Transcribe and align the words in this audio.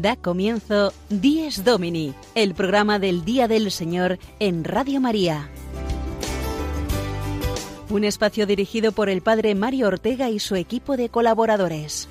Da 0.00 0.14
comienzo 0.14 0.92
Dies 1.08 1.64
Domini, 1.64 2.14
el 2.36 2.54
programa 2.54 3.00
del 3.00 3.24
Día 3.24 3.48
del 3.48 3.72
Señor 3.72 4.20
en 4.38 4.62
Radio 4.62 5.00
María. 5.00 5.50
Un 7.90 8.04
espacio 8.04 8.46
dirigido 8.46 8.92
por 8.92 9.08
el 9.08 9.22
Padre 9.22 9.56
Mario 9.56 9.88
Ortega 9.88 10.30
y 10.30 10.38
su 10.38 10.54
equipo 10.54 10.96
de 10.96 11.08
colaboradores. 11.08 12.08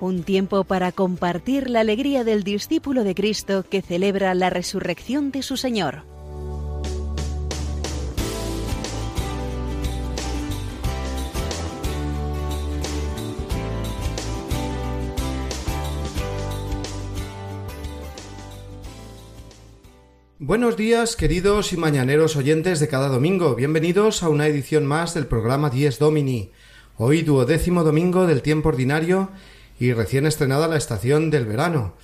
Un 0.00 0.22
tiempo 0.22 0.62
para 0.62 0.92
compartir 0.92 1.70
la 1.70 1.80
alegría 1.80 2.22
del 2.22 2.44
discípulo 2.44 3.02
de 3.02 3.16
Cristo 3.16 3.64
que 3.68 3.82
celebra 3.82 4.32
la 4.34 4.48
resurrección 4.48 5.32
de 5.32 5.42
su 5.42 5.56
Señor. 5.56 6.04
Buenos 20.46 20.76
días, 20.76 21.16
queridos 21.16 21.72
y 21.72 21.76
mañaneros 21.76 22.36
oyentes 22.36 22.78
de 22.78 22.86
cada 22.86 23.08
domingo. 23.08 23.56
Bienvenidos 23.56 24.22
a 24.22 24.28
una 24.28 24.46
edición 24.46 24.86
más 24.86 25.12
del 25.12 25.26
programa 25.26 25.70
Dies 25.70 25.98
Domini. 25.98 26.52
Hoy 26.96 27.22
duodécimo 27.22 27.82
domingo 27.82 28.28
del 28.28 28.42
tiempo 28.42 28.68
ordinario 28.68 29.30
y 29.80 29.92
recién 29.92 30.24
estrenada 30.24 30.68
la 30.68 30.76
estación 30.76 31.30
del 31.30 31.46
verano. 31.46 31.94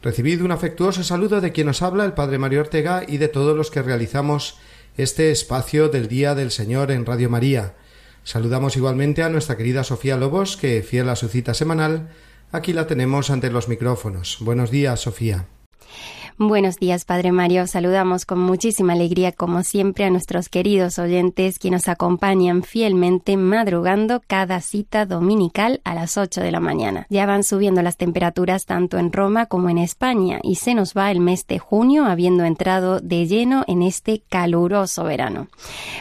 Recibid 0.00 0.42
un 0.42 0.52
afectuoso 0.52 1.04
saludo 1.04 1.42
de 1.42 1.52
quien 1.52 1.66
nos 1.66 1.82
habla, 1.82 2.06
el 2.06 2.14
Padre 2.14 2.38
Mario 2.38 2.60
Ortega, 2.60 3.02
y 3.06 3.18
de 3.18 3.28
todos 3.28 3.54
los 3.54 3.70
que 3.70 3.82
realizamos 3.82 4.56
este 4.96 5.30
espacio 5.30 5.90
del 5.90 6.08
Día 6.08 6.34
del 6.34 6.50
Señor 6.50 6.92
en 6.92 7.04
Radio 7.04 7.28
María. 7.28 7.74
Saludamos 8.24 8.74
igualmente 8.74 9.22
a 9.22 9.28
nuestra 9.28 9.58
querida 9.58 9.84
Sofía 9.84 10.16
Lobos, 10.16 10.56
que, 10.56 10.82
fiel 10.82 11.10
a 11.10 11.16
su 11.16 11.28
cita 11.28 11.52
semanal, 11.52 12.08
aquí 12.52 12.72
la 12.72 12.86
tenemos 12.86 13.28
ante 13.28 13.50
los 13.50 13.68
micrófonos. 13.68 14.38
Buenos 14.40 14.70
días, 14.70 14.98
Sofía. 15.00 15.46
Buenos 16.48 16.78
días, 16.78 17.04
Padre 17.04 17.30
Mario. 17.30 17.68
Saludamos 17.68 18.26
con 18.26 18.40
muchísima 18.40 18.94
alegría, 18.94 19.30
como 19.30 19.62
siempre, 19.62 20.04
a 20.04 20.10
nuestros 20.10 20.48
queridos 20.48 20.98
oyentes 20.98 21.60
que 21.60 21.70
nos 21.70 21.86
acompañan 21.86 22.64
fielmente 22.64 23.36
madrugando 23.36 24.20
cada 24.26 24.60
cita 24.60 25.06
dominical 25.06 25.80
a 25.84 25.94
las 25.94 26.16
8 26.16 26.40
de 26.40 26.50
la 26.50 26.58
mañana. 26.58 27.06
Ya 27.10 27.26
van 27.26 27.44
subiendo 27.44 27.80
las 27.80 27.96
temperaturas 27.96 28.66
tanto 28.66 28.98
en 28.98 29.12
Roma 29.12 29.46
como 29.46 29.70
en 29.70 29.78
España 29.78 30.40
y 30.42 30.56
se 30.56 30.74
nos 30.74 30.94
va 30.94 31.12
el 31.12 31.20
mes 31.20 31.46
de 31.46 31.60
junio 31.60 32.06
habiendo 32.06 32.44
entrado 32.44 32.98
de 32.98 33.28
lleno 33.28 33.62
en 33.68 33.82
este 33.82 34.24
caluroso 34.28 35.04
verano. 35.04 35.46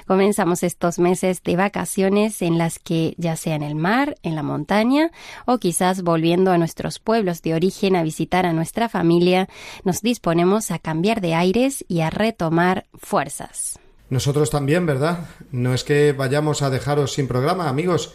Comenzamos 0.08 0.64
estos 0.64 0.98
meses 0.98 1.44
de 1.44 1.56
vacaciones 1.56 2.42
en 2.42 2.58
las 2.58 2.80
que, 2.80 3.14
ya 3.20 3.36
sea 3.36 3.54
en 3.54 3.64
el 3.64 3.76
mar, 3.76 4.18
en 4.24 4.34
la 4.34 4.42
montaña 4.42 5.12
o 5.46 5.60
quizás 5.60 6.02
volviendo 6.02 6.52
a 6.52 6.58
nuestros 6.58 6.98
pueblos 6.98 7.44
de 7.44 7.54
origen 7.54 7.96
a 7.96 8.02
visitar 8.02 8.48
a 8.48 8.54
nuestra 8.54 8.90
familia, 8.90 9.48
nos 9.84 10.02
disponemos 10.02 10.31
a 10.72 10.80
cambiar 10.80 11.22
de 11.22 11.36
aires 11.36 11.84
y 11.88 12.02
a 12.02 12.10
retomar 12.10 12.86
fuerzas. 12.94 13.80
Nosotros 14.10 14.50
también, 14.50 14.86
¿verdad? 14.86 15.30
No 15.52 15.74
es 15.74 15.84
que 15.84 16.14
vayamos 16.14 16.62
a 16.62 16.70
dejaros 16.70 17.14
sin 17.14 17.28
programa, 17.28 17.70
amigos, 17.70 18.14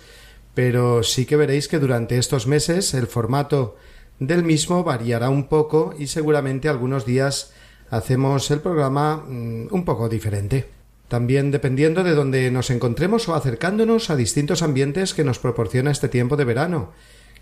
pero 0.54 1.02
sí 1.02 1.26
que 1.26 1.36
veréis 1.36 1.68
que 1.68 1.78
durante 1.78 2.18
estos 2.18 2.46
meses 2.46 2.94
el 2.94 3.06
formato 3.06 3.76
del 4.18 4.42
mismo 4.44 4.82
variará 4.82 5.28
un 5.28 5.48
poco 5.48 5.94
y 5.98 6.06
seguramente 6.06 6.68
algunos 6.68 7.04
días 7.04 7.52
hacemos 7.90 8.50
el 8.50 8.60
programa 8.60 9.24
mm, 9.26 9.68
un 9.70 9.84
poco 9.84 10.08
diferente. 10.08 10.68
También 11.08 11.50
dependiendo 11.50 12.02
de 12.02 12.14
donde 12.14 12.50
nos 12.50 12.70
encontremos 12.70 13.28
o 13.28 13.34
acercándonos 13.34 14.10
a 14.10 14.16
distintos 14.16 14.62
ambientes 14.62 15.14
que 15.14 15.24
nos 15.24 15.38
proporciona 15.38 15.90
este 15.90 16.08
tiempo 16.08 16.36
de 16.36 16.44
verano, 16.44 16.92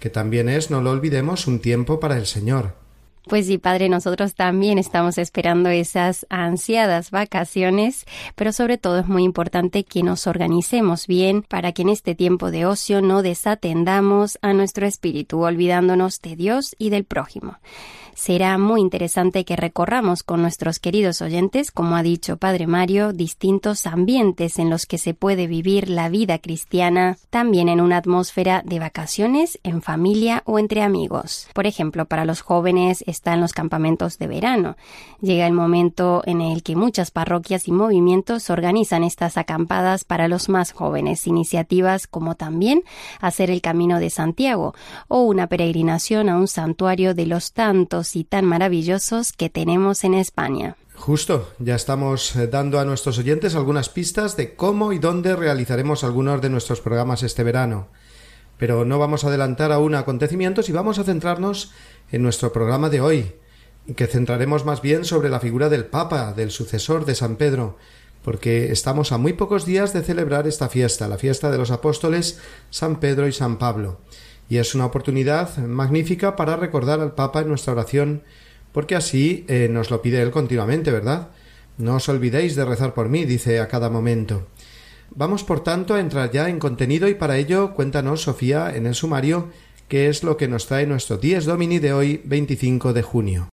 que 0.01 0.11
también 0.11 0.49
es, 0.49 0.71
no 0.71 0.83
lo 0.83 0.91
olvidemos, 0.91 1.47
un 1.47 1.61
tiempo 1.61 1.99
para 1.99 2.19
el 2.19 2.27
Señor. 2.27 2.84
Pues 3.27 3.47
sí, 3.47 3.57
padre, 3.57 3.89
nosotros 3.89 4.35
también 4.35 4.77
estamos 4.77 5.17
esperando 5.17 5.71
esas 5.71 6.27
ansiadas 6.29 7.11
vacaciones, 7.11 8.05
pero 8.35 8.53
sobre 8.53 8.77
todo 8.77 8.99
es 8.99 9.09
muy 9.09 9.25
importante 9.25 9.85
que 9.85 10.03
nos 10.03 10.27
organicemos 10.27 11.07
bien 11.07 11.43
para 11.43 11.73
que 11.73 11.83
en 11.83 11.89
este 11.89 12.15
tiempo 12.15 12.51
de 12.51 12.67
ocio 12.67 13.01
no 13.01 13.23
desatendamos 13.23 14.39
a 14.43 14.53
nuestro 14.53 14.87
espíritu, 14.87 15.41
olvidándonos 15.41 16.21
de 16.21 16.37
Dios 16.37 16.77
y 16.79 16.91
del 16.91 17.05
prójimo 17.05 17.57
será 18.15 18.59
muy 18.59 18.81
interesante 18.81 19.45
que 19.45 19.57
recorramos 19.57 20.23
con 20.23 20.43
nuestros 20.43 20.79
queridos 20.79 21.21
oyentes, 21.23 21.71
como 21.71 21.97
ha 21.97 22.03
dicho 22.03 22.37
Padre 22.37 22.67
Mario, 22.67 23.13
distintos 23.13 23.87
ambientes 23.87 24.59
en 24.59 24.71
los 24.71 24.87
que 24.87 24.99
se 24.99 25.15
puede 25.15 25.47
vivir 25.47 25.89
la 25.89 26.09
vida 26.09 26.39
cristiana, 26.39 27.17
también 27.31 27.69
en 27.69 27.81
una 27.81 27.97
atmósfera 27.97 28.63
de 28.65 28.79
vacaciones, 28.79 29.59
en 29.63 29.83
familia 29.83 30.43
o 30.47 30.59
entre 30.59 30.83
amigos. 30.83 31.49
Por 31.55 31.67
ejemplo, 31.67 32.07
para 32.07 32.25
los 32.25 32.41
jóvenes 32.41 33.05
están 33.07 33.41
los 33.41 33.53
campamentos 33.53 34.19
de 34.19 34.27
verano. 34.27 34.77
Llega 35.21 35.47
el 35.47 35.53
momento 35.53 36.23
en 36.27 36.41
el 36.41 36.63
que 36.63 36.77
muchas 36.77 37.11
parroquias 37.11 37.69
y 37.69 37.73
movimientos 37.73 38.51
organizan 38.51 39.05
estas 39.05 39.37
acampadas 39.37 40.05
para 40.05 40.29
los 40.29 40.49
más 40.49 40.73
jóvenes, 40.73 41.27
iniciativas 41.27 42.07
como 42.07 42.35
también 42.35 42.83
hacer 43.21 43.51
el 43.51 43.61
Camino 43.61 43.99
de 43.99 44.11
Santiago 44.11 44.75
o 45.09 45.23
una 45.23 45.47
peregrinación 45.47 46.29
a 46.29 46.37
un 46.37 46.49
santuario 46.49 47.15
de 47.15 47.27
los 47.27 47.53
tantos 47.53 48.04
y 48.13 48.25
tan 48.25 48.45
maravillosos 48.45 49.33
que 49.33 49.51
tenemos 49.51 50.05
en 50.05 50.15
España. 50.15 50.77
Justo, 50.95 51.53
ya 51.59 51.75
estamos 51.75 52.37
eh, 52.37 52.47
dando 52.47 52.79
a 52.79 52.85
nuestros 52.85 53.19
oyentes 53.19 53.55
algunas 53.55 53.89
pistas 53.89 54.37
de 54.37 54.55
cómo 54.55 54.93
y 54.93 54.99
dónde 54.99 55.35
realizaremos 55.37 56.05
algunos 56.05 56.41
de 56.41 56.51
nuestros 56.51 56.81
programas 56.81 57.23
este 57.23 57.43
verano. 57.43 57.89
Pero 58.59 58.85
no 58.85 58.99
vamos 58.99 59.25
a 59.25 59.29
adelantar 59.29 59.73
aún 59.73 59.95
acontecimientos 59.95 60.69
y 60.69 60.73
vamos 60.73 60.99
a 60.99 61.05
centrarnos 61.05 61.73
en 62.13 62.23
nuestro 62.23 62.53
programa 62.53 62.89
de 62.89 63.01
hoy, 63.01 63.33
que 63.97 64.07
centraremos 64.07 64.65
más 64.65 64.81
bien 64.81 65.05
sobre 65.05 65.29
la 65.29 65.41
figura 65.41 65.69
del 65.69 65.87
Papa, 65.87 66.33
del 66.33 66.51
sucesor 66.51 67.05
de 67.05 67.17
San 67.17 67.37
Pedro, 67.37 67.77
porque 68.23 68.71
estamos 68.71 69.11
a 69.11 69.19
muy 69.19 69.33
pocos 69.33 69.67
días 69.67 69.93
de 69.93 70.03
celebrar 70.03 70.47
esta 70.47 70.69
fiesta, 70.69 71.09
la 71.09 71.19
fiesta 71.19 71.51
de 71.51 71.59
los 71.59 71.73
apóstoles 71.73 72.41
San 72.71 73.01
Pedro 73.01 73.27
y 73.27 73.33
San 73.33 73.59
Pablo 73.59 73.99
y 74.49 74.59
es 74.59 74.75
una 74.75 74.87
oportunidad 74.87 75.57
magnífica 75.59 76.37
para 76.37 76.57
recordar 76.57 77.01
al 77.01 77.15
Papa 77.15 77.41
en 77.41 77.49
nuestra 77.49 77.73
oración, 77.73 78.23
porque 78.73 78.97
así 78.97 79.45
eh, 79.49 79.69
nos 79.71 79.91
lo 79.91 80.03
pide 80.03 80.21
él 80.21 80.31
continuamente, 80.31 80.91
¿verdad? 80.91 81.29
No 81.79 81.97
os 81.97 82.09
olvidéis 82.09 82.57
de 82.57 82.65
rezar 82.65 82.95
por 82.95 83.09
mí, 83.09 83.25
dice 83.25 83.61
a 83.61 83.69
cada 83.69 83.91
momento. 83.91 84.47
Vamos, 85.11 85.45
por 85.45 85.63
tanto, 85.63 85.95
a 85.95 86.01
entrar 86.01 86.31
ya 86.31 86.49
en 86.49 86.59
contenido 86.59 87.09
y 87.09 87.15
para 87.15 87.37
ello 87.37 87.75
cuéntanos, 87.75 88.23
Sofía, 88.23 88.75
en 88.75 88.87
el 88.87 88.95
sumario, 88.95 89.51
qué 89.89 90.09
es 90.09 90.23
lo 90.23 90.37
que 90.37 90.49
nos 90.49 90.67
trae 90.67 90.87
nuestro 90.87 91.19
Dies 91.19 91.45
Domini 91.45 91.79
de 91.79 91.93
hoy, 91.93 92.21
25 92.25 92.93
de 92.93 93.03
junio. 93.03 93.54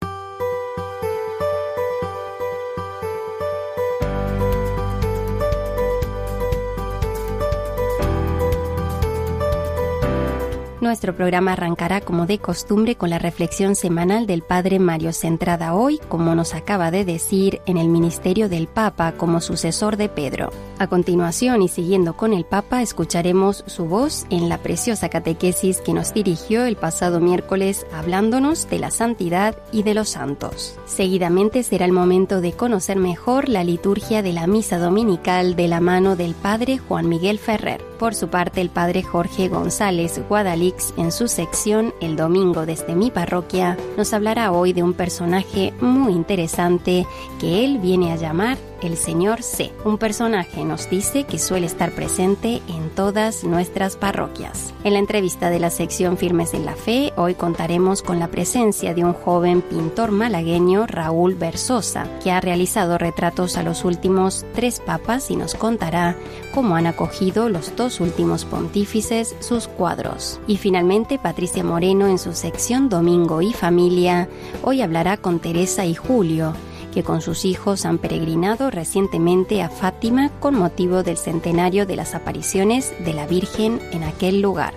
Nuestro 10.96 11.14
programa 11.14 11.52
arrancará 11.52 12.00
como 12.00 12.26
de 12.26 12.38
costumbre 12.38 12.96
con 12.96 13.10
la 13.10 13.20
reflexión 13.20 13.76
semanal 13.76 14.28
del 14.28 14.44
Padre 14.44 14.80
Mario, 14.80 15.12
centrada 15.12 15.74
hoy, 15.74 16.00
como 16.08 16.36
nos 16.36 16.54
acaba 16.54 16.90
de 16.90 17.04
decir, 17.04 17.60
en 17.66 17.76
el 17.76 17.90
ministerio 17.90 18.48
del 18.48 18.68
Papa 18.68 19.12
como 19.12 19.42
sucesor 19.42 19.98
de 19.98 20.08
Pedro. 20.08 20.54
A 20.80 20.88
continuación 20.88 21.62
y 21.62 21.68
siguiendo 21.68 22.16
con 22.16 22.32
el 22.32 22.46
Papa, 22.46 22.82
escucharemos 22.82 23.66
su 23.68 23.86
voz 23.86 24.26
en 24.30 24.48
la 24.48 24.58
preciosa 24.60 25.10
catequesis 25.10 25.82
que 25.82 25.92
nos 25.92 26.14
dirigió 26.14 26.64
el 26.64 26.78
pasado 26.78 27.20
miércoles 27.20 27.86
hablándonos 27.94 28.70
de 28.70 28.80
la 28.80 28.90
santidad 28.90 29.58
y 29.74 29.84
de 29.84 29.96
los 29.96 30.08
santos. 30.08 30.80
Seguidamente 30.86 31.64
será 31.64 31.84
el 31.84 31.92
momento 31.92 32.40
de 32.40 32.54
conocer 32.54 32.98
mejor 32.98 33.50
la 33.50 33.66
liturgia 33.66 34.22
de 34.22 34.32
la 34.32 34.48
misa 34.48 34.78
dominical 34.78 35.58
de 35.58 35.68
la 35.68 35.82
mano 35.82 36.16
del 36.16 36.36
Padre 36.36 36.78
Juan 36.78 37.10
Miguel 37.10 37.38
Ferrer. 37.38 37.84
Por 38.00 38.16
su 38.16 38.28
parte, 38.30 38.60
el 38.60 38.70
Padre 38.70 39.04
Jorge 39.04 39.48
González 39.48 40.22
Guadalix 40.28 40.85
en 40.98 41.12
su 41.12 41.28
sección 41.28 41.94
El 42.02 42.16
Domingo 42.16 42.66
desde 42.66 42.96
mi 42.96 43.12
parroquia 43.12 43.78
nos 43.98 44.14
hablará 44.14 44.52
hoy 44.52 44.74
de 44.74 44.84
un 44.84 44.94
personaje 44.94 45.74
muy 45.82 46.14
interesante 46.14 47.06
que 47.40 47.66
él 47.66 47.80
viene 47.80 48.12
a 48.12 48.16
llamar 48.16 48.58
el 48.86 48.98
señor 48.98 49.44
C. 49.44 49.72
Un 49.84 49.98
personaje 49.98 50.64
nos 50.64 50.90
dice 50.90 51.24
que 51.24 51.40
suele 51.40 51.66
estar 51.66 51.92
presente 51.92 52.62
en 52.68 52.90
todas 52.90 53.44
nuestras 53.44 53.96
parroquias. 53.96 54.74
En 54.84 54.94
la 54.94 55.00
entrevista 55.00 55.50
de 55.50 55.60
la 55.60 55.70
sección 55.70 56.18
Firmes 56.18 56.54
en 56.54 56.66
la 56.66 56.76
Fe, 56.76 57.12
hoy 57.18 57.36
contaremos 57.36 58.02
con 58.02 58.20
la 58.20 58.28
presencia 58.28 58.94
de 58.94 59.04
un 59.04 59.14
joven 59.14 59.62
pintor 59.62 60.12
malagueño, 60.12 60.88
Raúl 60.88 61.36
Versosa, 61.36 62.08
que 62.24 62.32
ha 62.32 62.42
realizado 62.42 62.98
retratos 62.98 63.58
a 63.58 63.64
los 63.64 63.84
últimos 63.84 64.46
tres 64.54 64.80
papas 64.80 65.32
y 65.32 65.36
nos 65.36 65.56
contará 65.56 66.16
cómo 66.54 66.76
han 66.76 66.88
acogido 66.88 67.50
los 67.50 67.76
dos 67.76 68.00
últimos 68.00 68.46
pontífices 68.46 69.36
sus 69.40 69.68
cuadros. 69.68 70.40
Y 70.48 70.58
finalmente, 70.58 71.20
Patricia 71.20 71.64
Moreno 71.64 72.08
en 72.08 72.20
su 72.20 72.34
sección 72.34 72.90
Domingo 72.90 73.42
y 73.42 73.54
Familia, 73.54 74.30
hoy 74.62 74.82
hablará 74.82 75.18
con 75.18 75.40
Teresa 75.40 75.86
y 75.86 75.96
Julio, 75.96 76.54
que 76.96 77.04
con 77.04 77.22
sus 77.22 77.44
hijos 77.44 77.86
han 77.86 77.98
peregrinado 77.98 78.72
recientemente 78.72 79.62
a 79.62 79.70
Fátima 79.70 80.32
con 80.40 80.56
motivo 80.56 81.04
del 81.04 81.18
centenario 81.18 81.86
de 81.86 81.98
las 81.98 82.16
apariciones 82.16 82.94
de 83.04 83.14
la 83.14 83.28
Virgen 83.28 83.82
en 83.92 84.06
aquel 84.06 84.42
lugar. 84.42 84.74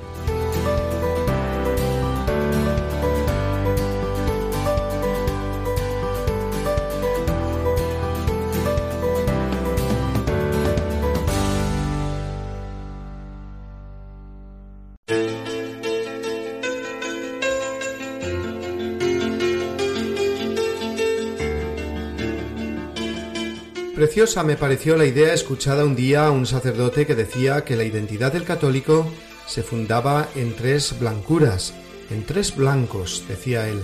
Me 24.18 24.56
pareció 24.56 24.96
la 24.96 25.06
idea 25.06 25.32
escuchada 25.32 25.84
un 25.84 25.94
día 25.94 26.26
a 26.26 26.32
un 26.32 26.44
sacerdote 26.44 27.06
que 27.06 27.14
decía 27.14 27.64
que 27.64 27.76
la 27.76 27.84
identidad 27.84 28.32
del 28.32 28.42
católico 28.42 29.06
se 29.46 29.62
fundaba 29.62 30.28
en 30.34 30.56
tres 30.56 30.98
blancuras, 30.98 31.72
en 32.10 32.26
tres 32.26 32.56
blancos, 32.56 33.22
decía 33.28 33.68
él. 33.68 33.80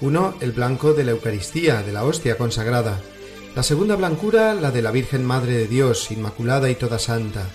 Uno, 0.00 0.36
el 0.40 0.52
blanco 0.52 0.94
de 0.94 1.02
la 1.02 1.10
Eucaristía, 1.10 1.82
de 1.82 1.92
la 1.92 2.04
hostia 2.04 2.38
consagrada. 2.38 3.00
La 3.56 3.64
segunda 3.64 3.96
blancura, 3.96 4.54
la 4.54 4.70
de 4.70 4.80
la 4.80 4.92
Virgen 4.92 5.24
Madre 5.24 5.54
de 5.54 5.66
Dios, 5.66 6.08
Inmaculada 6.12 6.70
y 6.70 6.76
toda 6.76 7.00
santa. 7.00 7.48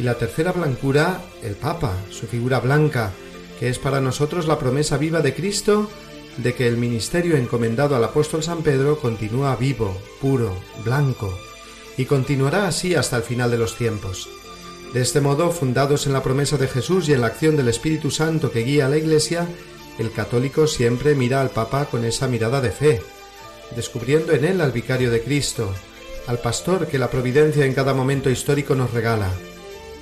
Y 0.00 0.02
la 0.02 0.14
tercera 0.14 0.50
blancura, 0.50 1.20
el 1.44 1.54
Papa, 1.54 1.92
su 2.10 2.26
figura 2.26 2.58
blanca, 2.58 3.12
que 3.60 3.68
es 3.68 3.78
para 3.78 4.00
nosotros 4.00 4.48
la 4.48 4.58
promesa 4.58 4.98
viva 4.98 5.20
de 5.20 5.34
Cristo 5.34 5.88
de 6.36 6.52
que 6.52 6.66
el 6.66 6.78
ministerio 6.78 7.36
encomendado 7.36 7.94
al 7.94 8.02
apóstol 8.02 8.42
San 8.42 8.62
Pedro 8.62 8.98
continúa 8.98 9.54
vivo, 9.54 9.96
puro, 10.20 10.56
blanco, 10.84 11.32
y 12.00 12.06
continuará 12.06 12.66
así 12.66 12.94
hasta 12.94 13.18
el 13.18 13.22
final 13.22 13.50
de 13.50 13.58
los 13.58 13.76
tiempos. 13.76 14.30
De 14.94 15.02
este 15.02 15.20
modo, 15.20 15.50
fundados 15.50 16.06
en 16.06 16.14
la 16.14 16.22
promesa 16.22 16.56
de 16.56 16.66
Jesús 16.66 17.06
y 17.06 17.12
en 17.12 17.20
la 17.20 17.26
acción 17.26 17.58
del 17.58 17.68
Espíritu 17.68 18.10
Santo 18.10 18.50
que 18.50 18.60
guía 18.60 18.86
a 18.86 18.88
la 18.88 18.96
Iglesia, 18.96 19.46
el 19.98 20.10
católico 20.10 20.66
siempre 20.66 21.14
mira 21.14 21.42
al 21.42 21.50
Papa 21.50 21.84
con 21.90 22.06
esa 22.06 22.26
mirada 22.26 22.62
de 22.62 22.70
fe, 22.70 23.02
descubriendo 23.76 24.32
en 24.32 24.46
él 24.46 24.62
al 24.62 24.72
vicario 24.72 25.10
de 25.10 25.22
Cristo, 25.22 25.74
al 26.26 26.38
pastor 26.38 26.86
que 26.86 26.98
la 26.98 27.10
providencia 27.10 27.66
en 27.66 27.74
cada 27.74 27.92
momento 27.92 28.30
histórico 28.30 28.74
nos 28.74 28.94
regala. 28.94 29.30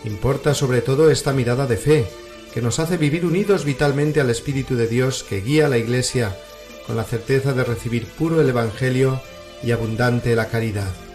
Importa 0.04 0.54
sobre 0.54 0.82
todo 0.82 1.10
esta 1.10 1.32
mirada 1.32 1.66
de 1.66 1.78
fe, 1.78 2.06
que 2.54 2.62
nos 2.62 2.78
hace 2.78 2.96
vivir 2.96 3.26
unidos 3.26 3.64
vitalmente 3.64 4.20
al 4.20 4.30
Espíritu 4.30 4.76
de 4.76 4.86
Dios 4.86 5.24
que 5.28 5.40
guía 5.40 5.66
a 5.66 5.68
la 5.68 5.78
Iglesia 5.78 6.38
con 6.86 6.96
la 6.96 7.02
certeza 7.02 7.54
de 7.54 7.64
recibir 7.64 8.06
puro 8.06 8.40
el 8.40 8.48
Evangelio 8.48 9.20
y 9.64 9.72
abundante 9.72 10.36
la 10.36 10.46
caridad. 10.46 11.07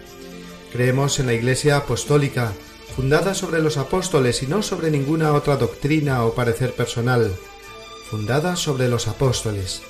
Creemos 0.74 1.20
en 1.20 1.26
la 1.26 1.34
Iglesia 1.34 1.76
apostólica, 1.76 2.52
fundada 2.96 3.34
sobre 3.34 3.62
los 3.62 3.76
apóstoles 3.76 4.42
y 4.42 4.48
no 4.48 4.60
sobre 4.60 4.90
ninguna 4.90 5.32
otra 5.32 5.56
doctrina 5.56 6.24
o 6.24 6.34
parecer 6.34 6.72
personal, 6.72 7.32
fundada 8.10 8.56
sobre 8.56 8.88
los 8.88 9.06
apóstoles, 9.06 9.82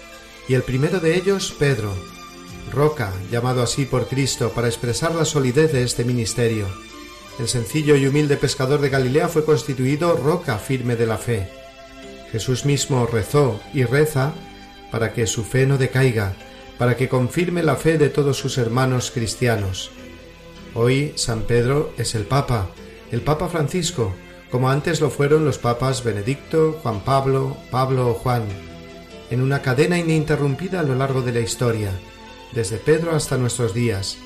y 0.47 0.53
el 0.53 0.63
primero 0.63 1.01
de 1.01 1.17
ellos, 1.17 1.55
Pedro, 1.59 1.91
roca, 2.71 3.15
llamado 3.33 3.63
así 3.63 3.87
por 3.87 4.09
Cristo 4.09 4.51
para 4.55 4.69
expresar 4.69 5.15
la 5.15 5.25
solidez 5.25 5.73
de 5.73 5.85
este 5.85 6.05
ministerio, 6.05 6.67
el 7.39 7.49
sencillo 7.49 7.97
y 7.97 8.07
humilde 8.07 8.37
pescador 8.37 8.83
de 8.83 8.91
Galilea 8.91 9.29
fue 9.29 9.47
constituido 9.47 10.15
roca 10.19 10.59
firme 10.59 10.97
de 10.97 11.07
la 11.07 11.17
fe. 11.17 11.49
Jesús 12.31 12.67
mismo 12.67 13.07
rezó 13.07 13.59
y 13.73 13.85
reza 13.85 14.35
para 14.91 15.15
que 15.15 15.27
su 15.27 15.45
fe 15.45 15.65
no 15.65 15.79
decaiga, 15.79 16.35
para 16.77 16.95
que 16.95 17.09
confirme 17.09 17.63
la 17.63 17.77
fe 17.77 17.97
de 17.97 18.11
todos 18.11 18.37
sus 18.37 18.59
hermanos 18.59 19.11
cristianos. 19.11 19.91
Hoy 20.75 21.13
San 21.15 21.43
Pedro 21.43 21.93
es 21.97 22.17
el 22.17 22.25
Papa, 22.25 22.69
el 23.13 23.21
Papa 23.21 23.49
Francisco, 23.49 24.13
como 24.51 24.71
antes 24.71 25.01
lo 25.01 25.09
fueron 25.09 25.45
los 25.45 25.59
papas 25.59 26.03
Benedicto, 26.03 26.81
Juan 26.83 27.05
Pablo, 27.05 27.57
Pablo 27.71 28.09
o 28.09 28.15
Juan, 28.15 28.43
en 29.31 29.41
una 29.41 29.63
cadena 29.63 29.99
ininterrumpida 29.99 30.81
a 30.81 30.83
lo 30.83 30.97
largo 30.97 31.23
de 31.23 31.33
la 31.33 31.41
historia, 31.41 31.93
desde 32.53 32.79
Pedro 32.79 33.15
hasta 33.15 33.39
nuestros 33.39 33.73
días, 33.73 34.19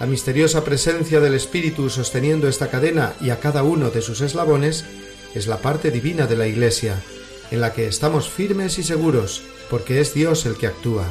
la 0.00 0.06
misteriosa 0.06 0.64
presencia 0.64 1.20
del 1.20 1.34
Espíritu 1.34 1.90
sosteniendo 1.90 2.48
esta 2.48 2.70
cadena 2.70 3.12
y 3.20 3.30
a 3.30 3.38
cada 3.38 3.62
uno 3.62 3.90
de 3.90 4.00
sus 4.00 4.20
eslabones 4.22 4.84
es 5.34 5.46
la 5.46 5.58
parte 5.58 5.90
divina 5.90 6.26
de 6.26 6.36
la 6.36 6.46
Iglesia, 6.46 7.02
en 7.50 7.60
la 7.60 7.74
que 7.74 7.86
estamos 7.86 8.30
firmes 8.30 8.78
y 8.78 8.82
seguros, 8.82 9.42
porque 9.68 10.00
es 10.00 10.14
Dios 10.14 10.46
el 10.46 10.56
que 10.56 10.66
actúa. 10.66 11.06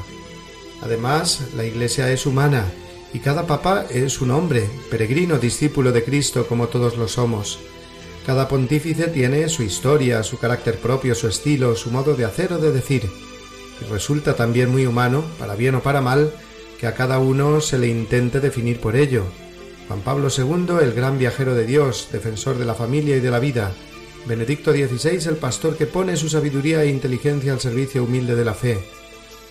Además, 0.81 1.41
la 1.55 1.65
Iglesia 1.65 2.11
es 2.11 2.25
humana, 2.25 2.65
y 3.13 3.19
cada 3.19 3.45
papa 3.45 3.85
es 3.89 4.21
un 4.21 4.31
hombre, 4.31 4.69
peregrino 4.89 5.37
discípulo 5.37 5.91
de 5.91 6.03
Cristo 6.03 6.47
como 6.47 6.67
todos 6.67 6.97
lo 6.97 7.07
somos. 7.07 7.59
Cada 8.25 8.47
pontífice 8.47 9.07
tiene 9.07 9.49
su 9.49 9.63
historia, 9.63 10.23
su 10.23 10.37
carácter 10.37 10.77
propio, 10.77 11.15
su 11.15 11.27
estilo, 11.27 11.75
su 11.75 11.91
modo 11.91 12.15
de 12.15 12.25
hacer 12.25 12.53
o 12.53 12.57
de 12.57 12.71
decir, 12.71 13.09
y 13.81 13.91
resulta 13.91 14.35
también 14.35 14.71
muy 14.71 14.85
humano, 14.85 15.23
para 15.39 15.55
bien 15.55 15.75
o 15.75 15.81
para 15.81 16.01
mal, 16.01 16.31
que 16.79 16.87
a 16.87 16.93
cada 16.93 17.19
uno 17.19 17.61
se 17.61 17.77
le 17.77 17.87
intente 17.87 18.39
definir 18.39 18.79
por 18.79 18.95
ello. 18.95 19.25
Juan 19.87 20.01
Pablo 20.01 20.29
II, 20.35 20.77
el 20.81 20.93
gran 20.93 21.17
viajero 21.17 21.55
de 21.55 21.65
Dios, 21.65 22.09
defensor 22.11 22.57
de 22.57 22.65
la 22.65 22.75
familia 22.75 23.17
y 23.17 23.19
de 23.19 23.31
la 23.31 23.39
vida. 23.39 23.73
Benedicto 24.25 24.71
XVI, 24.71 25.27
el 25.27 25.37
pastor 25.37 25.75
que 25.75 25.87
pone 25.87 26.15
su 26.15 26.29
sabiduría 26.29 26.83
e 26.83 26.89
inteligencia 26.89 27.53
al 27.53 27.59
servicio 27.59 28.03
humilde 28.03 28.35
de 28.35 28.45
la 28.45 28.53
fe. 28.53 28.79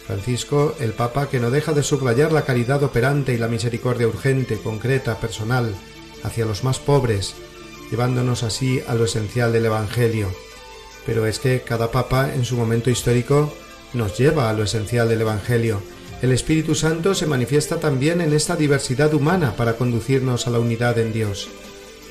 Francisco, 0.06 0.74
el 0.80 0.92
Papa 0.92 1.28
que 1.28 1.40
no 1.40 1.50
deja 1.50 1.72
de 1.72 1.82
subrayar 1.82 2.32
la 2.32 2.44
caridad 2.44 2.82
operante 2.82 3.32
y 3.32 3.38
la 3.38 3.48
misericordia 3.48 4.08
urgente, 4.08 4.58
concreta, 4.58 5.18
personal, 5.18 5.74
hacia 6.22 6.46
los 6.46 6.64
más 6.64 6.78
pobres, 6.78 7.34
llevándonos 7.90 8.42
así 8.42 8.82
a 8.86 8.94
lo 8.94 9.04
esencial 9.04 9.52
del 9.52 9.66
Evangelio. 9.66 10.30
Pero 11.06 11.26
es 11.26 11.38
que 11.38 11.62
cada 11.62 11.90
Papa 11.90 12.32
en 12.34 12.44
su 12.44 12.56
momento 12.56 12.90
histórico 12.90 13.52
nos 13.92 14.18
lleva 14.18 14.50
a 14.50 14.52
lo 14.52 14.64
esencial 14.64 15.08
del 15.08 15.22
Evangelio, 15.22 15.80
el 16.22 16.32
Espíritu 16.32 16.74
Santo 16.74 17.14
se 17.14 17.26
manifiesta 17.26 17.80
también 17.80 18.20
en 18.20 18.34
esta 18.34 18.54
diversidad 18.54 19.14
humana 19.14 19.56
para 19.56 19.76
conducirnos 19.76 20.46
a 20.46 20.50
la 20.50 20.58
unidad 20.58 20.98
en 20.98 21.14
Dios. 21.14 21.48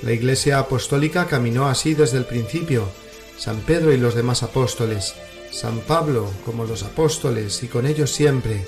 La 0.01 0.12
Iglesia 0.12 0.58
Apostólica 0.58 1.27
caminó 1.27 1.67
así 1.67 1.93
desde 1.93 2.17
el 2.17 2.25
principio, 2.25 2.89
San 3.38 3.58
Pedro 3.58 3.93
y 3.93 3.98
los 3.98 4.15
demás 4.15 4.41
apóstoles, 4.41 5.13
San 5.51 5.79
Pablo 5.79 6.29
como 6.46 6.65
los 6.65 6.84
apóstoles 6.84 7.63
y 7.63 7.68
con 7.68 7.86
ellos 7.86 8.12
siempre, 8.12 8.65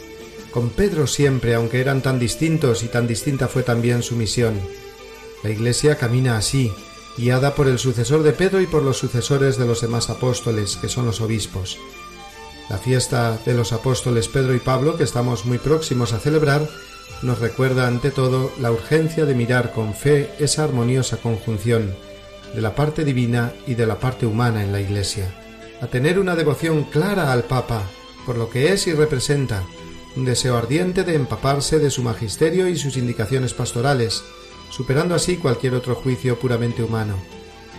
con 0.52 0.70
Pedro 0.70 1.08
siempre, 1.08 1.56
aunque 1.56 1.80
eran 1.80 2.02
tan 2.02 2.20
distintos 2.20 2.84
y 2.84 2.88
tan 2.88 3.08
distinta 3.08 3.48
fue 3.48 3.64
también 3.64 4.04
su 4.04 4.16
misión. 4.16 4.60
La 5.44 5.50
Iglesia 5.50 5.96
camina 5.96 6.38
así, 6.38 6.72
guiada 7.18 7.56
por 7.56 7.68
el 7.68 7.80
sucesor 7.80 8.24
de 8.24 8.34
Pedro 8.34 8.62
y 8.62 8.68
por 8.68 8.84
los 8.84 8.98
sucesores 8.98 9.58
de 9.58 9.66
los 9.66 9.82
demás 9.82 10.10
apóstoles, 10.10 10.76
que 10.76 10.90
son 10.90 11.06
los 11.06 11.22
obispos. 11.22 11.78
La 12.70 12.78
fiesta 12.78 13.38
de 13.46 13.54
los 13.54 13.74
apóstoles 13.74 14.28
Pedro 14.28 14.54
y 14.54 14.60
Pablo, 14.60 14.98
que 14.98 15.04
estamos 15.04 15.46
muy 15.46 15.58
próximos 15.58 16.14
a 16.14 16.20
celebrar, 16.20 16.68
nos 17.22 17.40
recuerda 17.40 17.88
ante 17.88 18.12
todo 18.12 18.52
la 18.60 18.72
urgencia 18.72 19.26
de 19.26 19.36
mirar 19.36 19.72
con 19.74 19.94
fe 19.94 20.32
esa 20.40 20.64
armoniosa 20.64 21.18
conjunción 21.18 21.96
de 22.54 22.62
la 22.62 22.76
parte 22.76 23.06
divina 23.06 23.54
y 23.68 23.76
de 23.76 23.86
la 23.86 24.00
parte 24.00 24.26
humana 24.26 24.64
en 24.64 24.72
la 24.72 24.82
Iglesia, 24.82 25.34
a 25.82 25.88
tener 25.88 26.20
una 26.20 26.36
devoción 26.36 26.84
clara 26.84 27.32
al 27.32 27.44
Papa, 27.44 27.84
por 28.26 28.38
lo 28.38 28.50
que 28.50 28.72
es 28.72 28.88
y 28.88 28.94
representa, 28.94 29.64
un 30.16 30.26
deseo 30.26 30.56
ardiente 30.56 31.04
de 31.04 31.16
empaparse 31.16 31.80
de 31.80 31.90
su 31.90 32.04
magisterio 32.04 32.68
y 32.68 32.78
sus 32.78 32.98
indicaciones 32.98 33.54
pastorales, 33.54 34.24
superando 34.70 35.16
así 35.16 35.38
cualquier 35.38 35.74
otro 35.74 35.96
juicio 35.96 36.40
puramente 36.40 36.84
humano, 36.84 37.16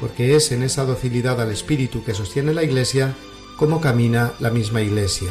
porque 0.00 0.34
es 0.34 0.50
en 0.50 0.62
esa 0.62 0.84
docilidad 0.84 1.40
al 1.40 1.52
espíritu 1.52 2.04
que 2.04 2.14
sostiene 2.14 2.52
la 2.52 2.64
Iglesia 2.64 3.14
cómo 3.56 3.80
camina 3.80 4.32
la 4.40 4.50
misma 4.50 4.82
Iglesia. 4.82 5.30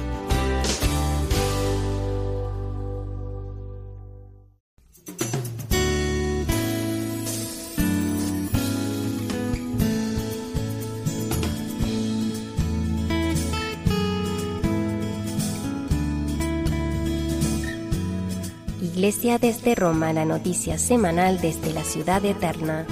Iglesia 19.01 19.39
desde 19.39 19.73
Roma, 19.73 20.13
la 20.13 20.25
noticia 20.25 20.77
semanal 20.77 21.41
desde 21.41 21.73
la 21.73 21.83
ciudad 21.83 22.23
eterna. 22.23 22.85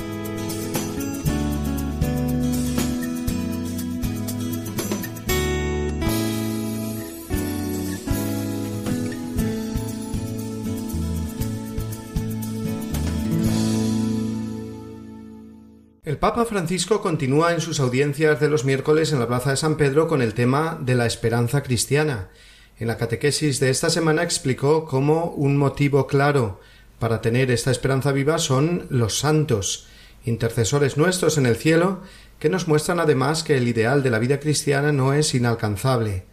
El 16.03 16.17
Papa 16.17 16.45
Francisco 16.45 17.03
continúa 17.03 17.53
en 17.53 17.61
sus 17.61 17.79
audiencias 17.79 18.39
de 18.39 18.49
los 18.49 18.65
miércoles 18.65 19.13
en 19.13 19.19
la 19.19 19.27
Plaza 19.27 19.51
de 19.51 19.57
San 19.57 19.77
Pedro 19.77 20.07
con 20.07 20.23
el 20.23 20.33
tema 20.33 20.75
de 20.81 20.95
la 20.95 21.05
esperanza 21.05 21.61
cristiana 21.61 22.29
en 22.79 22.87
la 22.87 22.97
catequesis 22.97 23.59
de 23.59 23.69
esta 23.69 23.89
semana 23.89 24.23
explicó 24.23 24.85
cómo 24.85 25.31
un 25.35 25.57
motivo 25.57 26.07
claro 26.07 26.61
para 26.97 27.19
tener 27.19 27.51
esta 27.51 27.71
esperanza 27.71 28.13
viva 28.13 28.37
son 28.37 28.87
los 28.89 29.19
santos, 29.19 29.87
intercesores 30.23 30.95
nuestros 30.95 31.37
en 31.37 31.45
el 31.45 31.57
cielo, 31.57 31.99
que 32.39 32.47
nos 32.47 32.69
muestran 32.69 33.01
además 33.01 33.43
que 33.43 33.57
el 33.57 33.67
ideal 33.67 34.01
de 34.01 34.11
la 34.11 34.19
vida 34.19 34.39
cristiana 34.39 34.93
no 34.93 35.13
es 35.13 35.35
inalcanzable. 35.35 36.23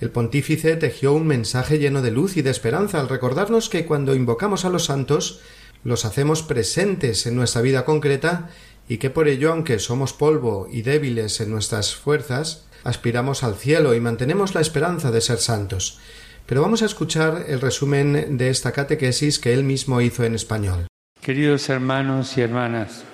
El 0.00 0.10
pontífice 0.10 0.76
tejió 0.76 1.12
un 1.12 1.26
mensaje 1.26 1.78
lleno 1.78 2.00
de 2.00 2.10
luz 2.10 2.38
y 2.38 2.42
de 2.42 2.50
esperanza 2.50 2.98
al 2.98 3.10
recordarnos 3.10 3.68
que 3.68 3.84
cuando 3.84 4.14
invocamos 4.14 4.64
a 4.64 4.70
los 4.70 4.86
santos 4.86 5.40
los 5.84 6.06
hacemos 6.06 6.42
presentes 6.42 7.26
en 7.26 7.36
nuestra 7.36 7.60
vida 7.60 7.84
concreta 7.84 8.48
y 8.90 8.98
que 8.98 9.08
por 9.08 9.28
ello, 9.28 9.52
aunque 9.52 9.78
somos 9.78 10.12
polvo 10.12 10.66
y 10.68 10.82
débiles 10.82 11.40
en 11.40 11.48
nuestras 11.48 11.94
fuerzas, 11.94 12.66
aspiramos 12.82 13.44
al 13.44 13.54
cielo 13.54 13.94
y 13.94 14.00
mantenemos 14.00 14.52
la 14.56 14.60
esperanza 14.60 15.12
de 15.12 15.20
ser 15.20 15.38
santos. 15.38 16.00
Pero 16.44 16.62
vamos 16.62 16.82
a 16.82 16.86
escuchar 16.86 17.44
el 17.46 17.60
resumen 17.60 18.36
de 18.36 18.50
esta 18.50 18.72
catequesis 18.72 19.38
que 19.38 19.54
él 19.54 19.62
mismo 19.62 20.00
hizo 20.00 20.24
en 20.24 20.34
español. 20.34 20.88
Queridos 21.22 21.68
hermanos 21.68 22.36
y 22.36 22.40
hermanas, 22.40 23.04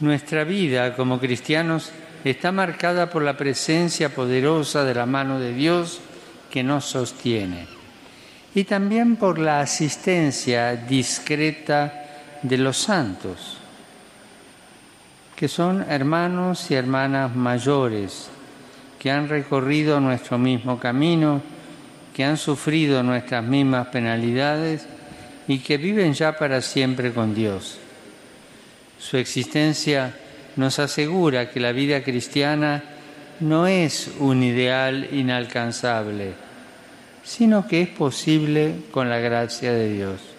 nuestra 0.00 0.42
vida 0.42 0.96
como 0.96 1.20
cristianos 1.20 1.92
está 2.24 2.50
marcada 2.50 3.10
por 3.10 3.22
la 3.22 3.36
presencia 3.36 4.12
poderosa 4.12 4.82
de 4.82 4.94
la 4.94 5.06
mano 5.06 5.38
de 5.38 5.54
Dios 5.54 6.00
que 6.50 6.64
nos 6.64 6.84
sostiene 6.86 7.68
y 8.56 8.64
también 8.64 9.14
por 9.14 9.38
la 9.38 9.60
asistencia 9.60 10.74
discreta 10.74 12.40
de 12.42 12.58
los 12.58 12.76
santos 12.76 13.58
que 15.36 15.48
son 15.48 15.84
hermanos 15.88 16.70
y 16.70 16.74
hermanas 16.74 17.36
mayores, 17.36 18.28
que 18.98 19.10
han 19.10 19.28
recorrido 19.28 20.00
nuestro 20.00 20.38
mismo 20.38 20.80
camino, 20.80 21.42
que 22.14 22.24
han 22.24 22.38
sufrido 22.38 23.02
nuestras 23.02 23.44
mismas 23.44 23.88
penalidades 23.88 24.86
y 25.46 25.58
que 25.58 25.76
viven 25.76 26.14
ya 26.14 26.38
para 26.38 26.62
siempre 26.62 27.12
con 27.12 27.34
Dios. 27.34 27.76
Su 28.98 29.18
existencia 29.18 30.14
nos 30.56 30.78
asegura 30.78 31.50
que 31.50 31.60
la 31.60 31.72
vida 31.72 32.02
cristiana 32.02 32.82
no 33.40 33.66
es 33.66 34.10
un 34.18 34.42
ideal 34.42 35.06
inalcanzable, 35.12 36.32
sino 37.22 37.68
que 37.68 37.82
es 37.82 37.88
posible 37.88 38.76
con 38.90 39.10
la 39.10 39.18
gracia 39.18 39.70
de 39.72 39.92
Dios. 39.92 40.35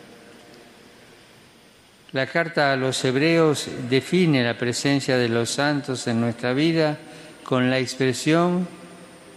La 2.14 2.26
carta 2.26 2.72
a 2.72 2.78
los 2.78 3.04
hebreos 3.04 3.68
define 3.90 4.42
la 4.42 4.58
presencia 4.58 5.18
de 5.18 5.28
los 5.28 5.50
santos 5.50 6.08
en 6.08 6.22
nuestra 6.22 6.54
vida 6.54 6.98
con 7.44 7.70
la 7.70 7.80
expresión 7.80 8.66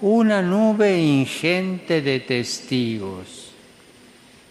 una 0.01 0.41
nube 0.41 0.99
ingente 1.03 2.01
de 2.01 2.21
testigos. 2.21 3.51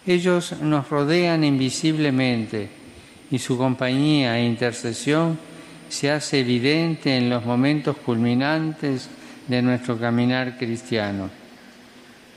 Ellos 0.06 0.54
nos 0.62 0.90
rodean 0.90 1.46
invisiblemente 1.46 2.70
y 3.32 3.40
su 3.40 3.58
compañía 3.58 4.38
e 4.38 4.46
intercesión 4.46 5.40
se 5.88 6.12
hace 6.12 6.42
evidente 6.42 7.16
en 7.16 7.30
los 7.30 7.46
momentos 7.46 7.96
culminantes 7.98 9.10
de 9.48 9.62
nuestro 9.62 9.98
caminar 9.98 10.58
cristiano, 10.58 11.30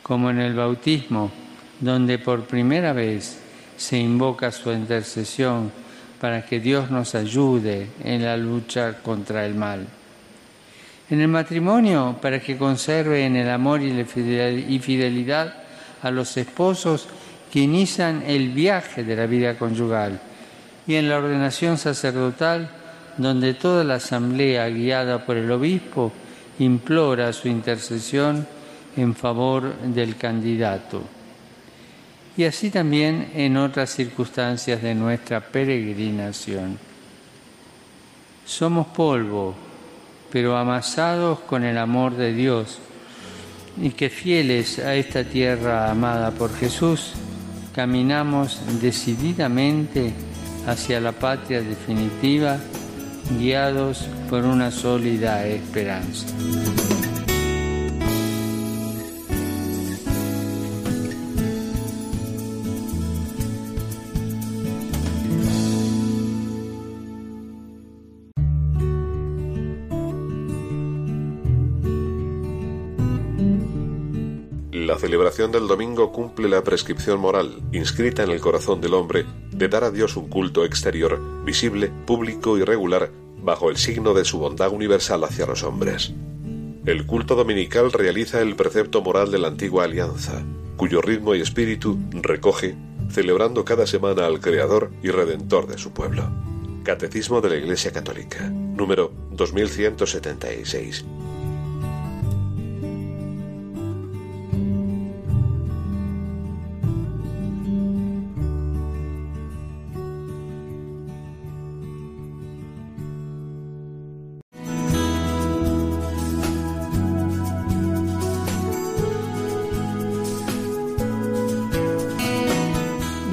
como 0.03 0.31
en 0.31 0.39
el 0.39 0.55
bautismo, 0.55 1.33
donde 1.81 2.19
por 2.19 2.45
primera 2.45 2.93
vez 2.93 3.42
se 3.83 3.99
invoca 3.99 4.53
su 4.53 4.71
intercesión 4.71 5.73
para 6.21 6.47
que 6.47 6.61
Dios 6.61 6.89
nos 6.89 7.17
ayude 7.17 7.89
en 8.05 8.23
la 8.23 8.37
lucha 8.37 9.03
contra 9.03 9.45
el 9.45 9.57
mal. 9.57 9.85
En 11.11 11.21
el 11.21 11.27
matrimonio, 11.27 12.17
para 12.23 12.39
que 12.39 12.57
conserve 12.57 13.27
en 13.27 13.35
el 13.35 13.51
amor 13.51 13.83
y 13.83 13.93
la 13.93 14.05
fidelidad 14.05 15.55
a 16.01 16.13
los 16.13 16.37
esposos 16.37 17.09
que 17.53 17.59
inician 17.59 18.23
el 18.25 18.51
viaje 18.51 19.03
de 19.03 19.17
la 19.17 19.27
vida 19.27 19.59
conyugal. 19.59 20.21
Y 20.87 20.95
en 20.95 21.09
la 21.09 21.19
ordenación 21.19 21.77
sacerdotal, 21.77 22.71
donde 23.19 23.55
toda 23.55 23.83
la 23.83 23.97
asamblea 23.97 24.69
guiada 24.69 25.27
por 25.27 25.37
el 25.37 25.51
obispo 25.51 26.13
implora 26.61 27.33
su 27.33 27.49
intercesión 27.49 28.47
en 28.97 29.17
favor 29.17 29.75
del 29.79 30.17
candidato 30.17 31.03
y 32.37 32.45
así 32.45 32.71
también 32.71 33.31
en 33.35 33.57
otras 33.57 33.91
circunstancias 33.91 34.83
de 34.83 34.95
nuestra 34.95 35.41
peregrinación. 35.41 36.79
Somos 38.45 38.87
polvo, 38.89 39.55
pero 40.31 40.57
amasados 40.57 41.41
con 41.41 41.65
el 41.65 41.77
amor 41.77 42.17
de 42.17 42.33
Dios, 42.33 42.79
y 43.81 43.91
que 43.91 44.11
fieles 44.11 44.79
a 44.79 44.95
esta 44.95 45.25
tierra 45.25 45.91
amada 45.91 46.31
por 46.31 46.55
Jesús, 46.55 47.13
caminamos 47.75 48.61
decididamente 48.81 50.13
hacia 50.67 51.01
la 51.01 51.13
patria 51.13 51.63
definitiva, 51.63 52.59
guiados 53.39 54.07
por 54.29 54.45
una 54.45 54.71
sólida 54.71 55.47
esperanza. 55.47 56.27
Del 75.51 75.67
domingo 75.67 76.13
cumple 76.13 76.49
la 76.49 76.63
prescripción 76.63 77.19
moral, 77.19 77.61
inscrita 77.73 78.23
en 78.23 78.31
el 78.31 78.41
corazón 78.41 78.81
del 78.81 78.95
hombre, 78.95 79.27
de 79.51 79.69
dar 79.69 79.83
a 79.83 79.91
Dios 79.91 80.17
un 80.17 80.29
culto 80.29 80.65
exterior, 80.65 81.21
visible, 81.45 81.91
público 82.07 82.57
y 82.59 82.63
regular, 82.63 83.11
bajo 83.43 83.71
el 83.71 83.77
signo 83.77 84.15
de 84.15 84.25
su 84.25 84.39
bondad 84.39 84.71
universal 84.71 85.25
hacia 85.25 85.47
los 85.47 85.65
hombres. 85.65 86.13
El 86.87 87.07
culto 87.07 87.35
dominical 87.35 87.93
realiza 87.93 88.41
el 88.41 88.55
precepto 88.55 89.03
moral 89.03 89.33
de 89.33 89.39
la 89.39 89.49
antigua 89.49 89.85
alianza, 89.85 90.45
cuyo 90.77 91.01
ritmo 91.01 91.35
y 91.35 91.41
espíritu 91.41 91.99
recoge, 92.13 92.77
celebrando 93.11 93.65
cada 93.65 93.87
semana 93.87 94.27
al 94.27 94.41
Creador 94.41 94.93
y 95.03 95.11
Redentor 95.11 95.67
de 95.67 95.79
su 95.79 95.93
pueblo. 95.93 96.31
Catecismo 96.85 97.41
de 97.41 97.51
la 97.51 97.57
Iglesia 97.57 97.93
Católica, 97.93 98.49
número 98.49 99.13
2176. 99.33 101.05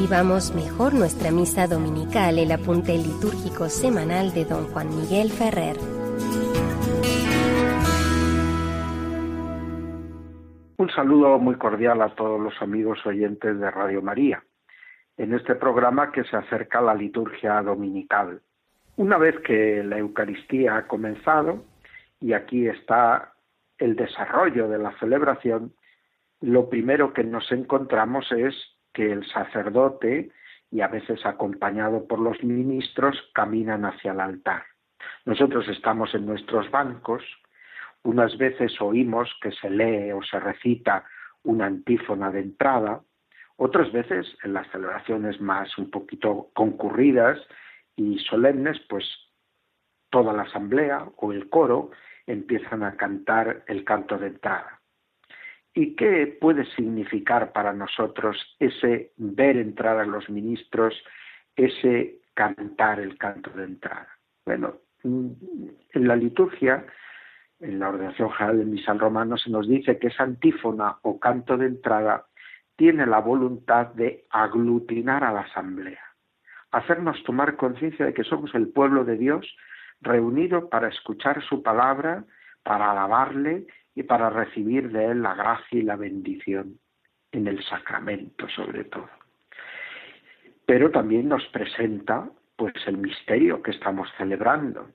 Vamos 0.09 0.55
mejor 0.55 0.95
nuestra 0.95 1.29
misa 1.29 1.67
dominical, 1.67 2.39
el 2.39 2.51
apunte 2.51 2.93
litúrgico 2.97 3.69
semanal 3.69 4.33
de 4.33 4.43
don 4.43 4.65
Juan 4.69 4.89
Miguel 4.89 5.29
Ferrer. 5.29 5.77
Un 10.77 10.89
saludo 10.89 11.37
muy 11.37 11.57
cordial 11.57 12.01
a 12.01 12.15
todos 12.15 12.41
los 12.41 12.59
amigos 12.59 13.05
oyentes 13.05 13.59
de 13.59 13.69
Radio 13.69 14.01
María, 14.01 14.43
en 15.15 15.35
este 15.35 15.53
programa 15.53 16.11
que 16.11 16.23
se 16.23 16.37
acerca 16.37 16.79
a 16.79 16.81
la 16.81 16.95
liturgia 16.95 17.61
dominical. 17.61 18.41
Una 18.97 19.19
vez 19.19 19.35
que 19.41 19.83
la 19.83 19.99
Eucaristía 19.99 20.75
ha 20.75 20.87
comenzado, 20.87 21.65
y 22.19 22.33
aquí 22.33 22.67
está 22.67 23.33
el 23.77 23.95
desarrollo 23.95 24.67
de 24.69 24.79
la 24.79 24.91
celebración, 24.97 25.71
lo 26.41 26.67
primero 26.67 27.13
que 27.13 27.23
nos 27.23 27.51
encontramos 27.51 28.31
es 28.31 28.55
que 28.93 29.11
el 29.11 29.25
sacerdote, 29.27 30.31
y 30.71 30.81
a 30.81 30.87
veces 30.87 31.25
acompañado 31.25 32.07
por 32.07 32.19
los 32.19 32.43
ministros, 32.43 33.17
caminan 33.33 33.85
hacia 33.85 34.11
el 34.11 34.19
altar. 34.19 34.63
Nosotros 35.25 35.67
estamos 35.67 36.13
en 36.13 36.25
nuestros 36.25 36.69
bancos, 36.71 37.23
unas 38.03 38.37
veces 38.37 38.79
oímos 38.81 39.29
que 39.41 39.51
se 39.51 39.69
lee 39.69 40.11
o 40.11 40.21
se 40.23 40.39
recita 40.39 41.05
una 41.43 41.65
antífona 41.65 42.31
de 42.31 42.41
entrada, 42.41 43.01
otras 43.57 43.91
veces 43.91 44.25
en 44.43 44.53
las 44.53 44.69
celebraciones 44.71 45.41
más 45.41 45.77
un 45.77 45.91
poquito 45.91 46.49
concurridas 46.53 47.37
y 47.95 48.17
solemnes, 48.19 48.79
pues 48.87 49.05
toda 50.09 50.33
la 50.33 50.43
asamblea 50.43 51.05
o 51.17 51.33
el 51.33 51.49
coro 51.49 51.91
empiezan 52.25 52.83
a 52.83 52.95
cantar 52.95 53.63
el 53.67 53.83
canto 53.83 54.17
de 54.17 54.27
entrada. 54.27 54.78
¿Y 55.79 55.95
qué 55.95 56.27
puede 56.41 56.65
significar 56.75 57.53
para 57.53 57.71
nosotros 57.71 58.35
ese 58.59 59.13
ver 59.15 59.55
entrar 59.55 59.97
a 59.97 60.03
los 60.03 60.29
ministros, 60.29 60.93
ese 61.55 62.19
cantar 62.33 62.99
el 62.99 63.17
canto 63.17 63.49
de 63.51 63.63
entrada? 63.63 64.09
Bueno, 64.45 64.73
mm, 65.03 65.29
en 65.93 66.07
la 66.09 66.17
liturgia, 66.17 66.85
en 67.61 67.79
la 67.79 67.87
ordenación 67.87 68.29
general 68.31 68.57
del 68.57 68.67
misal 68.67 68.99
romano, 68.99 69.37
se 69.37 69.49
nos 69.49 69.69
dice 69.69 69.97
que 69.99 70.07
esa 70.07 70.23
antífona 70.23 70.97
o 71.03 71.17
canto 71.17 71.55
de 71.55 71.67
entrada 71.67 72.25
tiene 72.75 73.05
la 73.05 73.19
voluntad 73.19 73.87
de 73.93 74.25
aglutinar 74.31 75.23
a 75.23 75.31
la 75.31 75.41
asamblea, 75.43 76.03
hacernos 76.71 77.23
tomar 77.23 77.55
conciencia 77.55 78.05
de 78.05 78.13
que 78.13 78.25
somos 78.25 78.53
el 78.53 78.67
pueblo 78.67 79.05
de 79.05 79.15
Dios 79.15 79.55
reunido 80.01 80.67
para 80.67 80.89
escuchar 80.89 81.41
su 81.41 81.63
palabra, 81.63 82.25
para 82.63 82.91
alabarle 82.91 83.65
y 83.95 84.03
para 84.03 84.29
recibir 84.29 84.91
de 84.91 85.05
él 85.05 85.21
la 85.21 85.35
gracia 85.35 85.79
y 85.79 85.83
la 85.83 85.95
bendición 85.95 86.79
en 87.31 87.47
el 87.47 87.63
sacramento 87.63 88.47
sobre 88.49 88.85
todo. 88.85 89.09
Pero 90.65 90.91
también 90.91 91.27
nos 91.27 91.45
presenta 91.47 92.29
pues 92.55 92.73
el 92.87 92.97
misterio 92.97 93.61
que 93.61 93.71
estamos 93.71 94.09
celebrando. 94.17 94.89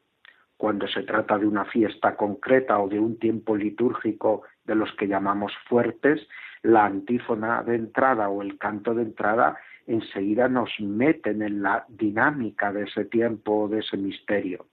Cuando 0.56 0.86
se 0.86 1.02
trata 1.02 1.38
de 1.38 1.46
una 1.46 1.64
fiesta 1.64 2.16
concreta 2.16 2.78
o 2.78 2.88
de 2.88 3.00
un 3.00 3.18
tiempo 3.18 3.56
litúrgico 3.56 4.42
de 4.64 4.74
los 4.74 4.92
que 4.92 5.08
llamamos 5.08 5.52
fuertes, 5.68 6.26
la 6.62 6.84
antífona 6.86 7.62
de 7.62 7.76
entrada 7.76 8.28
o 8.28 8.42
el 8.42 8.58
canto 8.58 8.94
de 8.94 9.02
entrada 9.02 9.58
enseguida 9.86 10.48
nos 10.48 10.70
meten 10.80 11.42
en 11.42 11.62
la 11.62 11.84
dinámica 11.88 12.72
de 12.72 12.84
ese 12.84 13.04
tiempo, 13.04 13.68
de 13.68 13.80
ese 13.80 13.96
misterio. 13.96 14.66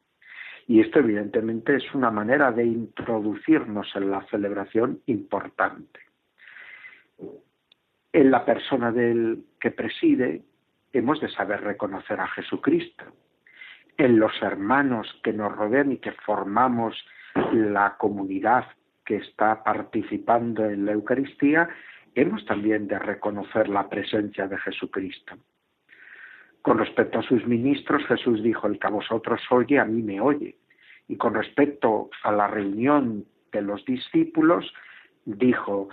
Y 0.68 0.80
esto 0.80 1.00
evidentemente 1.00 1.76
es 1.76 1.94
una 1.94 2.12
manera 2.12 2.52
de 2.52 2.66
introducirnos 2.66 3.88
en 3.96 4.12
la 4.12 4.22
celebración 4.28 5.02
importante. 5.08 6.00
En 8.14 8.32
la 8.32 8.46
persona 8.46 8.92
del 8.92 9.46
que 9.60 9.72
preside 9.72 10.42
hemos 10.94 11.20
de 11.22 11.30
saber 11.30 11.62
reconocer 11.62 12.20
a 12.20 12.28
Jesucristo. 12.28 13.06
En 13.98 14.20
los 14.20 14.34
hermanos 14.42 15.08
que 15.24 15.34
nos 15.34 15.56
rodean 15.56 15.92
y 15.92 15.98
que 15.98 16.12
formamos 16.12 16.96
la 17.54 17.96
comunidad 17.98 18.66
que 19.06 19.18
está 19.18 19.64
participando 19.64 20.66
en 20.66 20.86
la 20.86 20.94
Eucaristía, 20.94 21.70
hemos 22.16 22.46
también 22.46 22.88
de 22.88 23.00
reconocer 23.00 23.70
la 23.70 23.88
presencia 23.90 24.48
de 24.48 24.58
Jesucristo. 24.58 25.36
Con 26.62 26.78
respecto 26.78 27.20
a 27.20 27.24
sus 27.24 27.46
ministros, 27.48 28.06
Jesús 28.06 28.44
dijo, 28.44 28.68
el 28.68 28.80
que 28.80 28.88
a 28.88 28.92
vosotros 28.92 29.42
oye, 29.50 29.80
a 29.80 29.86
mí 29.86 30.02
me 30.02 30.22
oye. 30.22 30.56
Y 31.08 31.18
con 31.18 31.34
respecto 31.34 32.10
a 32.24 32.32
la 32.32 32.48
reunión 32.48 33.26
de 33.52 33.62
los 33.62 33.84
discípulos, 33.86 34.72
dijo, 35.26 35.90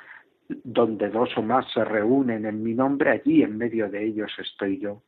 donde 0.49 1.11
dos 1.11 1.37
o 1.37 1.43
más 1.43 1.71
se 1.73 1.85
reúnen 1.85 2.47
en 2.47 2.63
mi 2.63 2.75
nombre, 2.75 3.11
allí 3.11 3.43
en 3.43 3.59
medio 3.59 3.89
de 3.89 4.05
ellos 4.05 4.33
estoy 4.39 4.79
yo. 4.79 5.03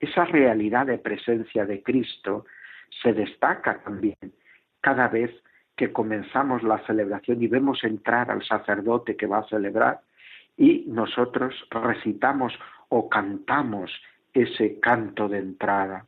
Esa 0.00 0.24
realidad 0.24 0.86
de 0.86 0.98
presencia 0.98 1.64
de 1.64 1.82
Cristo 1.82 2.44
se 3.02 3.12
destaca 3.12 3.82
también 3.82 4.16
cada 4.80 5.08
vez 5.08 5.30
que 5.76 5.92
comenzamos 5.92 6.62
la 6.62 6.78
celebración 6.86 7.42
y 7.42 7.48
vemos 7.48 7.84
entrar 7.84 8.30
al 8.30 8.42
sacerdote 8.44 9.16
que 9.16 9.26
va 9.26 9.38
a 9.38 9.48
celebrar 9.48 10.00
y 10.56 10.84
nosotros 10.86 11.54
recitamos 11.70 12.52
o 12.88 13.08
cantamos 13.08 13.90
ese 14.36 14.78
canto 14.80 15.28
de 15.28 15.38
entrada. 15.38 16.06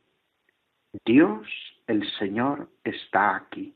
Dios, 1.04 1.46
el 1.86 2.06
Señor, 2.18 2.68
está 2.84 3.36
aquí. 3.36 3.74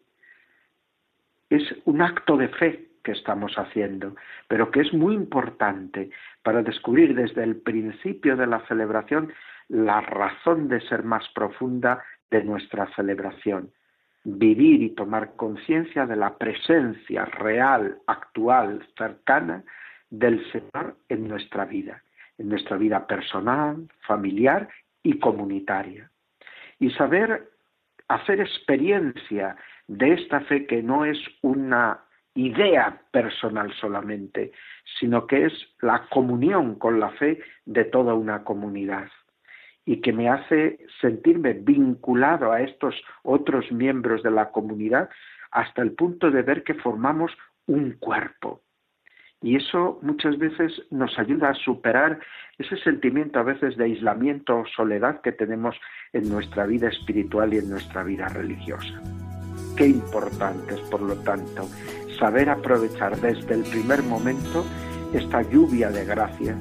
Es 1.49 1.63
un 1.85 2.03
acto 2.03 2.37
de 2.37 2.49
fe 2.49 2.89
que 3.03 3.13
estamos 3.13 3.55
haciendo, 3.57 4.15
pero 4.49 4.71
que 4.71 4.81
es 4.81 4.93
muy 4.93 5.15
importante 5.15 6.11
para 6.43 6.63
descubrir 6.63 7.15
desde 7.15 7.43
el 7.43 7.57
principio 7.57 8.37
de 8.37 8.47
la 8.47 8.61
celebración 8.67 9.33
la 9.69 10.01
razón 10.03 10.69
de 10.69 10.81
ser 10.83 11.03
más 11.03 11.27
profunda 11.35 12.05
de 12.31 12.45
nuestra 12.45 12.87
celebración. 12.95 13.71
Vivir 14.25 14.83
y 14.83 14.91
tomar 14.91 15.35
conciencia 15.35 16.07
de 16.07 16.17
la 16.17 16.37
presencia 16.37 17.25
real, 17.25 17.99
actual, 18.07 18.87
cercana 18.97 19.65
del 20.11 20.45
Señor 20.53 20.97
en 21.09 21.27
nuestra 21.27 21.65
vida, 21.65 22.03
en 22.39 22.49
nuestra 22.49 22.77
vida 22.77 23.07
personal, 23.07 23.89
familiar 24.07 24.69
y 25.03 25.19
comunitaria. 25.19 26.11
Y 26.79 26.91
saber 26.91 27.51
hacer 28.09 28.41
experiencia 28.41 29.57
de 29.87 30.15
esta 30.15 30.41
fe 30.41 30.67
que 30.67 30.83
no 30.83 31.05
es 31.05 31.19
una 31.43 32.01
idea 32.35 33.03
personal 33.11 33.73
solamente, 33.75 34.53
sino 34.99 35.27
que 35.27 35.47
es 35.47 35.53
la 35.81 36.07
comunión 36.09 36.77
con 36.77 36.99
la 36.99 37.11
fe 37.11 37.41
de 37.67 37.85
toda 37.85 38.15
una 38.15 38.43
comunidad 38.45 39.09
y 39.85 40.01
que 40.01 40.13
me 40.13 40.29
hace 40.29 40.79
sentirme 41.01 41.55
vinculado 41.55 42.53
a 42.53 42.61
estos 42.61 42.95
otros 43.23 43.71
miembros 43.73 44.23
de 44.23 44.31
la 44.31 44.51
comunidad 44.51 45.11
hasta 45.51 45.83
el 45.83 45.93
punto 45.93 46.31
de 46.31 46.43
ver 46.43 46.63
que 46.63 46.75
formamos 46.75 47.33
un 47.67 47.93
cuerpo. 47.99 48.63
Y 49.43 49.57
eso 49.57 49.99
muchas 50.03 50.39
veces 50.39 50.73
nos 50.91 51.19
ayuda 51.19 51.51
a 51.51 51.55
superar 51.55 52.21
ese 52.59 52.77
sentimiento 52.77 53.41
a 53.41 53.43
veces 53.43 53.77
de 53.77 53.85
aislamiento 53.85 54.61
o 54.61 54.67
soledad 54.67 55.21
que 55.21 55.33
tenemos 55.33 55.75
en 56.13 56.29
nuestra 56.29 56.67
vida 56.67 56.89
espiritual 56.89 57.53
y 57.53 57.59
en 57.59 57.71
nuestra 57.71 58.05
vida 58.05 58.29
religiosa. 58.29 59.01
Qué 59.77 59.87
importante 59.87 60.75
es, 60.75 60.81
por 60.83 61.03
lo 61.03 61.17
tanto, 61.17 61.69
saber 62.19 62.51
aprovechar 62.51 63.17
desde 63.17 63.55
el 63.55 63.63
primer 63.63 64.03
momento 64.03 64.65
esta 65.13 65.43
lluvia 65.43 65.91
de 65.91 66.05
gracias 66.05 66.57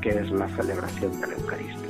que 0.00 0.10
es 0.10 0.30
la 0.30 0.48
celebración 0.48 1.20
de 1.20 1.26
la 1.28 1.34
Eucaristía. 1.34 1.81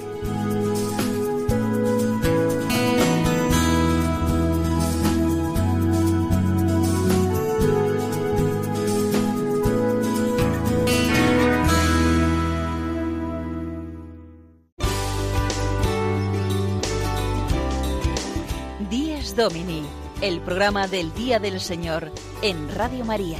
Domini 19.42 19.82
el 20.20 20.40
programa 20.40 20.86
del 20.86 21.12
Día 21.14 21.40
del 21.40 21.58
Señor 21.58 22.12
en 22.42 22.72
Radio 22.72 23.04
María. 23.04 23.38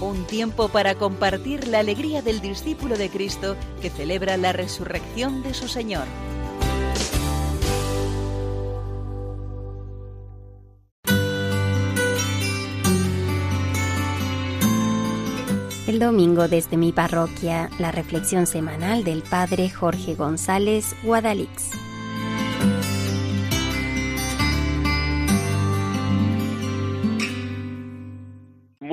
Un 0.00 0.26
tiempo 0.26 0.70
para 0.70 0.96
compartir 0.96 1.68
la 1.68 1.78
alegría 1.78 2.20
del 2.20 2.40
discípulo 2.40 2.96
de 2.98 3.10
Cristo 3.10 3.54
que 3.80 3.90
celebra 3.90 4.36
la 4.38 4.52
resurrección 4.52 5.44
de 5.44 5.54
su 5.54 5.68
Señor. 5.68 6.02
El 15.86 16.00
domingo 16.00 16.48
desde 16.48 16.76
mi 16.76 16.90
parroquia, 16.90 17.70
la 17.78 17.92
reflexión 17.92 18.48
semanal 18.48 19.04
del 19.04 19.22
Padre 19.22 19.70
Jorge 19.70 20.16
González 20.16 20.96
Guadalix. 21.04 21.83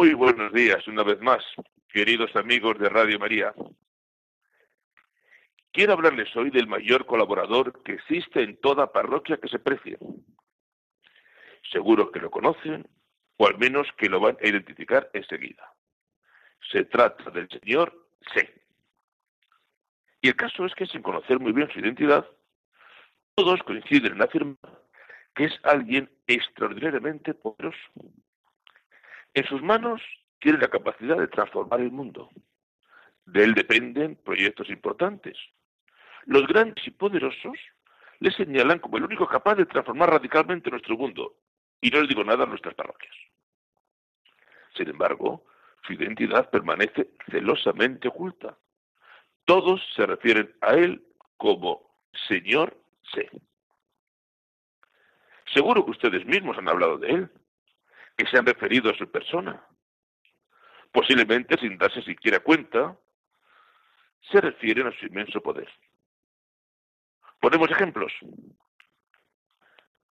Muy 0.02 0.16
buenos 0.16 0.52
días 0.52 0.88
una 0.88 1.04
vez 1.04 1.22
más, 1.22 1.44
queridos 1.88 2.36
amigos 2.36 2.80
de 2.80 2.90
Radio 2.90 3.20
María. 3.20 3.54
Quiero 5.72 5.94
hablarles 5.94 6.36
hoy 6.36 6.50
del 6.50 6.66
mayor 6.66 7.06
colaborador 7.06 7.84
que 7.84 7.94
existe 7.94 8.42
en 8.42 8.58
toda 8.58 8.92
parroquia 8.92 9.38
que 9.38 9.48
se 9.48 9.60
precie. 9.60 10.00
Seguro 11.72 12.12
que 12.12 12.20
lo 12.20 12.32
conocen, 12.32 12.88
o 13.38 13.46
al 13.46 13.60
menos 13.60 13.88
que 13.96 14.10
lo 14.10 14.20
van 14.20 14.40
a 14.42 14.48
identificar 14.48 15.08
enseguida. 15.14 15.72
Se 16.72 16.84
trata 16.86 17.30
del 17.30 17.48
señor 17.50 17.94
C. 18.34 18.52
Y 20.20 20.30
el 20.30 20.36
caso 20.36 20.66
es 20.66 20.74
que 20.74 20.88
sin 20.88 21.04
conocer 21.04 21.40
muy 21.40 21.52
bien 21.52 21.70
su 21.72 21.80
identidad, 21.80 22.28
todos 23.36 23.62
coinciden 23.62 24.14
en 24.14 24.24
afirmar 24.24 24.58
que 25.36 25.44
es 25.44 25.54
alguien 25.62 26.10
extraordinariamente 26.26 27.36
poderoso 27.36 27.78
en 29.34 29.46
sus 29.46 29.62
manos 29.62 30.02
tiene 30.40 30.58
la 30.58 30.68
capacidad 30.68 31.18
de 31.18 31.28
transformar 31.28 31.82
el 31.82 31.92
mundo. 31.92 32.30
De 33.26 33.44
él 33.44 33.54
dependen 33.54 34.16
proyectos 34.16 34.70
importantes. 34.70 35.38
Los 36.26 36.46
grandes 36.48 36.86
y 36.86 36.92
poderosos 36.92 37.58
le 38.20 38.32
señalan 38.32 38.80
como 38.80 38.98
el 38.98 39.04
único 39.04 39.28
capaz 39.28 39.56
de 39.56 39.66
transformar 39.66 40.10
radicalmente 40.10 40.70
nuestro 40.70 40.98
mundo. 40.98 41.38
Y 41.80 41.90
no 41.90 42.00
les 42.00 42.10
digo 42.10 42.24
nada 42.24 42.44
a 42.44 42.48
nuestras 42.48 42.76
parroquias. 42.76 43.16
Sin 44.76 44.90
embargo, 44.90 45.44
su 45.86 45.94
identidad 45.94 46.50
permanece 46.50 47.10
celosamente 47.30 48.08
oculta. 48.08 48.58
Todos 49.46 49.82
se 49.96 50.06
refieren 50.06 50.54
a 50.62 50.74
él 50.74 51.04
como 51.38 51.96
Señor 52.28 52.78
C. 53.14 53.30
Seguro 55.54 55.84
que 55.84 55.92
ustedes 55.92 56.26
mismos 56.26 56.58
han 56.58 56.70
hablado 56.70 56.98
de 56.98 57.10
él 57.10 57.32
que 58.22 58.30
se 58.30 58.38
han 58.38 58.46
referido 58.46 58.92
a 58.92 58.96
su 58.96 59.10
persona. 59.10 59.66
Posiblemente 60.92 61.58
sin 61.58 61.76
darse 61.76 62.04
siquiera 62.04 62.40
cuenta, 62.40 62.96
se 64.32 64.40
refieren 64.40 64.86
a 64.86 64.92
su 64.92 65.08
inmenso 65.08 65.42
poder. 65.42 65.68
Ponemos 67.40 67.72
ejemplos. 67.72 68.14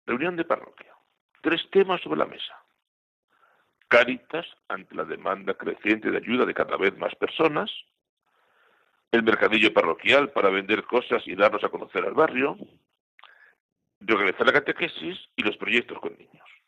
reunión 0.07 0.35
de 0.35 0.43
parroquia. 0.43 0.91
Tres 1.41 1.61
temas 1.69 2.01
sobre 2.01 2.17
la 2.17 2.25
mesa. 2.25 2.57
Caritas 3.87 4.47
ante 4.67 4.95
la 4.95 5.03
demanda 5.03 5.53
creciente 5.53 6.09
de 6.09 6.17
ayuda 6.17 6.45
de 6.45 6.55
cada 6.55 6.77
vez 6.77 6.97
más 6.97 7.13
personas, 7.13 7.69
el 9.11 9.21
mercadillo 9.21 9.71
parroquial 9.71 10.31
para 10.31 10.49
vender 10.49 10.83
cosas 10.85 11.21
y 11.27 11.35
darnos 11.35 11.63
a 11.63 11.69
conocer 11.69 12.03
al 12.05 12.15
barrio, 12.15 12.57
de 13.99 14.13
organizar 14.15 14.47
la 14.47 14.53
catequesis 14.53 15.19
y 15.35 15.43
los 15.43 15.57
proyectos 15.57 15.99
con 15.99 16.17
niños. 16.17 16.58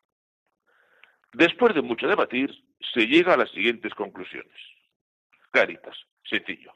Después 1.34 1.74
de 1.74 1.82
mucho 1.82 2.08
debatir, 2.08 2.52
se 2.94 3.08
llega 3.08 3.34
a 3.34 3.38
las 3.38 3.50
siguientes 3.52 3.94
conclusiones. 3.94 4.54
Caritas, 5.52 5.98
sencillo. 6.24 6.74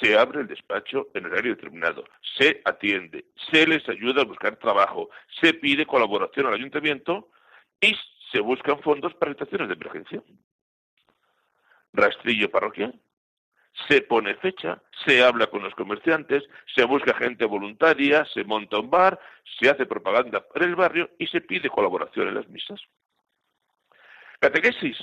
Se 0.00 0.18
abre 0.18 0.40
el 0.40 0.46
despacho 0.46 1.08
en 1.14 1.26
horario 1.26 1.54
determinado, 1.54 2.04
se 2.36 2.60
atiende, 2.64 3.26
se 3.50 3.66
les 3.66 3.88
ayuda 3.88 4.22
a 4.22 4.26
buscar 4.26 4.56
trabajo, 4.56 5.10
se 5.40 5.54
pide 5.54 5.86
colaboración 5.86 6.46
al 6.46 6.54
ayuntamiento 6.54 7.30
y 7.80 7.96
se 8.32 8.40
buscan 8.40 8.80
fondos 8.80 9.14
para 9.14 9.32
estaciones 9.32 9.68
de 9.68 9.74
emergencia. 9.74 10.22
Rastrillo 11.92 12.50
parroquial. 12.50 13.00
Se 13.88 14.00
pone 14.00 14.34
fecha, 14.36 14.82
se 15.04 15.22
habla 15.22 15.48
con 15.48 15.62
los 15.62 15.74
comerciantes, 15.74 16.42
se 16.74 16.84
busca 16.84 17.14
gente 17.14 17.44
voluntaria, 17.44 18.24
se 18.24 18.42
monta 18.42 18.78
un 18.78 18.90
bar, 18.90 19.20
se 19.58 19.68
hace 19.68 19.84
propaganda 19.84 20.40
para 20.48 20.64
el 20.64 20.74
barrio 20.74 21.10
y 21.18 21.26
se 21.26 21.42
pide 21.42 21.68
colaboración 21.68 22.28
en 22.28 22.34
las 22.34 22.48
misas. 22.48 22.80
Catequesis. 24.40 24.96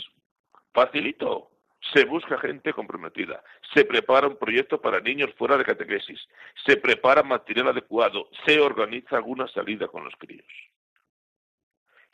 Facilito. 0.73 1.49
Se 1.93 2.05
busca 2.05 2.37
gente 2.37 2.71
comprometida. 2.71 3.43
Se 3.73 3.83
prepara 3.83 4.27
un 4.27 4.37
proyecto 4.37 4.79
para 4.81 5.01
niños 5.01 5.33
fuera 5.37 5.57
de 5.57 5.65
catequesis. 5.65 6.19
Se 6.65 6.77
prepara 6.77 7.23
material 7.23 7.67
adecuado. 7.67 8.29
Se 8.45 8.59
organiza 8.59 9.17
alguna 9.17 9.47
salida 9.49 9.87
con 9.87 10.05
los 10.05 10.15
críos. 10.15 10.47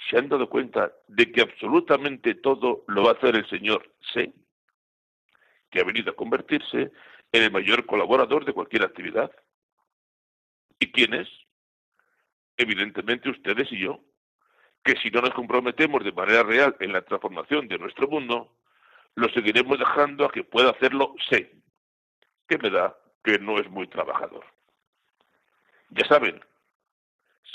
¿Se 0.10 0.18
han 0.18 0.28
dado 0.28 0.50
cuenta 0.50 0.92
de 1.08 1.32
que 1.32 1.42
absolutamente 1.42 2.34
todo 2.36 2.84
lo 2.88 3.04
va 3.04 3.12
a 3.12 3.14
hacer 3.14 3.36
el 3.36 3.48
Señor? 3.48 3.94
Sí. 4.14 4.34
Que 5.70 5.82
ha 5.82 5.84
venido 5.84 6.12
a 6.12 6.16
convertirse 6.16 6.92
en 7.32 7.44
el 7.44 7.52
mayor 7.52 7.86
colaborador 7.86 8.46
de 8.46 8.54
cualquier 8.54 8.84
actividad. 8.84 9.32
¿Y 10.80 10.92
quién 10.92 11.14
es? 11.14 11.28
Evidentemente 12.58 13.30
ustedes 13.30 13.72
y 13.72 13.80
yo 13.82 14.02
que 14.84 14.96
si 15.02 15.10
no 15.10 15.22
nos 15.22 15.34
comprometemos 15.34 16.04
de 16.04 16.12
manera 16.12 16.44
real 16.44 16.76
en 16.80 16.94
la 16.94 17.02
transformación 17.02 17.68
de 17.68 17.78
nuestro 17.78 18.08
mundo, 18.08 18.56
lo 19.16 19.30
seguiremos 19.30 19.78
dejando 19.78 20.26
a 20.26 20.32
que 20.32 20.44
pueda 20.44 20.72
hacerlo 20.72 21.14
sé, 21.30 21.52
que 22.48 22.58
me 22.58 22.70
da 22.70 22.96
que 23.24 23.40
no 23.40 23.60
es 23.60 23.70
muy 23.70 23.88
trabajador. 23.88 24.46
Ya 25.90 26.06
saben, 26.08 26.40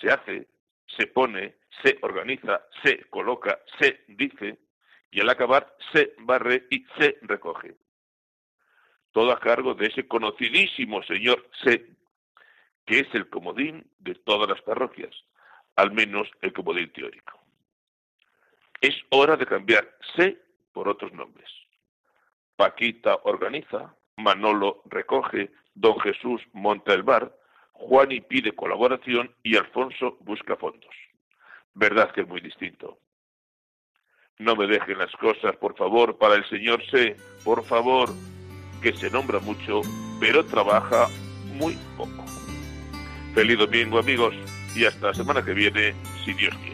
se 0.00 0.10
hace, 0.10 0.48
se 0.86 1.06
pone, 1.06 1.56
se 1.82 1.98
organiza, 2.02 2.62
se 2.82 3.04
coloca, 3.04 3.58
se 3.78 4.04
dice, 4.08 4.58
y 5.10 5.20
al 5.20 5.30
acabar 5.30 5.74
se 5.92 6.14
barre 6.18 6.66
y 6.70 6.84
se 6.98 7.18
recoge. 7.22 7.76
Todo 9.12 9.32
a 9.32 9.38
cargo 9.38 9.74
de 9.74 9.86
ese 9.86 10.06
conocidísimo 10.08 11.02
señor 11.04 11.48
C, 11.62 11.86
que 12.84 13.00
es 13.00 13.14
el 13.14 13.28
comodín 13.28 13.88
de 13.98 14.16
todas 14.16 14.48
las 14.48 14.60
parroquias, 14.62 15.14
al 15.76 15.92
menos 15.92 16.28
el 16.40 16.52
comodín 16.52 16.92
teórico. 16.92 17.40
Es 18.80 18.94
hora 19.10 19.36
de 19.36 19.46
cambiar 19.46 19.88
C 20.16 20.38
por 20.72 20.88
otros 20.88 21.12
nombres. 21.12 21.48
Paquita 22.56 23.18
organiza, 23.24 23.94
Manolo 24.16 24.82
recoge, 24.86 25.50
Don 25.74 25.98
Jesús 26.00 26.40
monta 26.52 26.92
el 26.94 27.02
bar, 27.02 27.34
Juani 27.72 28.20
pide 28.20 28.52
colaboración 28.52 29.34
y 29.42 29.56
Alfonso 29.56 30.18
busca 30.20 30.56
fondos. 30.56 30.94
Verdad 31.74 32.12
que 32.12 32.20
es 32.20 32.28
muy 32.28 32.40
distinto. 32.40 32.98
No 34.38 34.54
me 34.54 34.66
dejen 34.66 34.98
las 34.98 35.10
cosas, 35.16 35.56
por 35.56 35.76
favor, 35.76 36.16
para 36.18 36.36
el 36.36 36.48
señor 36.48 36.84
C, 36.90 37.16
por 37.44 37.64
favor, 37.64 38.08
que 38.82 38.92
se 38.92 39.10
nombra 39.10 39.40
mucho, 39.40 39.80
pero 40.20 40.44
trabaja 40.44 41.08
muy 41.54 41.76
poco. 41.96 42.24
Feliz 43.34 43.58
domingo, 43.58 43.98
amigos 43.98 44.34
y 44.74 44.84
hasta 44.84 45.08
la 45.08 45.14
semana 45.14 45.44
que 45.44 45.52
viene, 45.52 45.94
si 46.24 46.32
Dios 46.34 46.54
quiere. 46.56 46.73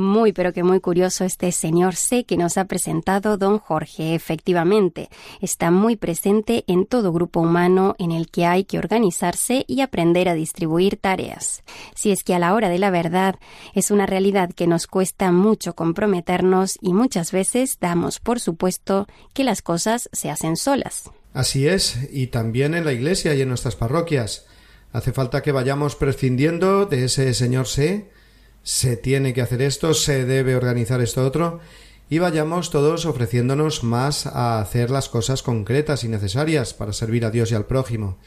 Muy, 0.00 0.32
pero 0.32 0.54
que 0.54 0.62
muy 0.62 0.80
curioso 0.80 1.24
este 1.24 1.52
señor 1.52 1.94
C 1.94 2.24
que 2.24 2.38
nos 2.38 2.56
ha 2.56 2.64
presentado 2.64 3.36
don 3.36 3.58
Jorge. 3.58 4.14
Efectivamente, 4.14 5.10
está 5.42 5.70
muy 5.70 5.96
presente 5.96 6.64
en 6.66 6.86
todo 6.86 7.12
grupo 7.12 7.40
humano 7.40 7.96
en 7.98 8.10
el 8.10 8.30
que 8.30 8.46
hay 8.46 8.64
que 8.64 8.78
organizarse 8.78 9.66
y 9.68 9.82
aprender 9.82 10.30
a 10.30 10.34
distribuir 10.34 10.96
tareas. 10.96 11.62
Si 11.94 12.10
es 12.10 12.24
que 12.24 12.34
a 12.34 12.38
la 12.38 12.54
hora 12.54 12.70
de 12.70 12.78
la 12.78 12.88
verdad 12.90 13.38
es 13.74 13.90
una 13.90 14.06
realidad 14.06 14.50
que 14.54 14.66
nos 14.66 14.86
cuesta 14.86 15.32
mucho 15.32 15.74
comprometernos 15.74 16.78
y 16.80 16.94
muchas 16.94 17.30
veces 17.30 17.76
damos 17.78 18.20
por 18.20 18.40
supuesto 18.40 19.06
que 19.34 19.44
las 19.44 19.60
cosas 19.60 20.08
se 20.12 20.30
hacen 20.30 20.56
solas. 20.56 21.10
Así 21.34 21.68
es, 21.68 22.08
y 22.10 22.28
también 22.28 22.74
en 22.74 22.86
la 22.86 22.92
iglesia 22.92 23.34
y 23.34 23.42
en 23.42 23.48
nuestras 23.48 23.76
parroquias. 23.76 24.46
Hace 24.92 25.12
falta 25.12 25.42
que 25.42 25.52
vayamos 25.52 25.94
prescindiendo 25.94 26.86
de 26.86 27.04
ese 27.04 27.34
señor 27.34 27.68
C 27.68 28.08
se 28.62 28.96
tiene 28.96 29.34
que 29.34 29.42
hacer 29.42 29.62
esto, 29.62 29.94
se 29.94 30.24
debe 30.24 30.56
organizar 30.56 31.00
esto 31.00 31.24
otro, 31.24 31.60
y 32.08 32.18
vayamos 32.18 32.70
todos 32.70 33.06
ofreciéndonos 33.06 33.84
más 33.84 34.26
a 34.26 34.60
hacer 34.60 34.90
las 34.90 35.08
cosas 35.08 35.42
concretas 35.42 36.02
y 36.04 36.08
necesarias 36.08 36.74
para 36.74 36.92
servir 36.92 37.24
a 37.24 37.30
Dios 37.30 37.52
y 37.52 37.54
al 37.54 37.66
prójimo, 37.66 38.18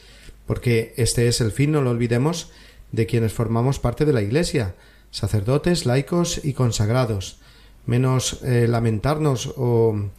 porque 0.45 0.93
este 0.97 1.27
es 1.27 1.41
el 1.41 1.51
fin, 1.51 1.71
no 1.71 1.81
lo 1.81 1.91
olvidemos, 1.91 2.51
de 2.91 3.05
quienes 3.05 3.33
formamos 3.33 3.79
parte 3.79 4.05
de 4.05 4.13
la 4.13 4.21
Iglesia, 4.21 4.75
sacerdotes, 5.11 5.85
laicos 5.85 6.43
y 6.43 6.53
consagrados, 6.53 7.39
menos 7.85 8.41
eh, 8.43 8.67
lamentarnos 8.69 9.53
o, 9.57 10.09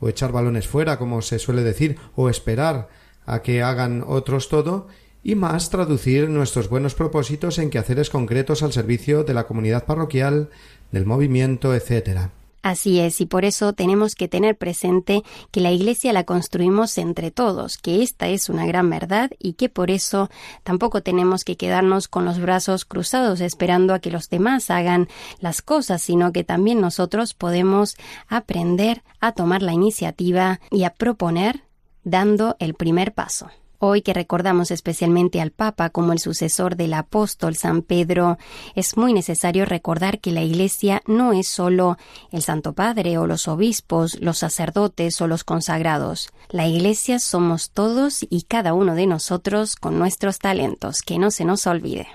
o 0.00 0.08
echar 0.08 0.32
balones 0.32 0.66
fuera, 0.66 0.98
como 0.98 1.22
se 1.22 1.38
suele 1.38 1.62
decir, 1.62 1.98
o 2.16 2.28
esperar 2.28 2.88
a 3.26 3.42
que 3.42 3.62
hagan 3.62 4.04
otros 4.06 4.48
todo, 4.48 4.88
y 5.24 5.34
más 5.34 5.70
traducir 5.70 6.28
nuestros 6.28 6.68
buenos 6.68 6.94
propósitos 6.94 7.58
en 7.58 7.70
quehaceres 7.70 8.10
concretos 8.10 8.62
al 8.62 8.72
servicio 8.72 9.24
de 9.24 9.34
la 9.34 9.46
comunidad 9.46 9.86
parroquial, 9.86 10.50
del 10.92 11.06
movimiento, 11.06 11.74
etc. 11.74 12.28
Así 12.64 12.98
es, 12.98 13.20
y 13.20 13.26
por 13.26 13.44
eso 13.44 13.74
tenemos 13.74 14.14
que 14.14 14.28
tener 14.28 14.56
presente 14.56 15.22
que 15.50 15.60
la 15.60 15.70
Iglesia 15.70 16.14
la 16.14 16.24
construimos 16.24 16.96
entre 16.96 17.30
todos, 17.30 17.76
que 17.76 18.02
esta 18.02 18.28
es 18.28 18.48
una 18.48 18.64
gran 18.64 18.88
verdad 18.88 19.30
y 19.38 19.54
que 19.54 19.68
por 19.68 19.90
eso 19.90 20.30
tampoco 20.62 21.02
tenemos 21.02 21.44
que 21.44 21.56
quedarnos 21.56 22.08
con 22.08 22.24
los 22.24 22.38
brazos 22.38 22.84
cruzados 22.84 23.40
esperando 23.40 23.92
a 23.92 23.98
que 23.98 24.10
los 24.10 24.30
demás 24.30 24.70
hagan 24.70 25.08
las 25.40 25.60
cosas, 25.60 26.00
sino 26.00 26.32
que 26.32 26.44
también 26.44 26.80
nosotros 26.80 27.34
podemos 27.34 27.96
aprender 28.28 29.02
a 29.20 29.32
tomar 29.32 29.62
la 29.62 29.72
iniciativa 29.72 30.60
y 30.70 30.84
a 30.84 30.90
proponer 30.90 31.64
dando 32.02 32.56
el 32.60 32.74
primer 32.74 33.12
paso. 33.12 33.50
Hoy 33.78 34.02
que 34.02 34.14
recordamos 34.14 34.70
especialmente 34.70 35.40
al 35.40 35.50
Papa 35.50 35.90
como 35.90 36.12
el 36.12 36.18
sucesor 36.18 36.76
del 36.76 36.94
apóstol 36.94 37.56
San 37.56 37.82
Pedro, 37.82 38.38
es 38.74 38.96
muy 38.96 39.12
necesario 39.12 39.64
recordar 39.64 40.20
que 40.20 40.30
la 40.30 40.42
Iglesia 40.42 41.02
no 41.06 41.32
es 41.32 41.48
solo 41.48 41.98
el 42.30 42.42
Santo 42.42 42.72
Padre 42.72 43.18
o 43.18 43.26
los 43.26 43.48
obispos, 43.48 44.18
los 44.20 44.38
sacerdotes 44.38 45.20
o 45.20 45.26
los 45.26 45.44
consagrados. 45.44 46.30
La 46.50 46.66
Iglesia 46.66 47.18
somos 47.18 47.70
todos 47.70 48.24
y 48.28 48.42
cada 48.42 48.74
uno 48.74 48.94
de 48.94 49.06
nosotros 49.06 49.76
con 49.76 49.98
nuestros 49.98 50.38
talentos, 50.38 51.02
que 51.02 51.18
no 51.18 51.30
se 51.30 51.44
nos 51.44 51.66
olvide. 51.66 52.06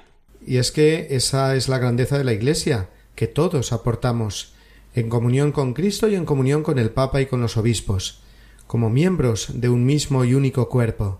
Y 0.46 0.58
es 0.58 0.72
que 0.72 1.08
esa 1.12 1.56
es 1.56 1.68
la 1.68 1.78
grandeza 1.78 2.18
de 2.18 2.24
la 2.24 2.34
Iglesia, 2.34 2.90
que 3.16 3.28
todos 3.28 3.74
aportamos, 3.74 4.54
en 4.96 5.10
comunión 5.10 5.52
con 5.52 5.74
Cristo 5.74 6.08
y 6.08 6.16
en 6.16 6.26
comunión 6.26 6.64
con 6.64 6.80
el 6.80 6.90
Papa 6.90 7.22
y 7.22 7.26
con 7.26 7.42
los 7.42 7.58
obispos, 7.58 8.22
como 8.66 8.90
miembros 8.90 9.50
de 9.54 9.70
un 9.70 9.86
mismo 9.86 10.26
y 10.26 10.34
único 10.34 10.70
cuerpo. 10.70 11.20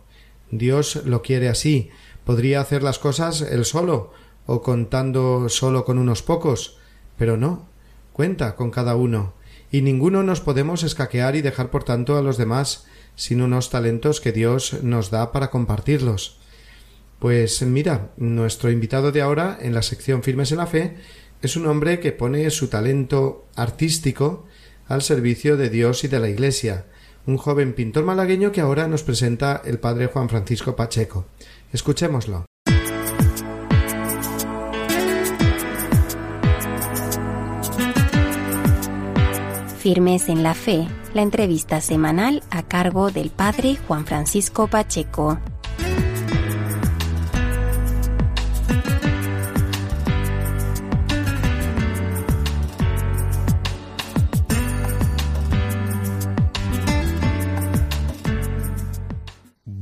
Dios 0.52 1.02
lo 1.06 1.22
quiere 1.22 1.50
así. 1.50 1.90
Podría 2.26 2.62
hacer 2.62 2.84
las 2.84 3.00
cosas 3.00 3.42
él 3.42 3.66
solo, 3.66 4.12
o 4.46 4.62
contando 4.62 5.50
solo 5.50 5.86
con 5.86 5.98
unos 5.98 6.24
pocos, 6.24 6.78
pero 7.18 7.38
no, 7.38 7.68
cuenta 8.14 8.56
con 8.56 8.72
cada 8.72 8.96
uno, 8.96 9.34
y 9.72 9.82
ninguno 9.82 10.24
nos 10.24 10.42
podemos 10.42 10.84
escaquear 10.84 11.36
y 11.36 11.42
dejar 11.42 11.70
por 11.70 11.84
tanto 11.84 12.18
a 12.18 12.22
los 12.22 12.38
demás 12.38 12.86
sin 13.16 13.42
unos 13.42 13.70
talentos 13.70 14.22
que 14.22 14.32
Dios 14.32 14.82
nos 14.82 15.12
da 15.12 15.32
para 15.32 15.52
compartirlos. 15.52 16.40
Pues 17.20 17.62
mira, 17.62 18.12
nuestro 18.18 18.72
invitado 18.72 19.12
de 19.12 19.22
ahora 19.22 19.58
en 19.62 19.74
la 19.74 19.82
sección 19.82 20.24
Firmes 20.24 20.52
en 20.52 20.58
la 20.58 20.68
Fe 20.68 20.96
es 21.42 21.56
un 21.56 21.68
hombre 21.68 22.00
que 22.00 22.12
pone 22.12 22.50
su 22.50 22.70
talento 22.70 23.46
artístico 23.56 24.48
al 24.88 25.02
servicio 25.02 25.58
de 25.58 25.70
Dios 25.70 26.04
y 26.04 26.08
de 26.08 26.20
la 26.20 26.30
Iglesia, 26.30 26.86
un 27.26 27.38
joven 27.38 27.74
pintor 27.74 28.04
malagueño 28.04 28.52
que 28.52 28.62
ahora 28.62 28.88
nos 28.88 29.04
presenta 29.04 29.62
el 29.66 29.80
padre 29.80 30.08
Juan 30.08 30.30
Francisco 30.30 30.76
Pacheco. 30.76 31.26
Escuchémoslo. 31.72 32.46
Firmes 39.80 40.28
en 40.28 40.44
la 40.44 40.54
fe 40.54 40.88
la 41.14 41.22
entrevista 41.22 41.82
semanal 41.82 42.44
a 42.52 42.64
cargo 42.64 43.12
del 43.12 43.30
padre 43.30 43.78
Juan 43.88 44.06
Francisco 44.06 44.68
Pacheco. 44.68 45.40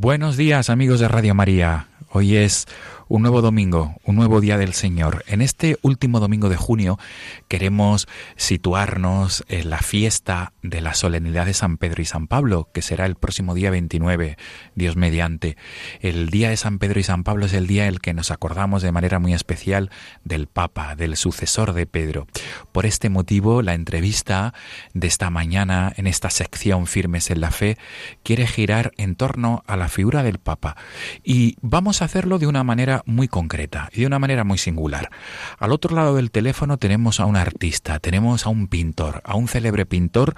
Buenos 0.07 0.37
días 0.37 0.69
amigos 0.69 1.01
de 1.01 1.09
Radio 1.09 1.35
María. 1.35 1.87
Hoy 2.17 2.35
es 2.35 2.65
un 3.09 3.21
nuevo 3.21 3.41
domingo, 3.41 3.95
un 4.03 4.15
nuevo 4.15 4.41
día 4.41 4.57
del 4.57 4.73
Señor. 4.73 5.23
En 5.27 5.41
este 5.41 5.77
último 5.81 6.19
domingo 6.19 6.49
de 6.49 6.57
junio 6.57 6.99
queremos 7.47 8.07
situarnos 8.35 9.45
en 9.47 9.69
la 9.69 9.77
fiesta 9.77 10.53
de 10.61 10.81
la 10.81 10.93
solemnidad 10.93 11.45
de 11.45 11.53
San 11.53 11.77
Pedro 11.77 12.01
y 12.01 12.05
San 12.05 12.27
Pablo, 12.27 12.69
que 12.73 12.81
será 12.81 13.05
el 13.05 13.15
próximo 13.15 13.53
día 13.53 13.71
29, 13.71 14.37
Dios 14.75 14.95
mediante. 14.95 15.57
El 16.01 16.29
día 16.29 16.49
de 16.49 16.57
San 16.57 16.79
Pedro 16.79 16.99
y 16.99 17.03
San 17.03 17.23
Pablo 17.23 17.45
es 17.45 17.53
el 17.53 17.67
día 17.67 17.83
en 17.83 17.93
el 17.93 18.01
que 18.01 18.13
nos 18.13 18.31
acordamos 18.31 18.81
de 18.81 18.91
manera 18.91 19.19
muy 19.19 19.33
especial 19.33 19.89
del 20.23 20.47
Papa, 20.47 20.95
del 20.95 21.15
sucesor 21.15 21.73
de 21.73 21.85
Pedro. 21.85 22.27
Por 22.71 22.85
este 22.85 23.09
motivo, 23.09 23.61
la 23.61 23.73
entrevista 23.73 24.53
de 24.93 25.07
esta 25.07 25.29
mañana 25.29 25.93
en 25.95 26.07
esta 26.07 26.29
sección 26.29 26.87
Firmes 26.87 27.31
en 27.31 27.41
la 27.41 27.51
Fe 27.51 27.77
quiere 28.23 28.47
girar 28.47 28.91
en 28.97 29.15
torno 29.15 29.63
a 29.67 29.77
la 29.77 29.87
figura 29.87 30.23
del 30.23 30.39
Papa. 30.39 30.75
Y 31.23 31.55
vamos 31.61 32.01
a 32.01 32.06
hacerlo 32.07 32.39
de 32.39 32.47
una 32.47 32.63
manera 32.63 33.03
muy 33.05 33.27
concreta 33.27 33.89
y 33.93 34.01
de 34.01 34.07
una 34.07 34.17
manera 34.17 34.43
muy 34.43 34.57
singular. 34.57 35.11
Al 35.59 35.71
otro 35.71 35.95
lado 35.95 36.15
del 36.15 36.31
teléfono 36.31 36.77
tenemos 36.77 37.19
a 37.19 37.25
un 37.25 37.35
artista, 37.35 37.99
tenemos 37.99 38.45
a 38.45 38.49
un 38.49 38.67
pintor, 38.67 39.21
a 39.23 39.35
un 39.35 39.47
célebre 39.47 39.85
pintor 39.85 40.33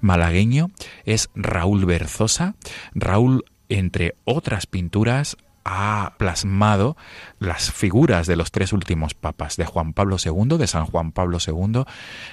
malagueño, 0.00 0.70
es 1.04 1.28
Raúl 1.34 1.84
Berzosa. 1.84 2.54
Raúl, 2.94 3.44
entre 3.68 4.14
otras 4.24 4.66
pinturas, 4.66 5.36
ha 5.64 6.14
plasmado 6.18 6.96
las 7.38 7.72
figuras 7.72 8.26
de 8.26 8.36
los 8.36 8.50
tres 8.50 8.72
últimos 8.72 9.14
papas, 9.14 9.56
de 9.56 9.66
Juan 9.66 9.92
Pablo 9.92 10.16
II, 10.22 10.58
de 10.58 10.66
San 10.66 10.86
Juan 10.86 11.12
Pablo 11.12 11.38
II, 11.44 11.84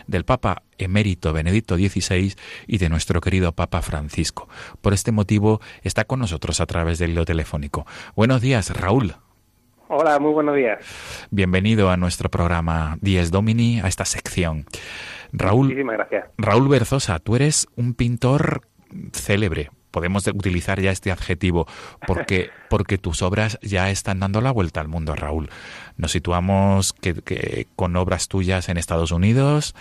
del 0.07 0.25
Papa 0.25 0.63
emérito 0.77 1.33
Benedicto 1.33 1.75
XVI 1.75 2.35
y 2.67 2.77
de 2.77 2.89
nuestro 2.89 3.21
querido 3.21 3.51
Papa 3.51 3.81
Francisco. 3.81 4.47
Por 4.81 4.93
este 4.93 5.11
motivo 5.11 5.61
está 5.83 6.05
con 6.05 6.19
nosotros 6.19 6.61
a 6.61 6.65
través 6.65 6.99
del 6.99 7.11
hilo 7.11 7.25
telefónico. 7.25 7.85
Buenos 8.15 8.41
días, 8.41 8.69
Raúl. 8.69 9.15
Hola, 9.89 10.19
muy 10.19 10.33
buenos 10.33 10.55
días. 10.55 10.79
Bienvenido 11.31 11.89
a 11.89 11.97
nuestro 11.97 12.29
programa 12.29 12.97
Dies 13.01 13.31
Domini, 13.31 13.79
a 13.79 13.87
esta 13.87 14.03
sección. 14.03 14.65
Raúl, 15.31 15.67
Muchísimas 15.67 15.95
gracias. 15.97 16.25
Raúl 16.37 16.67
Berzosa, 16.67 17.19
tú 17.19 17.35
eres 17.35 17.67
un 17.75 17.93
pintor 17.93 18.61
célebre. 19.13 19.69
Podemos 19.97 20.27
utilizar 20.27 20.79
ya 20.79 20.91
este 20.91 21.11
adjetivo 21.11 21.65
porque, 22.05 22.51
porque 22.69 22.99
tus 22.99 23.23
obras 23.23 23.57
ya 23.63 23.89
están 23.89 24.19
dando 24.19 24.41
la 24.41 24.51
vuelta 24.51 24.79
al 24.79 24.87
mundo, 24.87 25.15
Raúl. 25.15 25.49
Nos 25.97 26.11
situamos 26.11 26.93
que, 26.93 27.65
con 27.75 27.95
obras 27.95 28.27
tuyas 28.27 28.69
en 28.69 28.77
Estados 28.77 29.11
Unidos, 29.11 29.73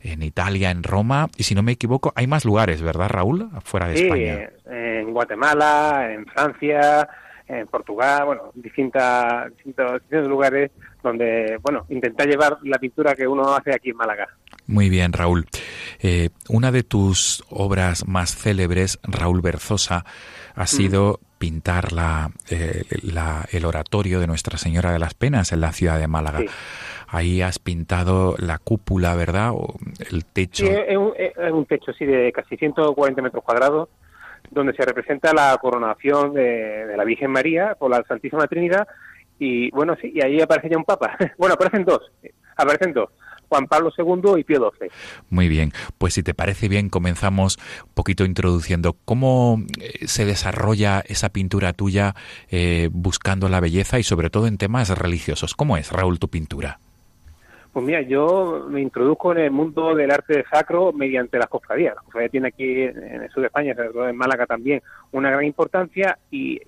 en 0.00 0.22
Italia, 0.22 0.70
en 0.70 0.84
Roma, 0.84 1.28
y 1.36 1.42
si 1.42 1.56
no 1.56 1.64
me 1.64 1.72
equivoco, 1.72 2.12
hay 2.14 2.28
más 2.28 2.44
lugares, 2.44 2.82
¿verdad, 2.82 3.08
Raúl? 3.08 3.50
Fuera 3.64 3.88
de 3.88 3.96
sí, 3.96 4.04
España. 4.04 4.50
En 4.66 5.12
Guatemala, 5.12 6.12
en 6.12 6.24
Francia, 6.26 7.08
en 7.48 7.66
Portugal, 7.66 8.26
bueno, 8.26 8.52
distintas, 8.54 9.50
distintos, 9.56 10.00
lugares 10.28 10.70
donde, 11.02 11.58
bueno, 11.62 11.84
intentar 11.88 12.28
llevar 12.28 12.58
la 12.62 12.78
pintura 12.78 13.14
que 13.16 13.26
uno 13.26 13.54
hace 13.54 13.74
aquí 13.74 13.90
en 13.90 13.96
Málaga. 13.96 14.28
Muy 14.66 14.88
bien, 14.88 15.12
Raúl. 15.12 15.46
Eh, 16.00 16.30
una 16.48 16.72
de 16.72 16.82
tus 16.82 17.44
obras 17.50 18.06
más 18.08 18.34
célebres, 18.34 18.98
Raúl 19.02 19.40
Berzosa, 19.40 20.04
ha 20.54 20.66
sido 20.66 21.20
pintar 21.38 21.92
la, 21.92 22.30
eh, 22.50 22.84
la, 23.02 23.44
el 23.52 23.64
oratorio 23.66 24.20
de 24.20 24.26
Nuestra 24.26 24.56
Señora 24.56 24.92
de 24.92 24.98
las 24.98 25.14
Penas 25.14 25.52
en 25.52 25.60
la 25.60 25.72
ciudad 25.72 25.98
de 25.98 26.06
Málaga. 26.06 26.40
Ahí 27.08 27.42
has 27.42 27.58
pintado 27.58 28.34
la 28.38 28.58
cúpula, 28.58 29.14
¿verdad? 29.14 29.50
O 29.52 29.74
el 30.10 30.24
techo. 30.24 30.66
Sí, 30.66 30.72
es 30.72 30.96
un, 30.96 31.12
es 31.16 31.52
un 31.52 31.66
techo, 31.66 31.92
sí, 31.92 32.06
de 32.06 32.32
casi 32.32 32.56
140 32.56 33.20
metros 33.20 33.44
cuadrados 33.44 33.88
donde 34.50 34.72
se 34.74 34.84
representa 34.84 35.32
la 35.32 35.56
coronación 35.60 36.34
de, 36.34 36.94
la 36.96 37.04
Virgen 37.04 37.30
María 37.30 37.74
por 37.74 37.90
la 37.90 38.02
Santísima 38.04 38.46
Trinidad 38.46 38.86
y 39.38 39.70
bueno, 39.70 39.96
sí, 40.00 40.12
y 40.14 40.22
ahí 40.22 40.40
aparece 40.40 40.70
ya 40.70 40.78
un 40.78 40.84
papa. 40.84 41.16
bueno, 41.38 41.54
aparecen 41.54 41.84
dos, 41.84 42.10
aparecen 42.56 42.92
dos. 42.92 43.10
Juan 43.54 43.68
Pablo 43.68 43.92
II 43.96 44.40
y 44.40 44.42
Pío 44.42 44.72
XII. 44.76 44.90
Muy 45.30 45.46
bien, 45.46 45.70
pues 45.98 46.14
si 46.14 46.24
te 46.24 46.34
parece 46.34 46.66
bien, 46.68 46.88
comenzamos 46.88 47.56
un 47.86 47.94
poquito 47.94 48.24
introduciendo 48.24 48.96
cómo 49.04 49.60
eh, 49.80 50.08
se 50.08 50.24
desarrolla 50.24 51.04
esa 51.06 51.28
pintura 51.28 51.72
tuya 51.72 52.16
eh, 52.50 52.88
buscando 52.90 53.48
la 53.48 53.60
belleza 53.60 54.00
y 54.00 54.02
sobre 54.02 54.28
todo 54.28 54.48
en 54.48 54.58
temas 54.58 54.90
religiosos. 54.98 55.54
¿Cómo 55.54 55.76
es, 55.76 55.92
Raúl, 55.92 56.18
tu 56.18 56.26
pintura? 56.26 56.80
Pues 57.72 57.86
mira, 57.86 58.02
yo 58.02 58.66
me 58.68 58.80
introduzco 58.80 59.30
en 59.30 59.38
el 59.38 59.50
mundo 59.52 59.94
del 59.94 60.10
arte 60.10 60.44
sacro 60.50 60.92
mediante 60.92 61.38
las 61.38 61.46
cofradías. 61.46 61.94
La 61.94 62.02
cofradía 62.02 62.28
tiene 62.30 62.48
aquí 62.48 62.82
en 62.82 63.22
el 63.22 63.30
sur 63.30 63.42
de 63.42 63.46
España, 63.46 63.76
sobre 63.76 63.90
todo 63.90 64.08
en 64.08 64.16
Málaga 64.16 64.46
también, 64.46 64.82
una 65.12 65.30
gran 65.30 65.44
importancia 65.44 66.18
y 66.28 66.60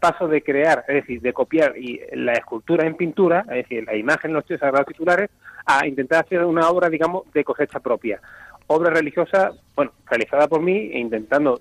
paso 0.00 0.28
de 0.28 0.42
crear, 0.42 0.84
es 0.88 0.94
decir, 0.96 1.20
de 1.20 1.32
copiar 1.32 1.76
y 1.76 2.00
la 2.12 2.32
escultura 2.32 2.86
en 2.86 2.96
pintura, 2.96 3.40
es 3.48 3.68
decir, 3.68 3.84
la 3.84 3.96
imagen, 3.96 4.32
los 4.32 4.44
sagrados 4.46 4.86
titulares, 4.86 5.30
a 5.66 5.86
intentar 5.86 6.24
hacer 6.24 6.44
una 6.44 6.68
obra, 6.68 6.88
digamos, 6.88 7.30
de 7.32 7.44
cosecha 7.44 7.80
propia. 7.80 8.20
Obra 8.66 8.90
religiosa, 8.90 9.52
bueno, 9.74 9.92
realizada 10.08 10.46
por 10.48 10.62
mí 10.62 10.90
e 10.92 10.98
intentando 10.98 11.60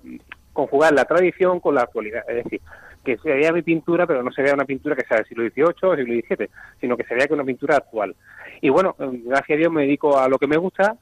conjugar 0.53 0.93
la 0.93 1.05
tradición 1.05 1.59
con 1.59 1.75
la 1.75 1.81
actualidad. 1.81 2.23
Es 2.27 2.43
decir, 2.43 2.61
que 3.03 3.17
se 3.17 3.33
vea 3.33 3.51
mi 3.51 3.61
pintura, 3.61 4.05
pero 4.05 4.23
no 4.23 4.31
se 4.31 4.41
vea 4.41 4.53
una 4.53 4.65
pintura 4.65 4.95
que 4.95 5.05
sea 5.05 5.17
del 5.17 5.25
siglo 5.25 5.43
XVIII 5.49 5.89
o 5.89 5.95
siglo 5.95 6.13
XVII, 6.13 6.49
sino 6.79 6.97
que 6.97 7.03
se 7.05 7.15
vea 7.15 7.27
que 7.27 7.33
una 7.33 7.43
pintura 7.43 7.77
actual. 7.77 8.15
Y 8.61 8.69
bueno, 8.69 8.95
gracias 8.97 9.55
a 9.55 9.59
Dios 9.59 9.71
me 9.71 9.83
dedico 9.83 10.17
a 10.19 10.27
lo 10.27 10.37
que 10.37 10.47
me 10.47 10.57
gusta 10.57 10.95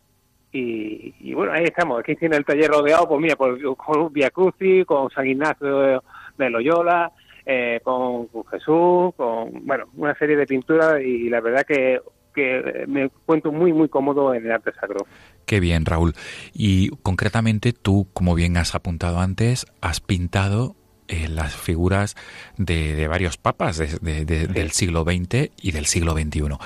y, 0.52 1.34
bueno, 1.34 1.52
ahí 1.52 1.66
estamos. 1.66 2.00
Aquí 2.00 2.16
tiene 2.16 2.38
el 2.38 2.46
taller 2.46 2.70
rodeado, 2.70 3.08
pues 3.08 3.22
mira, 3.22 3.36
con 3.36 4.14
Via 4.14 4.30
Crucis, 4.32 4.86
con 4.86 5.10
San 5.12 5.28
Ignacio 5.28 6.02
de 6.38 6.50
Loyola, 6.50 7.12
eh, 7.46 7.80
con, 7.84 8.28
Jesús, 8.50 9.14
con, 9.16 9.66
bueno, 9.66 9.86
una 9.96 10.16
serie 10.16 10.36
de 10.36 10.46
pinturas 10.46 11.02
y 11.02 11.30
la 11.30 11.42
verdad 11.42 11.66
que 11.66 12.00
que 12.38 12.86
me 12.88 13.10
cuento 13.26 13.52
muy, 13.52 13.74
muy 13.74 13.90
cómodo 13.90 14.32
en 14.32 14.46
el 14.46 14.52
arte 14.52 14.72
sacro. 14.80 15.08
Qué 15.48 15.60
bien, 15.60 15.86
Raúl. 15.86 16.14
Y 16.54 16.90
concretamente 17.02 17.74
tú, 17.74 18.08
como 18.14 18.36
bien 18.36 18.58
has 18.58 18.76
apuntado 18.76 19.20
antes, 19.20 19.66
has 19.82 20.02
pintado 20.02 20.76
eh, 21.08 21.28
las 21.30 21.56
figuras 21.56 22.16
de, 22.58 23.08
varios 23.08 23.38
papas 23.38 23.78
del 23.78 24.72
siglo 24.72 25.04
XX 25.04 25.50
y 25.60 25.72
del 25.72 25.88
siglo 25.88 26.14
XXI. 26.14 26.58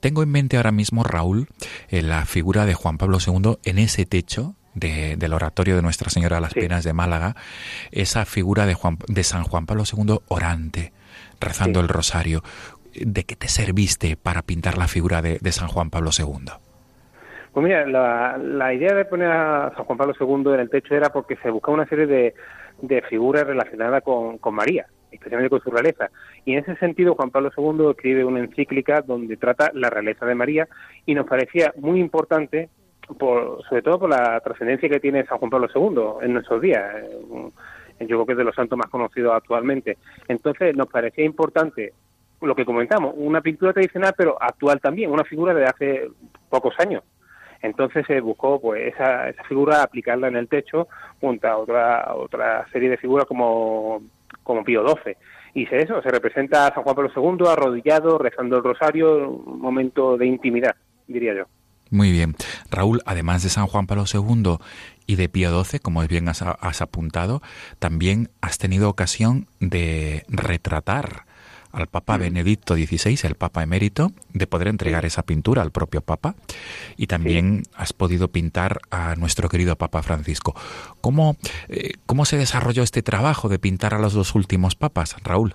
Tengo 0.00 0.22
en 0.22 0.28
mente 0.28 0.58
ahora 0.58 0.70
mismo, 0.70 1.02
Raúl, 1.02 1.48
eh, 1.88 2.02
la 2.02 2.26
figura 2.26 2.66
de 2.66 2.74
Juan 2.74 2.98
Pablo 2.98 3.16
II 3.24 3.56
en 3.64 3.78
ese 3.78 4.04
techo 4.04 4.54
del 4.74 5.32
oratorio 5.32 5.74
de 5.74 5.80
Nuestra 5.80 6.10
Señora 6.10 6.36
de 6.36 6.42
las 6.42 6.52
Penas 6.52 6.84
de 6.84 6.92
Málaga, 6.92 7.34
esa 7.92 8.26
figura 8.26 8.66
de, 8.66 8.74
Juan, 8.74 8.98
de 9.08 9.24
San 9.24 9.44
Juan 9.44 9.64
Pablo 9.64 9.84
II 9.90 10.18
orante, 10.28 10.92
rezando 11.40 11.80
el 11.80 11.88
rosario. 11.88 12.42
¿De 13.04 13.24
qué 13.24 13.36
te 13.36 13.48
serviste 13.48 14.16
para 14.16 14.42
pintar 14.42 14.78
la 14.78 14.88
figura 14.88 15.22
de, 15.22 15.52
San 15.52 15.68
Juan 15.68 15.90
Pablo 15.90 16.10
II? 16.16 16.52
Pues 17.52 17.64
mira, 17.64 17.86
la, 17.86 18.38
la 18.38 18.74
idea 18.74 18.94
de 18.94 19.04
poner 19.04 19.30
a 19.30 19.72
San 19.74 19.84
Juan 19.84 19.98
Pablo 19.98 20.14
II 20.18 20.54
en 20.54 20.60
el 20.60 20.70
techo 20.70 20.94
era 20.94 21.10
porque 21.10 21.36
se 21.36 21.50
buscaba 21.50 21.74
una 21.74 21.86
serie 21.86 22.06
de, 22.06 22.34
de 22.82 23.02
figuras 23.02 23.46
relacionadas 23.46 24.02
con, 24.02 24.38
María, 24.52 24.86
especialmente 25.10 25.50
con 25.50 25.60
su 25.60 25.70
realeza. 25.70 26.10
Y 26.44 26.52
en 26.52 26.58
ese 26.60 26.76
sentido, 26.76 27.14
Juan 27.14 27.30
Pablo 27.30 27.50
II 27.56 27.90
escribe 27.90 28.24
una 28.24 28.40
encíclica 28.40 29.02
donde 29.02 29.36
trata 29.36 29.70
la 29.74 29.90
realeza 29.90 30.26
de 30.26 30.34
María 30.34 30.68
y 31.04 31.14
nos 31.14 31.26
parecía 31.26 31.72
muy 31.78 32.00
importante, 32.00 32.68
por, 33.18 33.62
sobre 33.68 33.82
todo 33.82 34.00
por 34.00 34.10
la 34.10 34.40
trascendencia 34.40 34.88
que 34.88 35.00
tiene 35.00 35.24
San 35.26 35.38
Juan 35.38 35.50
Pablo 35.50 35.68
II 35.74 36.26
en 36.26 36.34
nuestros 36.34 36.60
días. 36.60 36.84
Yo 38.00 38.06
creo 38.06 38.26
que 38.26 38.32
es 38.32 38.38
de 38.38 38.44
los 38.44 38.54
santos 38.54 38.78
más 38.78 38.90
conocidos 38.90 39.34
actualmente. 39.34 39.96
Entonces, 40.28 40.76
nos 40.76 40.88
parecía 40.88 41.24
importante 41.24 41.94
lo 42.40 42.54
que 42.54 42.64
comentamos, 42.64 43.14
una 43.16 43.40
pintura 43.40 43.72
tradicional, 43.72 44.14
pero 44.16 44.40
actual 44.40 44.80
también, 44.80 45.10
una 45.10 45.24
figura 45.24 45.54
de 45.54 45.64
hace 45.64 46.08
pocos 46.48 46.74
años. 46.78 47.02
Entonces 47.62 48.04
se 48.06 48.20
buscó 48.20 48.60
pues 48.60 48.94
esa, 48.94 49.28
esa 49.28 49.42
figura 49.44 49.82
aplicarla 49.82 50.28
en 50.28 50.36
el 50.36 50.48
techo 50.48 50.88
junto 51.20 51.48
a 51.48 51.56
otra, 51.56 52.14
otra 52.14 52.66
serie 52.70 52.90
de 52.90 52.98
figuras 52.98 53.26
como, 53.26 54.02
como 54.42 54.64
Pío 54.64 54.86
XII. 54.86 55.16
Y 55.54 55.66
se 55.66 55.78
eso, 55.78 56.02
se 56.02 56.10
representa 56.10 56.66
a 56.66 56.74
San 56.74 56.82
Juan 56.82 56.94
Pablo 56.94 57.10
II 57.16 57.48
arrodillado, 57.48 58.18
rezando 58.18 58.58
el 58.58 58.64
rosario, 58.64 59.30
un 59.30 59.60
momento 59.60 60.18
de 60.18 60.26
intimidad, 60.26 60.76
diría 61.06 61.34
yo. 61.34 61.44
Muy 61.90 62.10
bien. 62.10 62.34
Raúl, 62.70 63.00
además 63.06 63.42
de 63.42 63.48
San 63.48 63.66
Juan 63.66 63.86
Pablo 63.86 64.04
II 64.12 64.58
y 65.06 65.16
de 65.16 65.28
Pío 65.28 65.64
XII, 65.64 65.80
como 65.80 66.06
bien 66.06 66.28
has, 66.28 66.42
has 66.42 66.82
apuntado, 66.82 67.40
también 67.78 68.28
has 68.40 68.58
tenido 68.58 68.90
ocasión 68.90 69.46
de 69.60 70.24
retratar 70.28 71.24
al 71.76 71.88
Papa 71.88 72.16
Benedicto 72.16 72.74
XVI, 72.74 73.18
el 73.28 73.34
Papa 73.34 73.62
emérito, 73.62 74.12
de 74.32 74.46
poder 74.46 74.68
entregar 74.68 75.04
esa 75.04 75.22
pintura 75.22 75.62
al 75.62 75.70
propio 75.70 76.00
Papa. 76.00 76.34
Y 76.96 77.06
también 77.06 77.62
has 77.74 77.92
podido 77.92 78.28
pintar 78.28 78.78
a 78.90 79.14
nuestro 79.16 79.48
querido 79.48 79.76
Papa 79.76 80.02
Francisco. 80.02 80.54
¿Cómo, 81.00 81.36
eh, 81.68 81.92
¿Cómo 82.06 82.24
se 82.24 82.38
desarrolló 82.38 82.82
este 82.82 83.02
trabajo 83.02 83.48
de 83.48 83.58
pintar 83.58 83.94
a 83.94 83.98
los 83.98 84.14
dos 84.14 84.34
últimos 84.34 84.74
papas, 84.74 85.16
Raúl? 85.22 85.54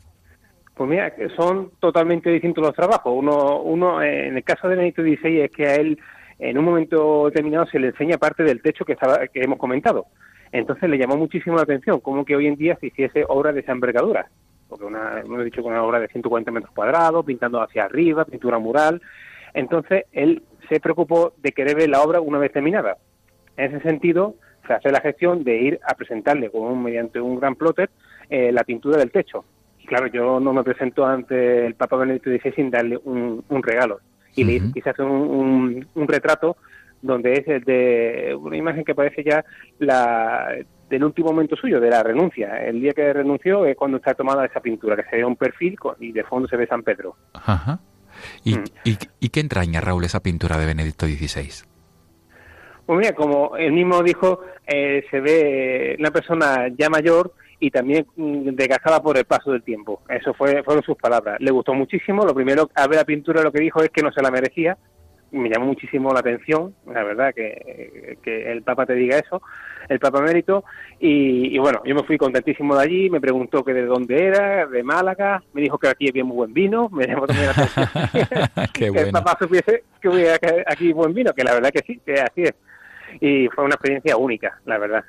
Pues 0.75 0.89
mira, 0.89 1.13
son 1.36 1.71
totalmente 1.79 2.29
distintos 2.29 2.63
los 2.63 2.75
trabajos. 2.75 3.13
Uno, 3.15 3.62
uno 3.62 4.01
en 4.01 4.38
el 4.38 4.43
caso 4.43 4.67
de 4.67 4.75
Benedicto 4.75 5.01
XVI 5.01 5.41
es 5.41 5.51
que 5.51 5.65
a 5.67 5.75
él 5.75 5.99
en 6.39 6.57
un 6.57 6.65
momento 6.65 7.25
determinado 7.25 7.65
se 7.67 7.79
le 7.79 7.88
enseña 7.88 8.17
parte 8.17 8.43
del 8.43 8.62
techo 8.62 8.86
que, 8.86 8.93
estaba, 8.93 9.27
que 9.27 9.41
hemos 9.41 9.60
comentado. 9.60 10.05
Entonces 10.51 10.89
le 10.89 10.97
llamó 10.97 11.17
muchísimo 11.17 11.55
la 11.55 11.63
atención 11.63 11.99
cómo 11.99 12.25
que 12.25 12.36
hoy 12.36 12.47
en 12.47 12.55
día 12.55 12.77
se 12.79 12.88
hiciese 12.88 13.25
obra 13.27 13.53
de 13.53 13.62
esa 13.62 13.71
envergadura. 13.71 14.29
Porque 14.71 14.86
una, 14.86 15.19
hemos 15.19 15.43
dicho 15.43 15.62
que 15.62 15.67
una 15.67 15.84
obra 15.84 15.99
de 15.99 16.07
140 16.07 16.49
metros 16.49 16.73
cuadrados, 16.73 17.25
pintando 17.25 17.62
hacia 17.62 17.84
arriba, 17.84 18.23
pintura 18.23 18.57
mural. 18.57 19.01
Entonces 19.53 20.05
él 20.13 20.43
se 20.69 20.79
preocupó 20.79 21.34
de 21.43 21.51
querer 21.51 21.75
ver 21.75 21.89
la 21.89 22.01
obra 22.01 22.21
una 22.21 22.38
vez 22.38 22.53
terminada. 22.53 22.95
En 23.57 23.75
ese 23.75 23.84
sentido, 23.84 24.36
se 24.65 24.71
hace 24.71 24.89
la 24.89 25.01
gestión 25.01 25.43
de 25.43 25.57
ir 25.57 25.79
a 25.86 25.93
presentarle 25.95 26.49
con 26.49 26.81
mediante 26.81 27.19
un 27.19 27.38
gran 27.38 27.55
plotter 27.55 27.89
eh, 28.29 28.53
la 28.53 28.63
pintura 28.63 28.97
del 28.97 29.12
techo. 29.12 29.43
Y 29.77 29.88
claro, 29.88 30.07
yo 30.07 30.39
no 30.39 30.53
me 30.53 30.63
presento 30.63 31.05
ante 31.05 31.65
el 31.65 31.75
Papa 31.75 31.97
Benedicto 31.97 32.29
XVI 32.29 32.53
sin 32.53 32.71
darle 32.71 32.97
un, 33.03 33.43
regalo. 33.62 33.99
Y 34.38 34.45
le 34.45 34.71
quise 34.71 34.89
hacer 34.89 35.03
un, 35.03 35.86
un, 35.93 36.07
retrato 36.07 36.55
donde 37.01 37.34
es 37.34 37.65
de 37.65 38.34
una 38.39 38.55
imagen 38.55 38.86
que 38.86 38.95
parece 38.95 39.21
ya 39.21 39.43
la 39.79 40.55
del 40.91 41.06
último 41.06 41.30
momento 41.30 41.56
suyo, 41.56 41.80
de 41.80 41.89
la 41.89 42.04
renuncia. 42.04 42.58
El 42.63 42.82
día 42.82 42.91
que 42.91 43.13
renunció 43.13 43.65
es 43.65 43.75
cuando 43.77 43.97
está 43.97 44.13
tomada 44.13 44.45
esa 44.45 44.60
pintura, 44.60 44.97
que 44.97 45.10
se 45.10 45.15
ve 45.15 45.25
un 45.25 45.38
perfil 45.38 45.77
y 45.99 46.12
de 46.12 46.23
fondo 46.23 46.47
se 46.47 46.58
ve 46.58 46.67
San 46.67 46.84
Pedro. 46.84 47.15
Ajá. 47.34 47.80
¿Y, 48.43 48.56
mm. 48.56 48.63
y, 49.19 49.30
qué 49.30 49.39
entraña, 49.39 49.80
Raúl, 49.80 50.04
esa 50.04 50.21
pintura 50.21 50.58
de 50.58 50.65
Benedicto 50.65 51.06
XVI? 51.06 51.65
Pues 52.86 52.99
mira, 52.99 53.13
como 53.13 53.56
él 53.56 53.71
mismo 53.71 54.04
dijo, 54.04 54.41
eh, 54.67 55.06
se 55.10 55.21
ve 55.21 55.95
una 55.97 56.12
persona 56.12 56.67
ya 56.77 56.89
mayor 56.89 57.34
y 57.60 57.71
también 57.71 58.06
mm, 58.17 58.49
desgastada 58.49 59.01
por 59.01 59.17
el 59.17 59.23
paso 59.23 59.51
del 59.51 59.63
tiempo. 59.63 60.01
Eso 60.10 60.34
fue, 60.34 60.62
fueron 60.63 60.84
sus 60.84 60.97
palabras. 60.97 61.38
Le 61.39 61.51
gustó 61.51 61.73
muchísimo. 61.73 62.25
Lo 62.25 62.36
primero, 62.36 62.69
a 62.75 62.88
ver 62.88 62.97
la 62.97 63.06
pintura, 63.06 63.41
lo 63.41 63.51
que 63.51 63.62
dijo 63.62 63.82
es 63.82 63.89
que 63.91 64.01
no 64.01 64.12
se 64.12 64.21
la 64.21 64.30
merecía, 64.30 64.77
me 65.31 65.49
llamó 65.49 65.67
muchísimo 65.67 66.13
la 66.13 66.19
atención, 66.19 66.75
la 66.85 67.03
verdad, 67.03 67.33
que, 67.33 68.17
el 68.23 68.63
Papa 68.63 68.85
te 68.85 68.93
diga 68.93 69.17
eso, 69.17 69.41
el 69.87 69.99
Papa 69.99 70.21
Mérito, 70.21 70.63
y, 70.99 71.57
bueno, 71.57 71.81
yo 71.85 71.95
me 71.95 72.03
fui 72.03 72.17
contentísimo 72.17 72.75
de 72.75 72.83
allí, 72.83 73.09
me 73.09 73.21
preguntó 73.21 73.63
que 73.63 73.73
de 73.73 73.85
dónde 73.85 74.25
era, 74.25 74.67
de 74.67 74.83
Málaga, 74.83 75.41
me 75.53 75.61
dijo 75.61 75.77
que 75.77 75.87
aquí 75.87 76.09
había 76.09 76.23
muy 76.23 76.35
buen 76.35 76.53
vino, 76.53 76.89
me 76.91 77.07
llamó 77.07 77.27
también 77.27 77.47
la 77.47 77.51
atención 77.51 78.67
que 78.73 78.87
el 78.87 79.11
Papa 79.11 79.37
supiese 79.39 79.83
que 80.01 80.09
hubiera 80.09 80.37
aquí 80.67 80.91
buen 80.93 81.13
vino, 81.13 81.33
que 81.33 81.43
la 81.43 81.53
verdad 81.53 81.71
que 81.71 81.83
sí, 81.85 82.01
que 82.05 82.13
así 82.13 82.43
es. 82.43 82.53
Y 83.19 83.47
fue 83.49 83.65
una 83.65 83.75
experiencia 83.75 84.15
única, 84.15 84.59
la 84.65 84.77
verdad. 84.77 85.03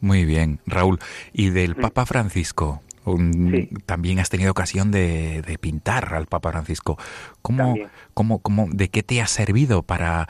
Muy 0.00 0.24
bien, 0.24 0.58
Raúl. 0.66 0.98
¿Y 1.32 1.50
del 1.50 1.76
mm. 1.76 1.80
Papa 1.80 2.06
Francisco? 2.06 2.82
También 3.86 4.18
has 4.18 4.30
tenido 4.30 4.50
ocasión 4.50 4.90
de, 4.90 5.58
pintar 5.60 6.14
al 6.14 6.26
Papa 6.26 6.52
Francisco. 6.52 6.98
¿Cómo, 7.42 7.76
cómo, 8.14 8.40
cómo, 8.40 8.68
¿De 8.70 8.88
qué 8.88 9.02
te 9.02 9.20
ha 9.20 9.26
servido 9.26 9.82
para, 9.82 10.28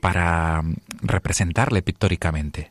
para 0.00 0.62
representarle 1.02 1.82
pictóricamente? 1.82 2.70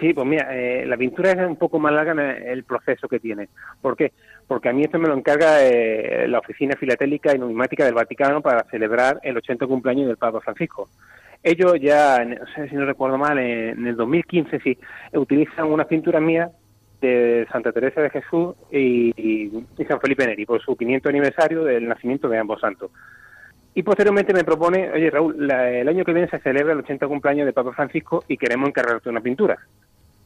Sí, 0.00 0.14
pues 0.14 0.26
mira, 0.26 0.48
eh, 0.56 0.86
la 0.86 0.96
pintura 0.96 1.32
es 1.32 1.46
un 1.46 1.56
poco 1.56 1.78
más 1.78 1.92
larga 1.92 2.12
en 2.12 2.20
el 2.20 2.64
proceso 2.64 3.06
que 3.06 3.20
tiene. 3.20 3.48
¿Por 3.82 3.96
qué? 3.96 4.12
Porque 4.48 4.70
a 4.70 4.72
mí 4.72 4.82
esto 4.82 4.98
me 4.98 5.08
lo 5.08 5.14
encarga 5.14 5.62
eh, 5.62 6.26
la 6.26 6.38
Oficina 6.38 6.74
Filatélica 6.74 7.34
y 7.34 7.38
Numismática 7.38 7.84
del 7.84 7.92
Vaticano 7.92 8.40
para 8.40 8.64
celebrar 8.70 9.20
el 9.22 9.36
80 9.36 9.66
cumpleaños 9.66 10.08
del 10.08 10.16
Papa 10.16 10.40
Francisco. 10.40 10.88
Ellos 11.42 11.74
ya, 11.80 12.24
no 12.24 12.46
sé 12.54 12.68
si 12.70 12.76
no 12.76 12.86
recuerdo 12.86 13.18
mal, 13.18 13.38
en 13.38 13.86
el 13.86 13.96
2015 13.96 14.60
sí, 14.60 14.78
utilizan 15.12 15.66
una 15.66 15.84
pintura 15.84 16.18
mía 16.18 16.50
de 17.00 17.46
Santa 17.50 17.72
Teresa 17.72 18.00
de 18.00 18.10
Jesús 18.10 18.54
y, 18.70 19.50
San 19.88 20.00
Felipe 20.00 20.26
Neri 20.26 20.46
por 20.46 20.60
su 20.62 20.76
500 20.76 21.08
aniversario 21.08 21.64
del 21.64 21.88
nacimiento 21.88 22.28
de 22.28 22.38
ambos 22.38 22.60
santos. 22.60 22.90
Y 23.74 23.82
posteriormente 23.82 24.34
me 24.34 24.44
propone, 24.44 24.90
oye 24.90 25.10
Raúl, 25.10 25.50
el 25.50 25.88
año 25.88 26.04
que 26.04 26.12
viene 26.12 26.28
se 26.28 26.40
celebra 26.40 26.72
el 26.72 26.80
80 26.80 27.06
cumpleaños 27.06 27.46
de 27.46 27.52
Papa 27.52 27.72
Francisco 27.72 28.24
y 28.28 28.36
queremos 28.36 28.68
encargarte 28.68 29.08
una 29.08 29.20
pintura. 29.20 29.58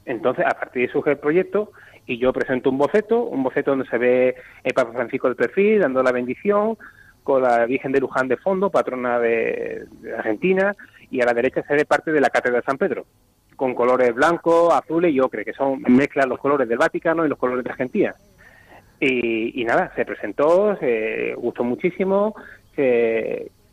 Entonces, 0.07 0.45
a 0.47 0.59
partir 0.59 0.87
de 0.87 0.93
surge 0.93 1.13
el 1.13 1.19
proyecto 1.19 1.73
y 2.07 2.19
yo 2.19 2.33
presento 2.33 2.71
un 2.71 2.79
boceto, 2.79 3.23
un 3.23 3.43
boceto 3.43 3.71
donde 3.71 3.89
se 3.89 3.99
ve 3.99 4.35
el 4.63 4.75
Papa 4.75 4.93
Francisco 4.93 5.29
del 5.29 5.37
perfil, 5.37 5.81
dando 5.81 6.03
la 6.03 6.13
bendición, 6.13 6.77
con 7.23 7.43
la 7.43 7.65
Virgen 7.65 7.93
de 7.93 8.01
Luján 8.01 8.29
de 8.29 8.37
fondo, 8.37 8.71
patrona 8.71 9.19
de, 9.19 9.87
de 10.01 10.15
Argentina, 10.15 10.75
y 11.11 11.23
a 11.23 11.27
la 11.27 11.33
derecha 11.33 11.63
se 11.63 11.75
ve 11.75 11.85
parte 11.87 12.13
de 12.13 12.21
la 12.21 12.29
Catedral 12.29 12.61
de 12.61 12.67
San 12.67 12.77
Pedro 12.77 13.07
con 13.57 13.75
colores 13.75 14.15
blancos, 14.15 14.73
azules 14.75 15.13
y 15.13 15.21
ocre, 15.21 15.45
que 15.45 15.53
son 15.53 15.83
mezclan 15.89 16.29
los 16.29 16.39
colores 16.39 16.69
del 16.69 16.79
Vaticano 16.79 17.25
y 17.25 17.29
los 17.29 17.39
colores 17.39 17.65
de 17.65 17.71
Argentina. 17.71 18.15
Y, 19.01 19.63
nada, 19.65 19.93
se 19.95 20.07
presentó, 20.07 20.77
se 20.77 21.35
gustó 21.35 21.63
muchísimo 21.63 22.35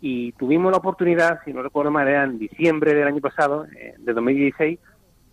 y 0.02 0.32
tuvimos 0.34 0.72
la 0.72 0.80
oportunidad, 0.80 1.40
si 1.46 1.54
no 1.54 1.62
recuerdo 1.62 1.92
mal, 1.92 2.08
era 2.08 2.24
en 2.24 2.40
diciembre 2.40 2.96
del 2.96 3.08
año 3.08 3.22
pasado, 3.22 3.68
eh, 3.78 3.94
de 4.00 4.14
2016, 4.14 4.80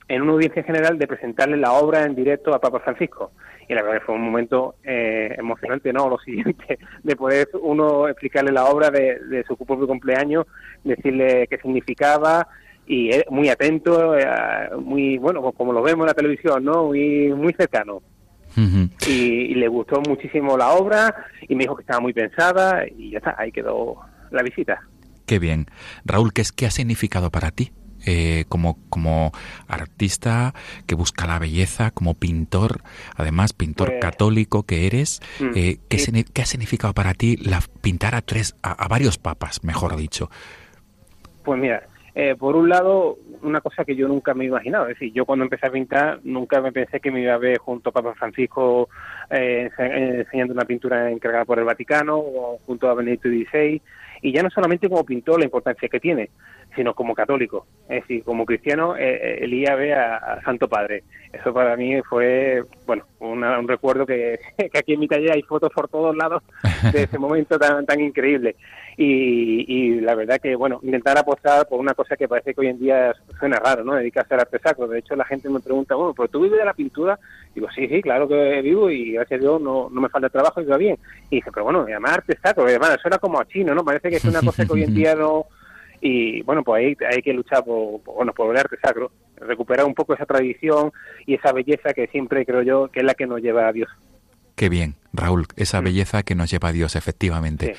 en 0.08 0.22
una 0.22 0.32
audiencia 0.32 0.62
general 0.62 0.98
de 0.98 1.06
presentarle 1.06 1.56
la 1.56 1.72
obra 1.72 2.04
en 2.04 2.14
directo 2.14 2.54
a 2.54 2.60
Papa 2.60 2.80
Francisco. 2.80 3.32
Y 3.66 3.74
la 3.74 3.82
verdad 3.82 3.98
que 3.98 4.04
fue 4.04 4.14
un 4.14 4.22
momento 4.22 4.76
eh, 4.84 5.34
emocionante, 5.38 5.92
¿no? 5.92 6.08
Lo 6.10 6.18
siguiente, 6.18 6.78
de 7.02 7.16
poder 7.16 7.48
uno 7.60 8.08
explicarle 8.08 8.52
la 8.52 8.66
obra 8.66 8.90
de, 8.90 9.18
de 9.20 9.42
su 9.44 9.56
propio 9.56 9.86
cumpleaños, 9.86 10.46
decirle 10.84 11.46
qué 11.48 11.56
significaba, 11.58 12.46
y 12.88 13.10
es 13.10 13.24
muy 13.30 13.50
atento, 13.50 14.16
eh, 14.16 14.26
muy 14.80 15.18
bueno, 15.18 15.52
como 15.52 15.72
lo 15.72 15.82
vemos 15.82 16.04
en 16.04 16.06
la 16.06 16.14
televisión, 16.14 16.64
¿no? 16.64 16.86
Muy, 16.86 17.32
muy 17.34 17.52
cercano. 17.52 18.02
y, 19.06 19.54
le 19.54 19.68
gustó 19.68 20.00
muchísimo 20.00 20.56
la 20.56 20.70
obra 20.70 21.14
y 21.46 21.54
me 21.54 21.64
dijo 21.64 21.76
que 21.76 21.82
estaba 21.82 22.00
muy 22.00 22.12
pensada 22.12 22.84
y 22.88 23.10
ya 23.10 23.18
está, 23.18 23.36
ahí 23.38 23.52
quedó 23.52 24.00
la 24.30 24.42
visita. 24.42 24.80
Qué 25.26 25.38
bien. 25.38 25.66
Raúl, 26.04 26.32
¿qué, 26.32 26.40
es, 26.40 26.50
qué 26.50 26.66
ha 26.66 26.70
significado 26.70 27.30
para 27.30 27.50
ti? 27.50 27.72
Eh, 28.06 28.44
como, 28.48 28.78
como 28.88 29.32
artista 29.66 30.54
que 30.86 30.94
busca 30.94 31.26
la 31.26 31.38
belleza, 31.38 31.90
como 31.90 32.14
pintor, 32.14 32.82
además 33.16 33.52
pintor 33.52 33.88
pues 33.88 34.00
católico 34.00 34.62
que 34.62 34.86
eres, 34.86 35.20
mm, 35.40 35.50
eh, 35.56 35.78
¿qué, 35.88 36.24
¿qué, 36.32 36.42
ha 36.42 36.46
significado 36.46 36.94
para 36.94 37.12
ti 37.12 37.36
la, 37.36 37.60
pintar 37.82 38.14
a, 38.14 38.22
tres, 38.22 38.54
a 38.62 38.86
varios 38.88 39.18
papas, 39.18 39.64
mejor 39.64 39.96
dicho? 39.96 40.30
Pues 41.42 41.60
mira, 41.60 41.82
eh, 42.14 42.34
por 42.36 42.56
un 42.56 42.68
lado, 42.68 43.18
una 43.42 43.60
cosa 43.60 43.84
que 43.84 43.94
yo 43.94 44.08
nunca 44.08 44.34
me 44.34 44.44
he 44.44 44.48
imaginado, 44.48 44.88
es 44.88 44.98
decir, 44.98 45.12
yo 45.12 45.24
cuando 45.24 45.44
empecé 45.44 45.66
a 45.66 45.70
pintar 45.70 46.20
nunca 46.24 46.60
me 46.60 46.72
pensé 46.72 47.00
que 47.00 47.10
me 47.10 47.20
iba 47.20 47.34
a 47.34 47.38
ver 47.38 47.58
junto 47.58 47.90
a 47.90 47.92
Papa 47.92 48.14
Francisco 48.14 48.88
eh, 49.30 49.70
enseñando 49.78 50.54
una 50.54 50.64
pintura 50.64 51.10
encargada 51.10 51.44
por 51.44 51.58
el 51.58 51.64
Vaticano 51.64 52.18
o 52.18 52.58
junto 52.66 52.88
a 52.88 52.94
Benedicto 52.94 53.28
XVI, 53.28 53.80
y 54.22 54.32
ya 54.32 54.42
no 54.42 54.50
solamente 54.50 54.88
como 54.88 55.04
pintor 55.04 55.38
la 55.38 55.44
importancia 55.44 55.88
que 55.88 56.00
tiene, 56.00 56.30
sino 56.74 56.94
como 56.94 57.14
católico. 57.14 57.66
Es 57.88 58.02
decir, 58.02 58.22
como 58.24 58.44
cristiano, 58.44 58.96
eh, 58.96 59.38
el 59.40 59.52
ir 59.52 59.68
a 59.70 60.16
a, 60.16 60.42
Santo 60.42 60.68
Padre. 60.68 61.02
Eso 61.32 61.52
para 61.52 61.76
mí 61.76 62.00
fue, 62.02 62.62
bueno, 62.86 63.04
un 63.20 63.68
recuerdo 63.68 64.06
que, 64.06 64.38
que, 64.56 64.78
aquí 64.78 64.94
en 64.94 65.00
mi 65.00 65.08
taller 65.08 65.32
hay 65.32 65.42
fotos 65.42 65.70
por 65.74 65.88
todos 65.88 66.16
lados 66.16 66.42
de 66.92 67.04
ese 67.04 67.18
momento 67.18 67.58
tan, 67.58 67.84
tan 67.84 68.00
increíble. 68.00 68.56
Y, 69.00 70.00
la 70.00 70.16
verdad 70.16 70.40
que, 70.40 70.56
bueno, 70.56 70.80
intentar 70.82 71.16
apostar 71.16 71.68
por 71.68 71.78
una 71.78 71.94
cosa 71.94 72.16
que 72.16 72.26
parece 72.26 72.52
que 72.52 72.60
hoy 72.60 72.66
en 72.66 72.80
día 72.80 73.14
suena 73.38 73.58
raro, 73.58 73.84
¿no? 73.84 73.94
Dedicarse 73.94 74.34
al 74.34 74.40
arte 74.40 74.58
sacro. 74.58 74.88
De 74.88 74.98
hecho, 74.98 75.14
la 75.14 75.24
gente 75.24 75.48
me 75.48 75.60
pregunta, 75.60 75.94
bueno, 75.94 76.14
¿pero 76.14 76.28
tú 76.28 76.40
vives 76.40 76.58
de 76.58 76.64
la 76.64 76.74
pintura? 76.74 77.16
Digo, 77.54 77.68
sí, 77.70 77.86
sí, 77.86 78.02
claro 78.02 78.26
que 78.26 78.60
vivo 78.60 78.90
y 78.90 79.12
gracias 79.12 79.38
a 79.38 79.42
Dios 79.42 79.60
no, 79.60 79.88
no 79.88 80.00
me 80.00 80.08
falta 80.08 80.28
trabajo 80.28 80.60
y 80.60 80.64
va 80.64 80.76
bien. 80.76 80.98
Y 81.30 81.36
dije, 81.36 81.50
pero 81.52 81.64
bueno, 81.64 81.82
además 81.82 82.14
arte 82.14 82.36
sacro, 82.42 82.64
además, 82.64 82.96
eso 82.98 83.06
era 83.06 83.18
como 83.18 83.40
a 83.40 83.46
chino, 83.46 83.72
¿no? 83.72 83.84
Parece 83.84 84.10
que 84.10 84.16
es 84.16 84.24
una 84.24 84.40
cosa 84.44 84.66
que 84.66 84.72
hoy 84.72 84.82
en 84.82 84.94
día 84.94 85.14
no 85.14 85.46
y 86.00 86.42
bueno 86.42 86.62
pues 86.62 86.80
ahí 86.80 86.96
hay 87.10 87.22
que 87.22 87.32
luchar 87.32 87.64
por, 87.64 88.02
bueno 88.02 88.32
por 88.32 88.50
el 88.50 88.60
arte 88.60 88.76
sacro 88.82 89.10
recuperar 89.36 89.86
un 89.86 89.94
poco 89.94 90.14
esa 90.14 90.26
tradición 90.26 90.92
y 91.26 91.34
esa 91.34 91.52
belleza 91.52 91.92
que 91.94 92.06
siempre 92.08 92.44
creo 92.44 92.62
yo 92.62 92.88
que 92.88 93.00
es 93.00 93.06
la 93.06 93.14
que 93.14 93.26
nos 93.26 93.40
lleva 93.40 93.68
a 93.68 93.72
Dios 93.72 93.88
Qué 94.58 94.68
bien, 94.68 94.96
Raúl, 95.12 95.46
esa 95.54 95.80
mm. 95.80 95.84
belleza 95.84 96.22
que 96.24 96.34
nos 96.34 96.50
lleva 96.50 96.70
a 96.70 96.72
Dios, 96.72 96.96
efectivamente. 96.96 97.76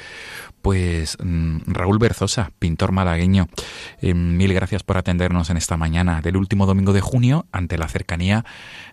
Pues 0.61 1.17
mm, 1.21 1.59
Raúl 1.67 1.99
Berzosa, 1.99 2.53
pintor 2.57 2.93
malagueño, 2.93 3.49
eh, 4.01 4.13
mil 4.13 4.53
gracias 4.53 4.83
por 4.83 4.97
atendernos 4.97 5.49
en 5.49 5.57
esta 5.57 5.75
mañana 5.75 6.21
del 6.21 6.37
último 6.37 6.65
domingo 6.65 6.93
de 6.93 7.01
junio, 7.01 7.47
ante 7.51 7.77
la 7.77 7.89
cercanía 7.89 8.45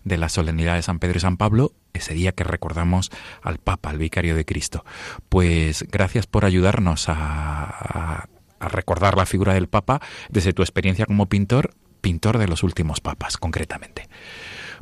de 0.03 0.17
la 0.17 0.29
solemnidad 0.29 0.75
de 0.75 0.83
San 0.83 0.99
Pedro 0.99 1.19
y 1.19 1.21
San 1.21 1.37
Pablo, 1.37 1.75
ese 1.93 2.13
día 2.13 2.33
que 2.33 2.43
recordamos 2.43 3.13
al 3.41 3.59
Papa, 3.59 3.91
al 3.91 3.99
Vicario 3.99 4.35
de 4.35 4.45
Cristo. 4.45 4.85
Pues 5.29 5.87
gracias 5.89 6.27
por 6.27 6.45
ayudarnos 6.45 7.09
a 7.09 7.17
a 7.17 8.27
recordar 8.61 9.17
la 9.17 9.27
figura 9.27 9.55
del 9.55 9.69
Papa 9.69 10.01
desde 10.29 10.53
tu 10.53 10.63
experiencia 10.63 11.07
como 11.07 11.29
pintor, 11.29 11.71
pintor 12.01 12.39
de 12.39 12.49
los 12.49 12.63
últimos 12.63 13.01
papas, 13.01 13.37
concretamente. 13.37 14.09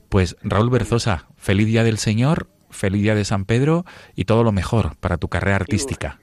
Pues 0.08 0.36
Raúl 0.42 0.70
Berzosa, 0.70 1.28
feliz 1.36 1.66
día 1.66 1.84
del 1.84 1.98
Señor, 1.98 2.48
feliz 2.70 3.02
día 3.02 3.14
de 3.14 3.24
San 3.24 3.44
Pedro 3.44 3.84
y 4.14 4.24
todo 4.24 4.44
lo 4.44 4.52
mejor 4.52 4.96
para 4.96 5.16
tu 5.16 5.28
carrera 5.28 5.56
artística. 5.56 6.20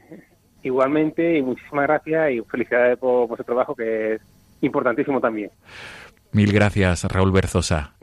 Igualmente, 0.64 1.38
y 1.38 1.42
muchísimas 1.42 1.88
gracias 1.88 2.32
y 2.32 2.42
felicidades 2.42 2.98
por 2.98 3.28
vuestro 3.28 3.46
trabajo, 3.46 3.76
que 3.76 4.16
es 4.16 4.22
importantísimo 4.62 5.20
también. 5.20 5.50
Mil 6.32 6.54
gracias, 6.54 7.04
Raúl 7.06 7.32
Berzosa. 7.32 7.96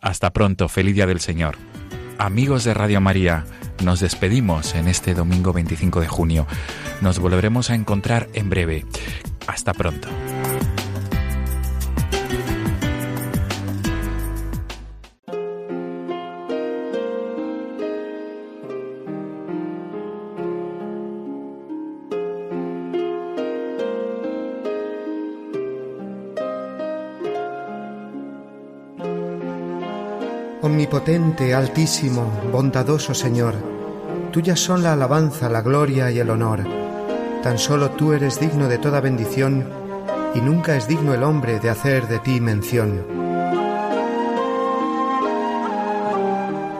Hasta, 0.00 0.32
pronto. 0.32 0.68
Feliz 0.68 0.94
Día 0.94 1.06
del 1.06 1.20
Señor. 1.20 1.56
Amigos 2.18 2.64
de 2.64 2.72
Radio 2.72 3.00
María, 3.00 3.44
nos 3.82 4.00
despedimos 4.00 4.74
en 4.74 4.88
este 4.88 5.14
domingo 5.14 5.52
25 5.52 6.00
de 6.00 6.08
junio. 6.08 6.46
Nos 7.00 7.18
volveremos 7.18 7.70
a 7.70 7.74
encontrar 7.74 8.28
en 8.34 8.50
breve. 8.50 8.84
Hasta 9.46 9.72
pronto. 9.72 10.08
Omnipotente, 30.84 31.54
altísimo, 31.54 32.30
bondadoso 32.52 33.14
Señor, 33.14 33.54
tuyas 34.30 34.60
son 34.60 34.82
la 34.82 34.92
alabanza, 34.92 35.48
la 35.48 35.62
gloria 35.62 36.10
y 36.10 36.18
el 36.18 36.28
honor. 36.28 36.60
Tan 37.42 37.56
solo 37.56 37.92
tú 37.92 38.12
eres 38.12 38.38
digno 38.38 38.68
de 38.68 38.76
toda 38.76 39.00
bendición, 39.00 39.66
y 40.34 40.42
nunca 40.42 40.76
es 40.76 40.86
digno 40.86 41.14
el 41.14 41.22
hombre 41.22 41.58
de 41.58 41.70
hacer 41.70 42.06
de 42.06 42.18
ti 42.18 42.38
mención. 42.38 43.02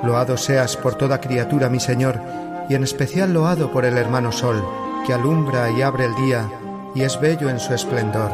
Loado 0.03 0.37
seas 0.37 0.77
por 0.77 0.97
toda 0.97 1.23
criatura, 1.23 1.71
mi 1.71 1.81
Señor, 1.81 2.21
y 2.69 2.75
en 2.75 2.85
especial 2.85 3.33
loado 3.33 3.73
por 3.73 3.87
el 3.87 3.97
hermano 3.97 4.33
Sol, 4.33 4.63
que 5.07 5.15
alumbra 5.15 5.71
y 5.71 5.81
abre 5.81 6.05
el 6.05 6.15
día, 6.17 6.47
y 6.95 7.05
es 7.05 7.19
bello 7.19 7.49
en 7.49 7.59
su 7.59 7.73
esplendor, 7.73 8.31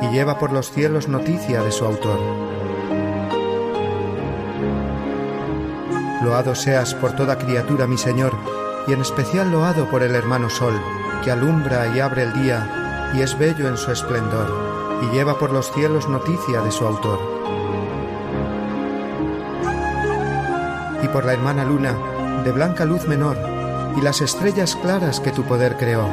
y 0.00 0.08
lleva 0.08 0.40
por 0.40 0.52
los 0.52 0.72
cielos 0.72 1.06
noticia 1.06 1.62
de 1.62 1.70
su 1.70 1.84
autor. 1.84 2.51
Loado 6.22 6.54
seas 6.54 6.94
por 6.94 7.12
toda 7.12 7.36
criatura, 7.36 7.88
mi 7.88 7.98
Señor, 7.98 8.32
y 8.86 8.92
en 8.92 9.00
especial 9.00 9.50
loado 9.50 9.90
por 9.90 10.04
el 10.04 10.14
hermano 10.14 10.48
Sol, 10.48 10.74
que 11.24 11.32
alumbra 11.32 11.88
y 11.88 12.00
abre 12.00 12.22
el 12.22 12.32
día, 12.32 13.10
y 13.12 13.22
es 13.22 13.36
bello 13.36 13.68
en 13.68 13.76
su 13.76 13.90
esplendor, 13.90 14.46
y 15.02 15.14
lleva 15.14 15.36
por 15.38 15.52
los 15.52 15.72
cielos 15.72 16.08
noticia 16.08 16.60
de 16.60 16.70
su 16.70 16.86
autor. 16.86 17.18
Y 21.02 21.08
por 21.08 21.24
la 21.24 21.32
hermana 21.32 21.64
Luna, 21.64 21.96
de 22.44 22.52
blanca 22.52 22.84
luz 22.84 23.08
menor, 23.08 23.36
y 23.96 24.00
las 24.00 24.20
estrellas 24.20 24.76
claras 24.76 25.18
que 25.18 25.32
tu 25.32 25.42
poder 25.42 25.76
creó, 25.76 26.06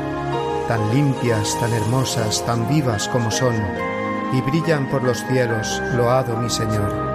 tan 0.68 0.90
limpias, 0.92 1.56
tan 1.60 1.72
hermosas, 1.72 2.44
tan 2.48 2.68
vivas 2.68 3.08
como 3.10 3.30
son, 3.30 3.56
y 4.34 4.42
brillan 4.42 4.90
por 4.90 5.04
los 5.04 5.24
cielos, 5.26 5.82
loado 5.96 6.36
mi 6.36 6.50
Señor. 6.50 7.09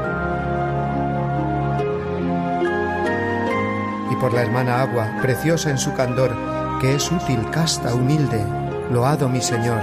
Por 4.24 4.32
la 4.32 4.40
hermana 4.40 4.80
agua, 4.80 5.18
preciosa 5.20 5.68
en 5.68 5.76
su 5.76 5.92
candor, 5.92 6.34
que 6.80 6.94
es 6.94 7.12
útil, 7.12 7.44
casta, 7.50 7.94
humilde, 7.94 8.42
loado 8.90 9.28
mi 9.28 9.42
Señor. 9.42 9.82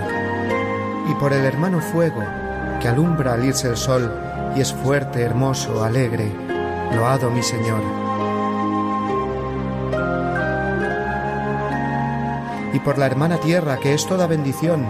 Y 1.07 1.13
por 1.13 1.31
el 1.31 1.45
hermano 1.45 1.79
fuego, 1.79 2.23
que 2.81 2.87
alumbra 2.87 3.33
al 3.33 3.45
irse 3.45 3.69
el 3.69 3.77
sol, 3.77 4.11
y 4.55 4.61
es 4.61 4.73
fuerte, 4.73 5.21
hermoso, 5.21 5.83
alegre, 5.83 6.31
loado 6.91 7.29
mi 7.29 7.43
Señor. 7.43 7.83
Y 12.73 12.79
por 12.79 12.97
la 12.97 13.05
hermana 13.05 13.37
tierra, 13.37 13.77
que 13.77 13.93
es 13.93 14.07
toda 14.07 14.25
bendición, 14.25 14.87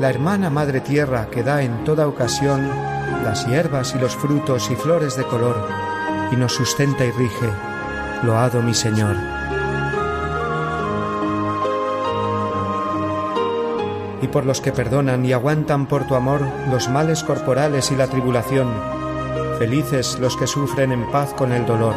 la 0.00 0.10
hermana 0.10 0.50
madre 0.50 0.80
tierra, 0.80 1.28
que 1.30 1.44
da 1.44 1.62
en 1.62 1.84
toda 1.84 2.08
ocasión 2.08 2.68
las 3.22 3.46
hierbas 3.46 3.94
y 3.94 4.00
los 4.00 4.16
frutos 4.16 4.68
y 4.72 4.74
flores 4.74 5.16
de 5.16 5.22
color, 5.22 5.68
y 6.32 6.36
nos 6.36 6.52
sustenta 6.52 7.04
y 7.04 7.12
rige, 7.12 7.48
loado 8.22 8.62
mi 8.62 8.74
Señor. 8.74 9.16
Y 14.20 14.26
por 14.28 14.44
los 14.44 14.60
que 14.60 14.72
perdonan 14.72 15.24
y 15.24 15.32
aguantan 15.32 15.86
por 15.86 16.06
tu 16.06 16.14
amor 16.14 16.40
los 16.70 16.88
males 16.88 17.22
corporales 17.22 17.92
y 17.92 17.96
la 17.96 18.08
tribulación, 18.08 18.68
felices 19.58 20.18
los 20.18 20.36
que 20.36 20.46
sufren 20.46 20.90
en 20.92 21.08
paz 21.10 21.32
con 21.34 21.52
el 21.52 21.64
dolor, 21.66 21.94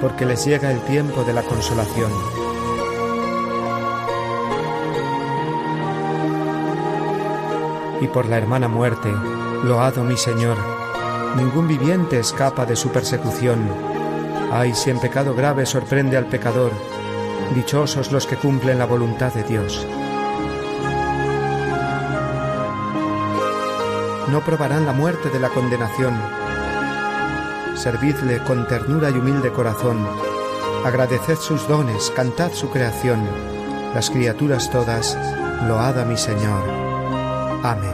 porque 0.00 0.26
les 0.26 0.44
llega 0.44 0.72
el 0.72 0.80
tiempo 0.80 1.22
de 1.22 1.32
la 1.32 1.42
consolación. 1.42 2.10
Y 8.00 8.08
por 8.08 8.26
la 8.26 8.38
hermana 8.38 8.66
muerte, 8.66 9.12
loado 9.62 10.02
mi 10.02 10.16
Señor, 10.16 10.56
ningún 11.36 11.68
viviente 11.68 12.18
escapa 12.18 12.66
de 12.66 12.74
su 12.74 12.88
persecución 12.88 13.91
Ay, 14.54 14.74
si 14.74 14.90
en 14.90 15.00
pecado 15.00 15.34
grave 15.34 15.64
sorprende 15.64 16.18
al 16.18 16.26
pecador, 16.26 16.72
dichosos 17.54 18.12
los 18.12 18.26
que 18.26 18.36
cumplen 18.36 18.78
la 18.78 18.84
voluntad 18.84 19.32
de 19.32 19.44
Dios. 19.44 19.86
No 24.30 24.40
probarán 24.44 24.84
la 24.84 24.92
muerte 24.92 25.30
de 25.30 25.40
la 25.40 25.48
condenación. 25.48 26.14
Servidle 27.74 28.42
con 28.44 28.68
ternura 28.68 29.08
y 29.08 29.14
humilde 29.14 29.50
corazón. 29.52 30.06
Agradeced 30.84 31.36
sus 31.36 31.66
dones, 31.66 32.12
cantad 32.14 32.52
su 32.52 32.68
creación. 32.68 33.22
Las 33.94 34.10
criaturas 34.10 34.70
todas, 34.70 35.16
load 35.66 35.98
a 35.98 36.04
mi 36.04 36.18
Señor. 36.18 36.62
Amén. 37.62 37.91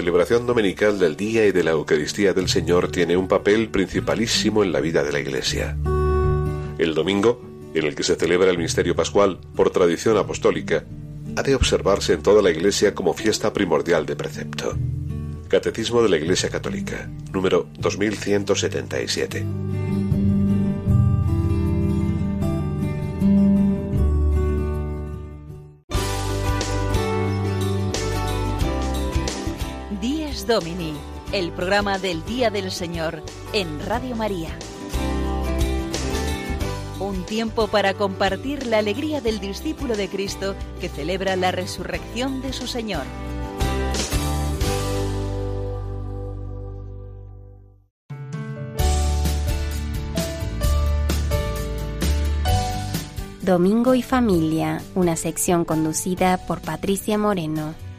Celebración 0.00 0.46
dominical 0.46 0.98
del 0.98 1.14
Día 1.14 1.46
y 1.46 1.52
de 1.52 1.62
la 1.62 1.72
Eucaristía 1.72 2.32
del 2.32 2.48
Señor 2.48 2.90
tiene 2.90 3.18
un 3.18 3.28
papel 3.28 3.68
principalísimo 3.68 4.64
en 4.64 4.72
la 4.72 4.80
vida 4.80 5.04
de 5.04 5.12
la 5.12 5.20
Iglesia. 5.20 5.76
El 6.78 6.94
domingo, 6.94 7.42
en 7.74 7.84
el 7.84 7.94
que 7.94 8.02
se 8.02 8.16
celebra 8.16 8.50
el 8.50 8.56
misterio 8.56 8.96
pascual 8.96 9.40
por 9.54 9.68
tradición 9.68 10.16
apostólica, 10.16 10.86
ha 11.36 11.42
de 11.42 11.54
observarse 11.54 12.14
en 12.14 12.22
toda 12.22 12.40
la 12.40 12.50
Iglesia 12.50 12.94
como 12.94 13.12
fiesta 13.12 13.52
primordial 13.52 14.06
de 14.06 14.16
precepto. 14.16 14.74
Catecismo 15.48 16.02
de 16.02 16.08
la 16.08 16.16
Iglesia 16.16 16.48
Católica, 16.48 17.10
número 17.30 17.68
2177. 17.78 19.44
Domini, 30.50 30.94
el 31.30 31.52
programa 31.52 32.00
del 32.00 32.24
Día 32.24 32.50
del 32.50 32.72
Señor 32.72 33.22
en 33.52 33.78
Radio 33.86 34.16
María. 34.16 34.48
Un 36.98 37.24
tiempo 37.24 37.68
para 37.68 37.94
compartir 37.94 38.66
la 38.66 38.78
alegría 38.78 39.20
del 39.20 39.38
discípulo 39.38 39.96
de 39.96 40.08
Cristo 40.08 40.56
que 40.80 40.88
celebra 40.88 41.36
la 41.36 41.52
resurrección 41.52 42.42
de 42.42 42.52
su 42.52 42.66
Señor. 42.66 43.04
Domingo 53.42 53.94
y 53.94 54.02
Familia, 54.02 54.82
una 54.96 55.14
sección 55.14 55.64
conducida 55.64 56.44
por 56.48 56.60
Patricia 56.60 57.18
Moreno. 57.18 57.89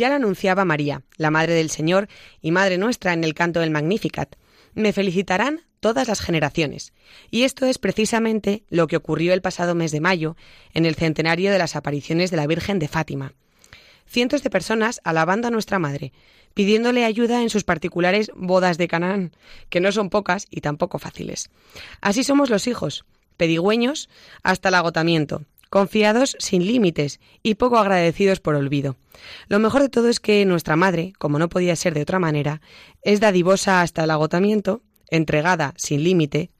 Ya 0.00 0.08
la 0.08 0.14
anunciaba 0.14 0.64
María, 0.64 1.02
la 1.18 1.30
Madre 1.30 1.52
del 1.52 1.68
Señor 1.68 2.08
y 2.40 2.52
Madre 2.52 2.78
nuestra 2.78 3.12
en 3.12 3.22
el 3.22 3.34
canto 3.34 3.60
del 3.60 3.70
Magnificat. 3.70 4.34
Me 4.72 4.94
felicitarán 4.94 5.60
todas 5.78 6.08
las 6.08 6.22
generaciones. 6.22 6.94
Y 7.30 7.42
esto 7.42 7.66
es 7.66 7.76
precisamente 7.76 8.64
lo 8.70 8.86
que 8.86 8.96
ocurrió 8.96 9.34
el 9.34 9.42
pasado 9.42 9.74
mes 9.74 9.92
de 9.92 10.00
mayo, 10.00 10.38
en 10.72 10.86
el 10.86 10.94
centenario 10.94 11.52
de 11.52 11.58
las 11.58 11.76
apariciones 11.76 12.30
de 12.30 12.38
la 12.38 12.46
Virgen 12.46 12.78
de 12.78 12.88
Fátima. 12.88 13.34
cientos 14.06 14.42
de 14.42 14.48
personas 14.48 15.02
alabando 15.04 15.48
a 15.48 15.50
nuestra 15.50 15.78
Madre, 15.78 16.14
pidiéndole 16.54 17.04
ayuda 17.04 17.42
en 17.42 17.50
sus 17.50 17.64
particulares 17.64 18.30
bodas 18.34 18.78
de 18.78 18.88
Canaán, 18.88 19.32
que 19.68 19.80
no 19.80 19.92
son 19.92 20.08
pocas 20.08 20.46
y 20.48 20.62
tampoco 20.62 20.98
fáciles. 20.98 21.50
Así 22.00 22.24
somos 22.24 22.48
los 22.48 22.66
hijos, 22.68 23.04
pedigüeños 23.36 24.08
hasta 24.42 24.70
el 24.70 24.76
agotamiento, 24.76 25.44
confiados 25.70 26.36
sin 26.38 26.66
límites 26.66 27.20
y 27.42 27.54
poco 27.54 27.78
agradecidos 27.78 28.40
por 28.40 28.56
olvido. 28.56 28.96
Lo 29.48 29.58
mejor 29.58 29.82
de 29.82 29.88
todo 29.88 30.08
es 30.08 30.20
que 30.20 30.44
nuestra 30.44 30.76
madre, 30.76 31.12
como 31.18 31.38
no 31.38 31.48
podía 31.48 31.76
ser 31.76 31.94
de 31.94 32.02
otra 32.02 32.18
manera, 32.18 32.60
es 33.02 33.20
dadivosa 33.20 33.80
hasta 33.80 34.04
el 34.04 34.10
agotamiento, 34.10 34.82
entregada 35.08 35.72
sin 35.76 36.04
límite 36.04 36.50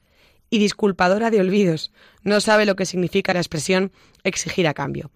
y 0.49 0.59
disculpadora 0.59 1.29
de 1.29 1.39
olvidos. 1.39 1.91
No 2.23 2.41
sabe 2.41 2.65
lo 2.65 2.75
que 2.75 2.85
significa 2.85 3.33
la 3.33 3.39
expresión 3.39 3.91
exigir 4.23 4.67
a 4.67 4.73
cambio. 4.73 5.11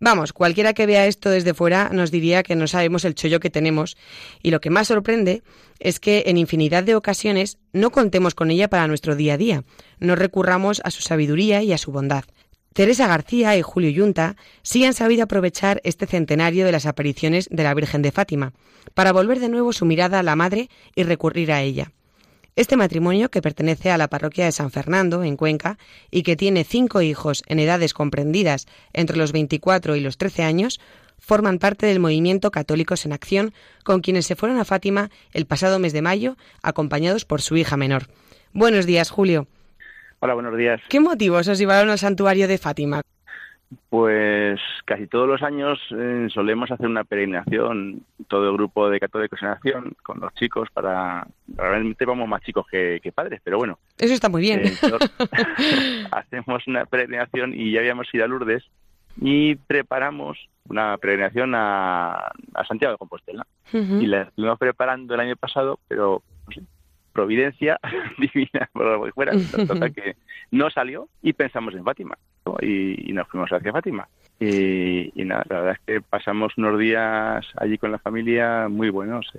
Vamos, 0.00 0.32
cualquiera 0.32 0.72
que 0.72 0.86
vea 0.86 1.06
esto 1.06 1.28
desde 1.28 1.52
fuera 1.52 1.90
nos 1.92 2.10
diría 2.10 2.42
que 2.42 2.56
no 2.56 2.66
sabemos 2.66 3.04
el 3.04 3.14
chollo 3.14 3.40
que 3.40 3.50
tenemos 3.50 3.98
y 4.42 4.50
lo 4.50 4.62
que 4.62 4.70
más 4.70 4.88
sorprende 4.88 5.42
es 5.78 6.00
que 6.00 6.24
en 6.26 6.38
infinidad 6.38 6.82
de 6.82 6.94
ocasiones 6.94 7.58
no 7.72 7.90
contemos 7.90 8.34
con 8.34 8.50
ella 8.50 8.68
para 8.68 8.88
nuestro 8.88 9.14
día 9.14 9.34
a 9.34 9.36
día, 9.36 9.64
no 9.98 10.16
recurramos 10.16 10.80
a 10.84 10.90
su 10.90 11.02
sabiduría 11.02 11.62
y 11.62 11.74
a 11.74 11.78
su 11.78 11.92
bondad. 11.92 12.24
Teresa 12.72 13.08
García 13.08 13.56
y 13.56 13.62
Julio 13.62 13.90
Yunta 13.90 14.36
sí 14.62 14.84
han 14.84 14.94
sabido 14.94 15.24
aprovechar 15.24 15.80
este 15.82 16.06
centenario 16.06 16.64
de 16.64 16.72
las 16.72 16.86
apariciones 16.86 17.48
de 17.50 17.64
la 17.64 17.74
Virgen 17.74 18.00
de 18.00 18.12
Fátima 18.12 18.52
para 18.94 19.12
volver 19.12 19.40
de 19.40 19.48
nuevo 19.48 19.72
su 19.72 19.84
mirada 19.84 20.20
a 20.20 20.22
la 20.22 20.36
Madre 20.36 20.70
y 20.94 21.02
recurrir 21.02 21.50
a 21.50 21.62
ella. 21.62 21.90
Este 22.54 22.76
matrimonio, 22.76 23.30
que 23.30 23.42
pertenece 23.42 23.90
a 23.90 23.98
la 23.98 24.08
parroquia 24.08 24.44
de 24.44 24.52
San 24.52 24.70
Fernando, 24.70 25.24
en 25.24 25.36
Cuenca, 25.36 25.78
y 26.10 26.22
que 26.22 26.36
tiene 26.36 26.64
cinco 26.64 27.00
hijos 27.00 27.42
en 27.46 27.58
edades 27.58 27.94
comprendidas 27.94 28.66
entre 28.92 29.16
los 29.16 29.32
24 29.32 29.96
y 29.96 30.00
los 30.00 30.16
13 30.16 30.44
años, 30.44 30.80
forman 31.18 31.58
parte 31.58 31.86
del 31.86 32.00
movimiento 32.00 32.50
Católicos 32.50 33.04
en 33.04 33.12
Acción, 33.12 33.52
con 33.84 34.00
quienes 34.00 34.26
se 34.26 34.36
fueron 34.36 34.58
a 34.58 34.64
Fátima 34.64 35.10
el 35.32 35.46
pasado 35.46 35.78
mes 35.78 35.92
de 35.92 36.02
mayo, 36.02 36.36
acompañados 36.62 37.24
por 37.24 37.40
su 37.40 37.56
hija 37.56 37.76
menor. 37.76 38.08
Buenos 38.52 38.86
días, 38.86 39.10
Julio. 39.10 39.46
Hola, 40.22 40.34
buenos 40.34 40.54
días. 40.54 40.82
¿Qué 40.90 41.00
motivos 41.00 41.48
os 41.48 41.58
llevaron 41.58 41.88
al 41.88 41.98
santuario 41.98 42.46
de 42.46 42.58
Fátima? 42.58 43.00
Pues 43.88 44.60
casi 44.84 45.06
todos 45.06 45.26
los 45.26 45.42
años 45.42 45.78
eh, 45.96 46.28
solemos 46.30 46.70
hacer 46.70 46.86
una 46.86 47.04
peregrinación, 47.04 48.02
todo 48.28 48.50
el 48.50 48.54
grupo 48.54 48.90
de 48.90 49.00
católicos 49.00 49.40
en 49.40 49.48
acción, 49.48 49.96
con 50.02 50.20
los 50.20 50.34
chicos, 50.34 50.68
para... 50.74 51.26
Realmente 51.56 52.04
vamos 52.04 52.28
más 52.28 52.42
chicos 52.42 52.66
que, 52.70 53.00
padres, 53.14 53.40
pero 53.42 53.56
bueno. 53.56 53.78
Eso 53.96 54.12
está 54.12 54.28
muy 54.28 54.42
bien. 54.42 54.60
Eh, 54.66 54.72
hacemos 56.10 56.66
una 56.66 56.84
peregrinación 56.84 57.54
y 57.54 57.72
ya 57.72 57.80
habíamos 57.80 58.12
ido 58.12 58.24
a 58.24 58.28
Lourdes 58.28 58.64
y 59.22 59.54
preparamos 59.54 60.36
una 60.68 60.98
peregrinación 60.98 61.54
a, 61.54 62.30
Santiago 62.68 62.92
de 62.92 62.98
Compostela. 62.98 63.46
Y 63.72 64.06
la 64.06 64.22
estuvimos 64.22 64.58
preparando 64.58 65.14
el 65.14 65.20
año 65.20 65.36
pasado, 65.36 65.78
pero 65.88 66.22
providencia 67.12 67.78
divina, 68.18 68.68
por 68.72 68.86
lo 68.86 69.04
que 69.04 69.12
fuera, 69.12 69.32
que 69.94 70.16
no 70.50 70.70
salió 70.70 71.08
y 71.22 71.32
pensamos 71.32 71.74
en 71.74 71.84
Fátima 71.84 72.16
y, 72.60 73.12
nos 73.12 73.28
fuimos 73.28 73.50
hacia 73.52 73.72
Fátima. 73.72 74.08
Y, 74.38 75.12
nada, 75.16 75.44
la 75.48 75.56
verdad 75.60 75.72
es 75.72 75.80
que 75.86 76.00
pasamos 76.00 76.56
unos 76.56 76.78
días 76.78 77.44
allí 77.56 77.78
con 77.78 77.92
la 77.92 77.98
familia 77.98 78.68
muy 78.68 78.90
buenos. 78.90 79.30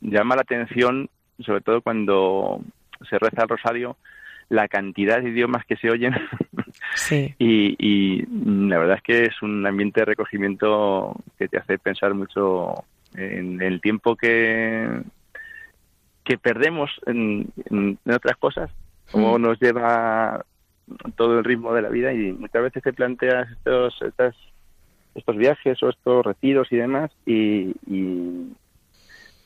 llama 0.00 0.36
la 0.36 0.42
atención, 0.42 1.08
sobre 1.40 1.60
todo 1.60 1.82
cuando 1.82 2.60
se 3.08 3.18
reza 3.18 3.42
el 3.42 3.48
rosario, 3.48 3.96
la 4.48 4.66
cantidad 4.66 5.20
de 5.20 5.30
idiomas 5.30 5.64
que 5.66 5.76
se 5.76 5.90
oyen. 5.90 6.14
Sí. 6.94 7.34
y, 7.38 7.76
y 7.78 8.26
la 8.68 8.78
verdad 8.78 8.96
es 8.96 9.02
que 9.02 9.22
es 9.24 9.42
un 9.42 9.66
ambiente 9.66 10.00
de 10.00 10.04
recogimiento 10.06 11.14
que 11.36 11.48
te 11.48 11.58
hace 11.58 11.78
pensar 11.78 12.14
mucho 12.14 12.84
en 13.14 13.60
el 13.62 13.80
tiempo 13.80 14.14
que, 14.14 15.02
que 16.28 16.36
perdemos 16.36 16.90
en, 17.06 17.50
otras 18.04 18.36
cosas, 18.36 18.70
cómo 19.10 19.38
mm. 19.38 19.42
nos 19.42 19.58
lleva 19.60 20.44
todo 21.16 21.38
el 21.38 21.44
ritmo 21.44 21.72
de 21.72 21.80
la 21.80 21.88
vida 21.88 22.12
y 22.12 22.32
muchas 22.32 22.64
veces 22.64 22.82
te 22.82 22.92
planteas 22.92 23.50
estos, 23.50 23.94
estos 25.14 25.36
viajes 25.36 25.82
o 25.82 25.88
estos 25.88 26.26
retiros 26.26 26.70
y 26.70 26.76
demás 26.76 27.10
y, 27.24 27.74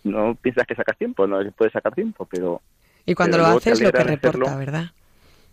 no 0.02 0.34
piensas 0.34 0.66
que 0.66 0.74
sacas 0.74 0.98
tiempo, 0.98 1.28
no 1.28 1.38
puedes 1.52 1.72
sacar 1.72 1.94
tiempo, 1.94 2.26
pero... 2.28 2.60
Y 3.06 3.14
cuando 3.14 3.38
lo 3.38 3.46
haces 3.46 3.80
lo 3.80 3.92
que 3.92 4.02
reporta, 4.02 4.56
¿verdad? 4.56 4.86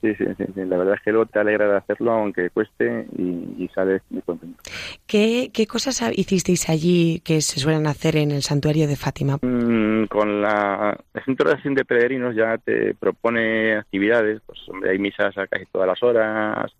Sí, 0.01 0.15
sí, 0.15 0.25
sí, 0.37 0.45
La 0.55 0.77
verdad 0.77 0.95
es 0.95 1.01
que 1.01 1.11
luego 1.11 1.25
te 1.25 1.39
alegra 1.39 1.67
de 1.67 1.77
hacerlo, 1.77 2.13
aunque 2.13 2.49
cueste, 2.51 3.05
y, 3.17 3.67
sales 3.75 4.01
muy 4.09 4.21
contento. 4.21 4.57
¿Qué, 5.05 5.51
¿Qué, 5.53 5.67
cosas 5.67 6.01
hicisteis 6.17 6.69
allí 6.69 7.19
que 7.19 7.41
se 7.41 7.59
suelen 7.59 7.85
hacer 7.85 8.15
en 8.15 8.31
el 8.31 8.41
santuario 8.41 8.87
de 8.87 8.95
Fátima? 8.95 9.37
Mm, 9.41 10.05
con 10.05 10.41
la, 10.41 10.97
el 11.13 11.23
Centro 11.25 11.49
de 11.49 11.55
Acción 11.55 11.75
de 11.75 11.83
Peregrinos 11.83 12.33
ya 12.33 12.57
te 12.57 12.95
propone 12.95 13.75
actividades, 13.75 14.41
pues 14.45 14.59
hombre, 14.69 14.91
hay 14.91 14.99
misas 14.99 15.37
a 15.37 15.47
casi 15.47 15.65
todas 15.65 15.87
las 15.87 16.01
horas, 16.01 16.71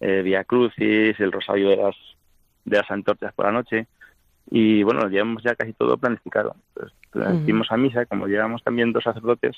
eh, 0.00 0.22
Vía 0.22 0.44
Crucis, 0.44 1.20
el 1.20 1.32
Rosario 1.32 1.68
de 1.68 1.76
las, 1.76 1.96
de 2.64 2.76
las 2.78 2.90
Antorchas 2.90 3.34
por 3.34 3.44
la 3.44 3.52
noche, 3.52 3.86
y 4.50 4.82
bueno, 4.82 5.06
llevamos 5.08 5.42
ya 5.42 5.54
casi 5.54 5.74
todo 5.74 5.98
planificado. 5.98 6.56
Entonces, 7.12 7.70
a 7.70 7.76
misa, 7.76 8.06
como 8.06 8.26
llevamos 8.26 8.62
también 8.62 8.92
dos 8.92 9.04
sacerdotes, 9.04 9.56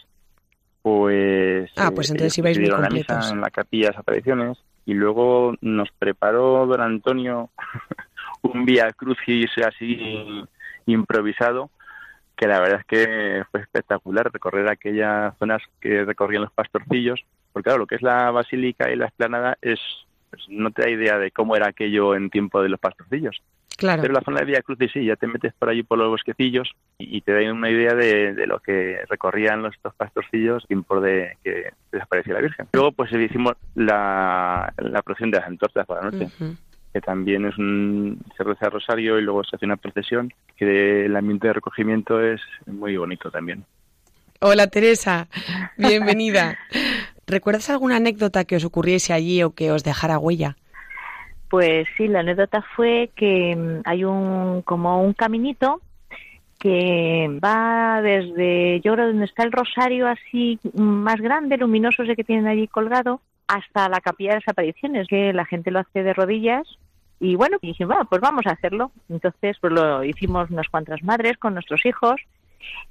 pues... 0.82 1.70
Ah, 1.76 1.90
pues 1.94 2.10
eh, 2.10 2.14
entonces 2.14 2.38
ibais 2.38 2.58
muy 2.58 2.68
la 2.68 2.88
misa 2.88 3.20
en 3.30 3.40
la 3.40 3.50
capilla 3.50 3.86
de 3.86 3.92
las 3.92 4.00
apariciones 4.00 4.58
y 4.86 4.94
luego 4.94 5.54
nos 5.60 5.90
preparó 5.98 6.66
don 6.66 6.80
Antonio 6.80 7.50
un 8.42 8.64
vía 8.64 8.90
crucis 8.92 9.50
así 9.64 10.44
improvisado 10.86 11.70
que 12.40 12.46
la 12.46 12.58
verdad 12.58 12.80
es 12.80 12.86
que 12.86 13.44
fue 13.50 13.60
espectacular 13.60 14.32
recorrer 14.32 14.66
aquellas 14.66 15.36
zonas 15.38 15.60
que 15.78 16.06
recorrían 16.06 16.40
los 16.40 16.52
pastorcillos, 16.52 17.20
porque 17.52 17.64
claro, 17.64 17.80
lo 17.80 17.86
que 17.86 17.96
es 17.96 18.02
la 18.02 18.30
basílica 18.30 18.90
y 18.90 18.96
la 18.96 19.08
esplanada 19.08 19.58
es, 19.60 19.78
pues, 20.30 20.44
no 20.48 20.70
te 20.70 20.82
da 20.82 20.88
idea 20.88 21.18
de 21.18 21.32
cómo 21.32 21.54
era 21.54 21.68
aquello 21.68 22.14
en 22.14 22.30
tiempo 22.30 22.62
de 22.62 22.70
los 22.70 22.80
pastorcillos. 22.80 23.42
Pero 23.80 24.12
la 24.12 24.20
zona 24.20 24.40
de 24.40 24.46
Vía 24.46 24.62
Crucis 24.62 24.90
sí, 24.92 25.04
ya 25.04 25.16
te 25.16 25.26
metes 25.26 25.52
por 25.54 25.68
allí 25.68 25.82
por 25.82 25.98
los 25.98 26.08
bosquecillos 26.08 26.70
y, 26.98 27.20
te 27.22 27.32
da 27.32 27.52
una 27.52 27.70
idea 27.70 27.94
de, 27.94 28.46
lo 28.46 28.60
que 28.60 29.00
recorrían 29.08 29.62
los, 29.62 29.74
estos 29.74 29.94
pastorcillos 29.94 30.64
por 30.86 31.00
de 31.00 31.36
que 31.42 31.72
desapareció 31.90 32.34
la 32.34 32.40
Virgen. 32.40 32.68
Luego 32.72 32.92
pues 32.92 33.12
hicimos 33.12 33.54
la, 33.74 34.72
la 34.78 35.02
procesión 35.02 35.30
de 35.30 35.38
las 35.38 35.46
antorchas 35.46 35.86
por 35.86 36.02
la 36.02 36.10
noche. 36.10 36.28
que 36.92 37.00
también 37.00 37.46
es 37.46 37.56
un 37.56 38.20
se 38.36 38.42
reza 38.42 38.66
el 38.66 38.72
rosario 38.72 39.18
y 39.18 39.22
luego 39.22 39.44
se 39.44 39.56
hace 39.56 39.64
una 39.64 39.76
procesión 39.76 40.32
que 40.56 41.06
el 41.06 41.16
ambiente 41.16 41.46
de 41.46 41.52
recogimiento 41.52 42.20
es 42.20 42.40
muy 42.66 42.96
bonito 42.96 43.30
también. 43.30 43.64
Hola 44.40 44.66
Teresa, 44.68 45.28
bienvenida. 45.76 46.58
¿Recuerdas 47.26 47.70
alguna 47.70 47.96
anécdota 47.96 48.44
que 48.44 48.56
os 48.56 48.64
ocurriese 48.64 49.12
allí 49.12 49.42
o 49.42 49.54
que 49.54 49.70
os 49.70 49.84
dejara 49.84 50.18
huella? 50.18 50.56
Pues 51.50 51.88
sí, 51.96 52.06
la 52.06 52.20
anécdota 52.20 52.64
fue 52.76 53.10
que 53.16 53.56
mm, 53.56 53.82
hay 53.84 54.04
un 54.04 54.62
como 54.62 55.02
un 55.02 55.12
caminito 55.12 55.80
que 56.58 57.40
va 57.42 58.00
desde, 58.02 58.80
yo 58.82 58.94
creo, 58.94 59.08
donde 59.08 59.24
está 59.24 59.42
el 59.42 59.52
rosario 59.52 60.06
así 60.06 60.60
más 60.74 61.16
grande, 61.20 61.56
luminoso 61.56 62.02
ese 62.02 62.14
que 62.14 62.24
tienen 62.24 62.46
allí 62.46 62.68
colgado, 62.68 63.20
hasta 63.48 63.88
la 63.88 64.00
capilla 64.00 64.30
de 64.30 64.36
las 64.36 64.48
apariciones, 64.48 65.08
que 65.08 65.32
la 65.32 65.44
gente 65.44 65.70
lo 65.70 65.80
hace 65.80 66.02
de 66.02 66.12
rodillas. 66.12 66.68
Y 67.18 67.34
bueno, 67.34 67.58
dijimos, 67.60 67.94
bueno, 67.94 68.08
pues 68.08 68.20
vamos 68.20 68.46
a 68.46 68.52
hacerlo. 68.52 68.92
Entonces, 69.08 69.56
pues 69.60 69.72
lo 69.72 70.04
hicimos 70.04 70.50
unas 70.50 70.68
cuantas 70.68 71.02
madres 71.02 71.36
con 71.38 71.54
nuestros 71.54 71.84
hijos. 71.84 72.20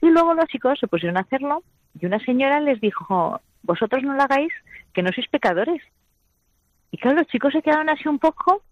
Y 0.01 0.09
luego 0.09 0.33
los 0.33 0.47
chicos 0.47 0.79
se 0.79 0.87
pusieron 0.87 1.17
a 1.17 1.21
hacerlo 1.21 1.63
y 1.99 2.05
una 2.05 2.19
señora 2.19 2.59
les 2.59 2.81
dijo, 2.81 3.39
vosotros 3.63 4.03
no 4.03 4.15
lo 4.15 4.21
hagáis, 4.21 4.51
que 4.93 5.01
no 5.01 5.11
sois 5.11 5.27
pecadores. 5.29 5.81
Y 6.91 6.97
claro, 6.97 7.17
los 7.17 7.27
chicos 7.27 7.53
se 7.53 7.61
quedaron 7.61 7.89
así 7.89 8.07
un 8.07 8.19
poco 8.19 8.63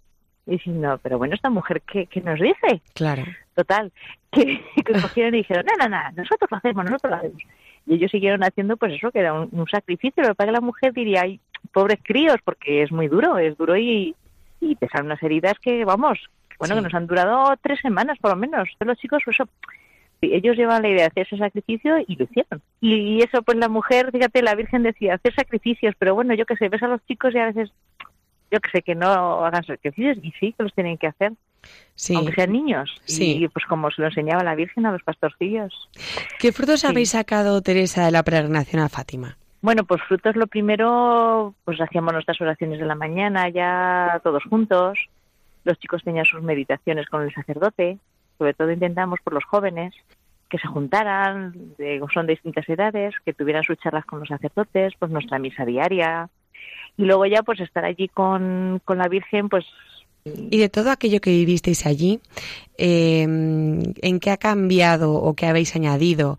diciendo, 0.45 0.99
pero 1.03 1.17
bueno, 1.17 1.35
esta 1.35 1.49
mujer, 1.49 1.81
¿qué, 1.81 2.07
qué 2.07 2.21
nos 2.21 2.39
dice? 2.39 2.81
Claro. 2.93 3.23
Total, 3.53 3.91
que, 4.31 4.61
cogieron 5.01 5.35
y 5.35 5.39
dijeron, 5.39 5.65
no, 5.65 5.87
no, 5.87 5.89
no, 5.89 6.11
nosotros 6.15 6.49
lo 6.49 6.57
hacemos, 6.57 6.85
nosotros 6.85 7.11
lo 7.11 7.17
hacemos. 7.17 7.43
Y 7.85 7.95
ellos 7.95 8.11
siguieron 8.11 8.43
haciendo, 8.43 8.77
pues 8.77 8.93
eso, 8.93 9.11
que 9.11 9.19
era 9.19 9.33
un, 9.33 9.67
sacrificio. 9.69 10.23
Lo 10.23 10.29
que 10.29 10.35
pasa 10.35 10.47
que 10.47 10.53
la 10.53 10.61
mujer 10.61 10.93
diría, 10.93 11.21
ay, 11.23 11.39
pobres 11.71 11.99
críos, 12.03 12.37
porque 12.43 12.83
es 12.83 12.91
muy 12.91 13.07
duro, 13.07 13.37
es 13.37 13.57
duro 13.57 13.77
y, 13.77 14.15
y 14.59 14.75
pesan 14.75 15.05
unas 15.05 15.21
heridas 15.23 15.53
que, 15.59 15.85
vamos, 15.85 16.19
bueno, 16.59 16.75
que 16.75 16.81
nos 16.81 16.93
han 16.93 17.07
durado 17.07 17.55
tres 17.61 17.79
semanas 17.79 18.17
por 18.19 18.31
lo 18.31 18.37
menos. 18.37 18.67
Los 18.79 18.97
chicos, 18.97 19.21
pues 19.23 19.35
eso, 19.35 19.49
ellos 20.21 20.57
llevan 20.57 20.81
la 20.81 20.89
idea 20.89 21.03
de 21.03 21.07
hacer 21.07 21.27
ese 21.27 21.37
sacrificio 21.37 21.97
y 22.07 22.15
lo 22.15 22.25
hicieron. 22.25 22.61
Y, 22.81 23.21
eso, 23.21 23.41
pues 23.43 23.57
la 23.57 23.69
mujer, 23.69 24.11
fíjate, 24.11 24.41
la 24.41 24.55
Virgen 24.55 24.83
decía, 24.83 25.15
hacer 25.15 25.33
sacrificios, 25.35 25.95
pero 25.97 26.15
bueno, 26.15 26.33
yo 26.33 26.45
que 26.45 26.55
sé, 26.55 26.69
ves 26.69 26.83
a 26.83 26.87
los 26.87 27.05
chicos 27.05 27.33
y 27.33 27.39
a 27.39 27.45
veces, 27.47 27.71
yo 28.51 28.59
que 28.59 28.69
sé, 28.71 28.81
que 28.81 28.95
no 28.95 29.45
hagan 29.45 29.63
sacrificios 29.63 30.17
y 30.21 30.31
sí, 30.39 30.53
que 30.53 30.63
los 30.63 30.73
tienen 30.73 30.97
que 30.97 31.07
hacer. 31.07 31.33
Sí. 31.95 32.15
Aunque 32.15 32.33
sean 32.33 32.53
niños. 32.53 32.89
Sí. 33.05 33.43
Y 33.43 33.47
pues 33.47 33.65
como 33.65 33.91
se 33.91 34.01
lo 34.01 34.07
enseñaba 34.07 34.43
la 34.43 34.55
Virgen 34.55 34.85
a 34.85 34.91
los 34.91 35.03
pastorcillos. 35.03 35.73
¿Qué 36.39 36.51
frutos 36.51 36.85
habéis 36.85 37.11
sacado, 37.11 37.61
Teresa, 37.61 38.05
de 38.05 38.11
la 38.11 38.23
peregrinación 38.23 38.81
a 38.81 38.89
Fátima? 38.89 39.37
Bueno, 39.61 39.83
pues 39.83 40.01
frutos 40.07 40.35
lo 40.35 40.47
primero, 40.47 41.53
pues 41.65 41.81
hacíamos 41.81 42.13
nuestras 42.13 42.39
oraciones 42.39 42.79
de 42.79 42.85
la 42.85 42.95
mañana 42.95 43.49
ya 43.49 44.21
todos 44.23 44.43
juntos 44.43 44.97
los 45.67 45.77
chicos 45.79 46.01
tenían 46.03 46.25
sus 46.25 46.41
meditaciones 46.41 47.07
con 47.07 47.21
el 47.21 47.33
sacerdote, 47.33 47.99
sobre 48.37 48.53
todo 48.53 48.71
intentamos 48.71 49.19
por 49.23 49.33
los 49.33 49.43
jóvenes 49.45 49.93
que 50.49 50.57
se 50.57 50.67
juntaran, 50.67 51.53
de, 51.77 52.01
son 52.13 52.25
de 52.25 52.33
distintas 52.33 52.67
edades, 52.69 53.15
que 53.25 53.33
tuvieran 53.33 53.63
sus 53.63 53.77
charlas 53.77 54.05
con 54.05 54.19
los 54.19 54.29
sacerdotes, 54.29 54.93
pues 54.97 55.11
nuestra 55.11 55.39
misa 55.39 55.65
diaria, 55.65 56.29
y 56.95 57.03
luego 57.03 57.25
ya 57.25 57.43
pues 57.43 57.59
estar 57.59 57.85
allí 57.85 58.07
con, 58.07 58.81
con 58.85 58.97
la 58.97 59.07
Virgen, 59.07 59.49
pues 59.49 59.65
y 60.49 60.57
de 60.57 60.69
todo 60.69 60.91
aquello 60.91 61.19
que 61.21 61.31
vivisteis 61.31 61.85
allí, 61.85 62.19
em, 62.77 63.81
¿en 64.01 64.19
qué 64.19 64.31
ha 64.31 64.37
cambiado 64.37 65.13
o 65.13 65.33
qué 65.33 65.47
habéis 65.47 65.75
añadido 65.75 66.37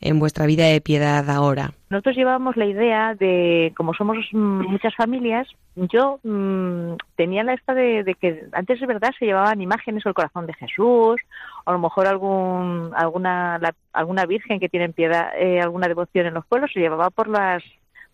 en 0.00 0.18
vuestra 0.18 0.46
vida 0.46 0.64
de 0.66 0.80
piedad 0.80 1.28
ahora? 1.30 1.72
Nosotros 1.90 2.16
llevábamos 2.16 2.56
la 2.56 2.66
idea 2.66 3.14
de, 3.14 3.72
como 3.76 3.94
somos 3.94 4.16
muchas 4.32 4.94
familias, 4.94 5.48
yo 5.76 6.18
mm, 6.22 6.94
tenía 7.16 7.42
la 7.44 7.54
esta 7.54 7.74
de, 7.74 8.16
que 8.20 8.46
antes 8.52 8.80
de 8.80 8.86
verdad 8.86 9.10
se 9.18 9.26
llevaban 9.26 9.60
imágenes 9.60 10.04
o 10.04 10.08
el 10.08 10.14
corazón 10.14 10.46
de 10.46 10.54
Jesús, 10.54 11.20
o 11.64 11.70
a 11.70 11.72
lo 11.72 11.78
mejor 11.78 12.06
algún, 12.06 12.92
alguna, 12.94 13.60
alguna 13.92 14.26
virgen 14.26 14.60
que 14.60 14.68
tiene 14.68 14.88
piedad, 14.90 15.30
eh, 15.38 15.60
alguna 15.60 15.88
devoción 15.88 16.26
en 16.26 16.34
los 16.34 16.46
pueblos 16.46 16.70
se 16.72 16.80
llevaba 16.80 17.10
por 17.10 17.28
las, 17.28 17.62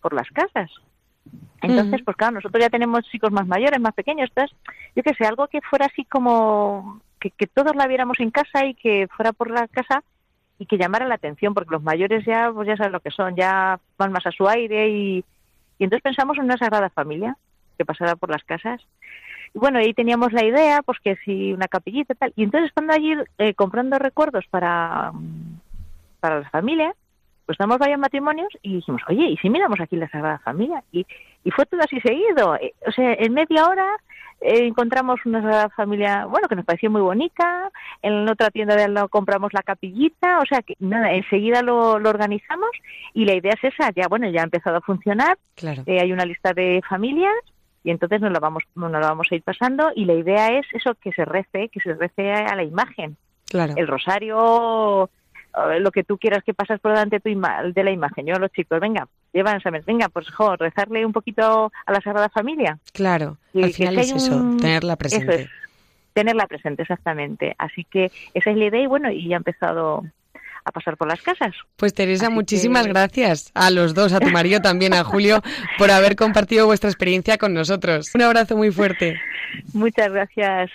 por 0.01 0.13
las 0.13 0.29
casas. 0.29 0.71
Entonces, 1.61 2.01
pues 2.05 2.15
claro, 2.15 2.35
nosotros 2.35 2.61
ya 2.61 2.69
tenemos 2.69 3.03
chicos 3.09 3.31
más 3.31 3.47
mayores, 3.47 3.79
más 3.79 3.93
pequeños, 3.93 4.29
entonces, 4.29 4.55
yo 4.95 5.03
qué 5.03 5.13
sé, 5.15 5.25
algo 5.25 5.47
que 5.47 5.61
fuera 5.61 5.87
así 5.87 6.05
como 6.05 7.01
que, 7.19 7.47
todos 7.47 7.75
la 7.75 7.87
viéramos 7.87 8.19
en 8.19 8.31
casa 8.31 8.65
y 8.65 8.73
que 8.75 9.07
fuera 9.15 9.33
por 9.33 9.49
la 9.49 9.67
casa 9.67 10.03
y 10.59 10.65
que 10.65 10.77
llamara 10.77 11.07
la 11.07 11.15
atención, 11.15 11.53
porque 11.53 11.71
los 11.71 11.83
mayores 11.83 12.25
ya, 12.25 12.51
pues 12.53 12.67
ya 12.67 12.77
saben 12.77 12.91
lo 12.91 12.99
que 12.99 13.11
son, 13.11 13.35
ya 13.35 13.79
van 13.97 14.11
más 14.11 14.25
a 14.25 14.31
su 14.31 14.47
aire 14.47 14.89
y, 14.89 15.25
y 15.79 15.83
entonces 15.83 16.03
pensamos 16.03 16.37
en 16.37 16.45
una 16.45 16.57
sagrada 16.57 16.89
familia 16.89 17.35
que 17.77 17.85
pasara 17.85 18.15
por 18.15 18.29
las 18.29 18.43
casas. 18.43 18.81
Y 19.53 19.59
bueno, 19.59 19.79
ahí 19.79 19.93
teníamos 19.93 20.33
la 20.33 20.43
idea, 20.43 20.81
pues 20.81 20.99
que 20.99 21.15
si 21.17 21.53
una 21.53 21.67
capillita 21.67 22.13
y 22.13 22.15
tal. 22.15 22.33
Y 22.35 22.43
entonces 22.43 22.69
estando 22.69 22.93
allí 22.93 23.13
eh, 23.37 23.53
comprando 23.53 23.97
recuerdos 23.99 24.45
para, 24.49 25.11
para 26.19 26.39
las 26.41 26.51
familias, 26.51 26.95
pues 27.47 27.57
damos 27.57 27.79
varios 27.79 27.97
matrimonios 27.97 28.49
y 28.61 28.75
dijimos, 28.75 29.01
oye, 29.07 29.29
¿y 29.29 29.37
si 29.37 29.49
miramos 29.49 29.79
aquí 29.79 29.95
la 29.95 30.09
Sagrada 30.09 30.39
Familia? 30.39 30.83
Y, 30.91 31.07
y 31.45 31.51
fue 31.51 31.65
todo 31.65 31.79
así 31.79 31.99
seguido. 32.01 32.57
Eh, 32.57 32.73
o 32.85 32.91
sea, 32.91 33.13
en 33.13 33.33
media 33.33 33.65
hora 33.65 33.87
eh, 34.41 34.67
encontramos 34.67 35.25
una 35.25 35.41
Sagrada 35.41 35.69
Familia, 35.69 36.25
bueno, 36.25 36.49
que 36.49 36.57
nos 36.57 36.65
pareció 36.65 36.91
muy 36.91 36.99
bonita. 36.99 37.71
En 38.01 38.27
otra 38.27 38.51
tienda 38.51 38.75
de 38.75 38.83
al 38.83 38.93
lado 38.93 39.07
compramos 39.07 39.53
la 39.53 39.63
capillita. 39.63 40.39
O 40.39 40.45
sea, 40.45 40.61
que 40.61 40.75
nada, 40.79 41.13
enseguida 41.13 41.61
lo, 41.61 41.99
lo 41.99 42.09
organizamos 42.09 42.69
y 43.13 43.23
la 43.23 43.35
idea 43.35 43.53
es 43.53 43.73
esa. 43.73 43.91
Ya, 43.95 44.09
bueno, 44.09 44.29
ya 44.29 44.41
ha 44.41 44.43
empezado 44.43 44.75
a 44.75 44.81
funcionar. 44.81 45.37
Claro. 45.55 45.83
Eh, 45.85 46.01
hay 46.01 46.11
una 46.11 46.25
lista 46.25 46.51
de 46.51 46.81
familias 46.87 47.33
y 47.85 47.91
entonces 47.91 48.19
nos 48.19 48.33
lo 48.33 48.41
vamos 48.41 48.63
nos 48.75 48.91
lo 48.91 48.99
vamos 48.99 49.27
a 49.31 49.35
ir 49.35 49.43
pasando 49.43 49.91
y 49.95 50.03
la 50.03 50.15
idea 50.15 50.49
es 50.59 50.65
eso 50.73 50.95
que 50.95 51.13
se 51.13 51.23
rece 51.23 51.69
que 51.69 51.79
se 51.79 51.93
rece 51.93 52.33
a 52.33 52.53
la 52.55 52.63
imagen 52.63 53.15
claro. 53.45 53.75
el 53.77 53.87
rosario 53.87 55.09
lo 55.79 55.91
que 55.91 56.03
tú 56.03 56.17
quieras 56.17 56.43
que 56.43 56.53
pasas 56.53 56.79
por 56.79 56.91
delante 56.91 57.19
de 57.19 57.83
la 57.83 57.91
imagen. 57.91 58.25
Yo 58.25 58.35
a 58.35 58.39
los 58.39 58.51
chicos, 58.51 58.79
venga, 58.79 59.07
llevan 59.33 59.61
venga, 59.85 60.09
pues 60.09 60.29
jo, 60.29 60.55
rezarle 60.55 61.05
un 61.05 61.13
poquito 61.13 61.71
a 61.85 61.91
la 61.91 62.01
Sagrada 62.01 62.29
Familia. 62.29 62.77
Claro, 62.93 63.37
al 63.55 63.73
final 63.73 63.97
es 63.99 64.11
eso, 64.11 64.57
tenerla 64.59 64.95
presente. 64.95 65.49
tenerla 66.13 66.47
presente, 66.47 66.83
exactamente. 66.83 67.55
Así 67.57 67.83
que 67.83 68.11
esa 68.33 68.51
es 68.51 68.57
la 68.57 68.65
idea 68.65 68.81
y 68.81 68.87
bueno, 68.87 69.11
y 69.11 69.27
ya 69.27 69.35
ha 69.35 69.37
empezado 69.37 70.03
a 70.63 70.71
pasar 70.71 70.97
por 70.97 71.07
las 71.07 71.21
casas. 71.21 71.55
Pues 71.77 71.93
Teresa, 71.93 72.29
muchísimas 72.29 72.87
gracias 72.87 73.51
a 73.53 73.71
los 73.71 73.93
dos, 73.93 74.13
a 74.13 74.19
tu 74.19 74.29
marido 74.29 74.59
también, 74.59 74.93
a 74.93 75.03
Julio, 75.03 75.41
por 75.77 75.91
haber 75.91 76.15
compartido 76.15 76.65
vuestra 76.65 76.89
experiencia 76.89 77.37
con 77.37 77.53
nosotros. 77.53 78.13
Un 78.13 78.21
abrazo 78.21 78.57
muy 78.57 78.71
fuerte. 78.71 79.19
Muchas 79.73 80.11
gracias. 80.11 80.69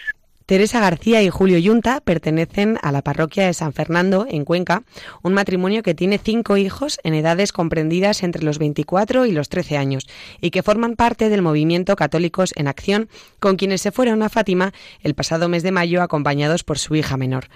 Teresa 0.46 0.80
García 0.80 1.22
y 1.22 1.30
Julio 1.30 1.58
Yunta 1.58 2.00
pertenecen 2.00 2.78
a 2.82 2.92
la 2.92 3.02
parroquia 3.02 3.46
de 3.46 3.54
San 3.54 3.72
Fernando, 3.72 4.26
en 4.28 4.44
Cuenca, 4.44 4.82
un 5.22 5.34
matrimonio 5.34 5.82
que 5.82 5.94
tiene 5.94 6.18
cinco 6.18 6.56
hijos 6.56 6.98
en 7.04 7.14
edades 7.14 7.52
comprendidas 7.52 8.22
entre 8.22 8.42
los 8.42 8.58
24 8.58 9.26
y 9.26 9.32
los 9.32 9.48
13 9.48 9.76
años 9.76 10.06
y 10.40 10.50
que 10.50 10.62
forman 10.62 10.96
parte 10.96 11.28
del 11.28 11.42
movimiento 11.42 11.96
Católicos 11.96 12.52
en 12.56 12.68
Acción, 12.68 13.08
con 13.38 13.56
quienes 13.56 13.82
se 13.82 13.92
fueron 13.92 14.22
a 14.22 14.28
Fátima 14.28 14.72
el 15.00 15.14
pasado 15.14 15.48
mes 15.48 15.62
de 15.62 15.72
mayo 15.72 16.02
acompañados 16.02 16.64
por 16.64 16.78
su 16.78 16.96
hija 16.96 17.16
menor. 17.16 17.48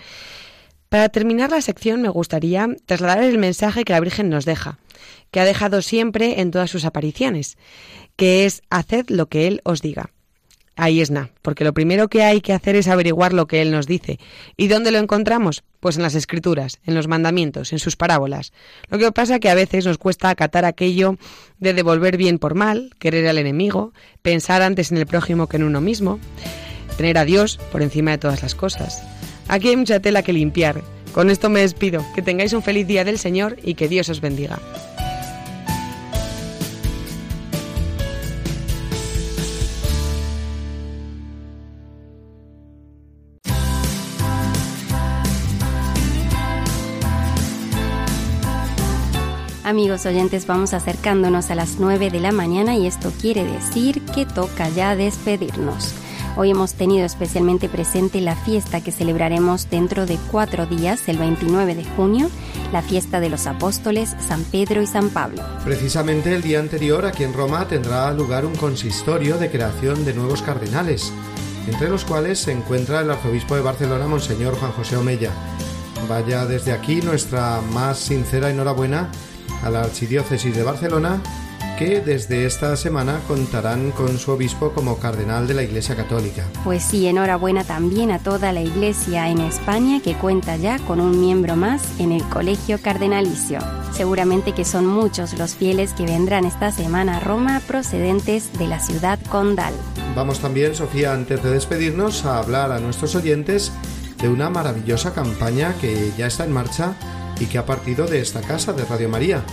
Para 0.89 1.09
terminar 1.09 1.51
la 1.51 1.61
sección 1.61 2.01
me 2.01 2.09
gustaría 2.09 2.69
trasladar 2.87 3.25
el 3.25 3.39
mensaje 3.39 3.85
que 3.85 3.93
la 3.93 4.01
Virgen 4.01 4.31
nos 4.31 4.45
deja, 4.45 4.79
que 5.31 5.41
ha 5.41 5.45
dejado 5.45 5.83
siempre 5.83 6.41
en 6.41 6.53
todas 6.53 6.71
sus 6.71 6.85
apariciones, 6.85 7.59
que 8.15 8.47
es 8.47 8.63
haced 8.71 9.07
lo 9.09 9.27
que 9.27 9.49
Él 9.49 9.61
os 9.65 9.83
diga. 9.83 10.11
Es 10.77 11.11
nada, 11.11 11.31
porque 11.43 11.65
lo 11.65 11.73
primero 11.73 12.09
que 12.09 12.23
hay 12.23 12.41
que 12.41 12.53
hacer 12.53 12.77
es 12.77 12.87
averiguar 12.87 13.33
lo 13.33 13.47
que 13.47 13.63
Él 13.63 13.71
nos 13.71 13.87
dice. 13.87 14.19
¿Y 14.57 14.69
dónde 14.69 14.91
lo 14.91 14.99
encontramos? 14.99 15.65
Pues 15.81 15.97
en 15.97 16.03
las 16.03 16.15
escrituras, 16.15 16.81
en 16.85 16.95
los 16.95 17.09
mandamientos, 17.09 17.73
en 17.73 17.79
sus 17.79 17.97
parábolas. 17.97 18.53
Lo 18.91 18.99
que 18.99 19.11
pasa 19.11 19.35
es 19.35 19.41
que 19.41 19.49
a 19.49 19.55
veces 19.55 19.87
nos 19.87 19.99
cuesta 19.99 20.29
acatar 20.29 20.65
aquello 20.65 21.17
de 21.59 21.73
devolver 21.73 22.19
bien 22.19 22.39
por 22.39 22.55
mal, 22.55 22.91
querer 22.99 23.27
al 23.27 23.39
enemigo, 23.39 23.93
pensar 24.23 24.63
antes 24.63 24.93
en 24.93 24.99
el 24.99 25.07
prójimo 25.07 25.49
que 25.49 25.57
en 25.57 25.65
uno 25.65 25.81
mismo, 25.81 26.21
tener 26.97 27.17
a 27.19 27.25
Dios 27.25 27.59
por 27.73 27.83
encima 27.83 28.11
de 28.11 28.19
todas 28.19 28.43
las 28.43 28.55
cosas. 28.55 29.03
Aquí 29.49 29.69
hay 29.69 29.77
mucha 29.77 30.01
tela 30.01 30.23
que 30.23 30.33
limpiar. 30.33 30.83
Con 31.13 31.31
esto 31.31 31.49
me 31.49 31.61
despido. 31.61 32.05
Que 32.15 32.23
tengáis 32.23 32.53
un 32.53 32.63
feliz 32.63 32.87
día 32.87 33.05
del 33.05 33.19
Señor 33.19 33.57
y 33.63 33.75
que 33.75 33.89
Dios 33.89 34.09
os 34.11 34.21
bendiga. 34.21 34.59
Amigos 49.67 50.07
oyentes, 50.07 50.47
vamos 50.47 50.75
acercándonos 50.75 51.51
a 51.51 51.57
las 51.57 51.81
9 51.81 52.11
de 52.11 52.21
la 52.21 52.31
mañana 52.31 52.77
y 52.77 52.87
esto 52.87 53.11
quiere 53.21 53.43
decir 53.43 54.01
que 54.15 54.25
toca 54.25 54.69
ya 54.69 54.95
despedirnos. 54.95 55.93
Hoy 56.37 56.53
hemos 56.53 56.75
tenido 56.75 57.05
especialmente 57.05 57.69
presente 57.69 58.21
la 58.21 58.37
fiesta 58.37 58.81
que 58.81 58.93
celebraremos 58.93 59.69
dentro 59.69 60.07
de 60.07 60.19
cuatro 60.31 60.67
días, 60.67 61.09
el 61.09 61.19
29 61.19 61.75
de 61.75 61.85
junio, 61.85 62.31
la 62.73 62.81
fiesta 62.81 63.19
de 63.19 63.29
los 63.29 63.49
apóstoles 63.49 64.15
San 64.21 64.45
Pedro 64.45 64.83
y 64.83 64.87
San 64.87 65.11
Pablo. 65.11 65.43
Precisamente 65.65 66.33
el 66.33 66.43
día 66.43 66.61
anterior 66.61 67.05
aquí 67.05 67.25
en 67.25 67.33
Roma 67.33 67.67
tendrá 67.67 68.13
lugar 68.13 68.47
un 68.47 68.55
consistorio 68.55 69.37
de 69.37 69.51
creación 69.51 70.05
de 70.05 70.15
nuevos 70.15 70.43
cardenales, 70.43 71.13
entre 71.67 71.89
los 71.89 72.05
cuales 72.05 72.39
se 72.39 72.53
encuentra 72.53 73.01
el 73.01 73.11
arzobispo 73.11 73.57
de 73.57 73.63
Barcelona, 73.63 74.07
Monseñor 74.07 74.55
Juan 74.55 74.71
José 74.71 74.97
Omella. 74.97 75.33
Vaya 76.09 76.47
desde 76.47 76.71
aquí 76.71 77.01
nuestra 77.01 77.61
más 77.73 77.99
sincera 77.99 78.49
enhorabuena 78.49 79.11
a 79.63 79.71
la 79.71 79.83
Archidiócesis 79.83 80.55
de 80.55 80.63
Barcelona, 80.63 81.21
que 81.79 82.01
desde 82.01 82.47
esta 82.47 82.75
semana 82.77 83.21
contarán 83.29 83.91
con 83.91 84.17
su 84.19 84.31
obispo 84.31 84.73
como 84.73 84.99
cardenal 84.99 85.47
de 85.47 85.55
la 85.55 85.63
Iglesia 85.63 85.95
Católica. 85.95 86.45
Pues 86.65 86.83
sí, 86.83 87.07
enhorabuena 87.07 87.65
también 87.65 88.11
a 88.11 88.19
toda 88.19 88.53
la 88.53 88.63
Iglesia 88.63 89.29
en 89.29 89.41
España 89.41 90.01
que 90.03 90.15
cuenta 90.15 90.57
ya 90.57 90.79
con 90.79 91.01
un 91.01 91.21
miembro 91.21 91.55
más 91.55 91.83
en 91.99 92.13
el 92.13 92.23
Colegio 92.25 92.79
Cardenalicio. 92.81 93.59
Seguramente 93.93 94.53
que 94.53 94.65
son 94.65 94.87
muchos 94.87 95.39
los 95.39 95.55
fieles 95.55 95.93
que 95.93 96.07
vendrán 96.07 96.47
esta 96.47 96.73
semana 96.73 97.19
a 97.19 97.21
Roma 97.21 97.61
procedentes 97.67 98.53
de 98.59 98.69
la 98.69 98.81
ciudad 98.81 99.19
condal. 99.29 99.75
Vamos 100.15 100.41
también, 100.41 100.75
Sofía, 100.75 101.13
antes 101.13 101.43
de 101.43 101.51
despedirnos, 101.51 102.25
a 102.25 102.39
hablar 102.39 102.73
a 102.73 102.79
nuestros 102.79 103.15
oyentes 103.15 103.71
de 104.21 104.29
una 104.29 104.49
maravillosa 104.49 105.13
campaña 105.13 105.75
que 105.79 106.11
ya 106.17 106.27
está 106.27 106.45
en 106.45 106.53
marcha 106.53 106.95
y 107.41 107.47
que 107.47 107.59
ha 107.59 107.67
partido 107.67 108.07
de 108.07 108.21
esta 108.21 108.41
casa 108.41 108.73
de 108.73 108.85
Radio 108.85 109.09
María. 109.09 109.45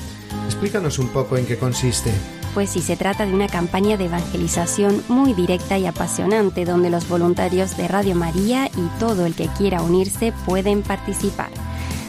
Explícanos 0.46 1.00
un 1.00 1.10
poco 1.10 1.38
en 1.38 1.46
qué 1.46 1.58
consiste. 1.58 2.12
Pues 2.54 2.70
sí, 2.70 2.82
se 2.82 2.96
trata 2.96 3.26
de 3.26 3.34
una 3.34 3.48
campaña 3.48 3.98
de 3.98 4.06
evangelización 4.06 5.04
muy 5.08 5.34
directa 5.34 5.78
y 5.80 5.88
apasionante 5.88 6.66
donde 6.66 6.92
los 6.92 7.10
voluntarios 7.10 7.76
de 7.78 7.88
Radio 7.88 8.14
María 8.14 8.68
y 8.68 9.00
todo 9.00 9.26
el 9.26 9.34
que 9.34 9.48
quiera 9.48 9.82
unirse 9.82 10.34
pueden 10.46 10.84
participar, 10.84 11.50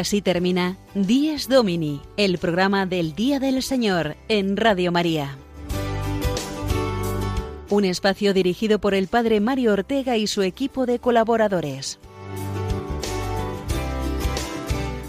Así 0.00 0.22
termina 0.22 0.78
Dies 0.94 1.48
Domini, 1.48 2.00
el 2.16 2.38
programa 2.38 2.86
del 2.86 3.14
Día 3.14 3.38
del 3.38 3.62
Señor 3.62 4.16
en 4.28 4.56
Radio 4.56 4.90
María. 4.90 5.36
Un 7.68 7.84
espacio 7.84 8.34
dirigido 8.34 8.80
por 8.80 8.94
el 8.94 9.06
Padre 9.06 9.40
Mario 9.40 9.74
Ortega 9.74 10.16
y 10.16 10.26
su 10.26 10.42
equipo 10.42 10.86
de 10.86 10.98
colaboradores. 10.98 12.00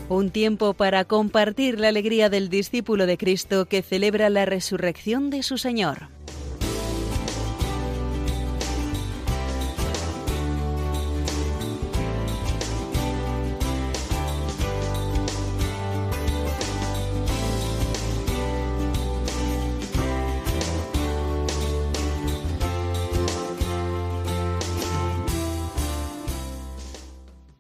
Un 0.10 0.30
tiempo 0.30 0.74
para 0.74 1.06
compartir 1.06 1.80
la 1.80 1.88
alegría 1.88 2.30
del 2.30 2.50
discípulo 2.50 3.06
de 3.06 3.18
Cristo 3.18 3.66
que 3.66 3.82
celebra 3.82 4.30
la 4.30 4.46
resurrección 4.46 5.30
de 5.30 5.42
su 5.42 5.58
Señor. 5.58 6.10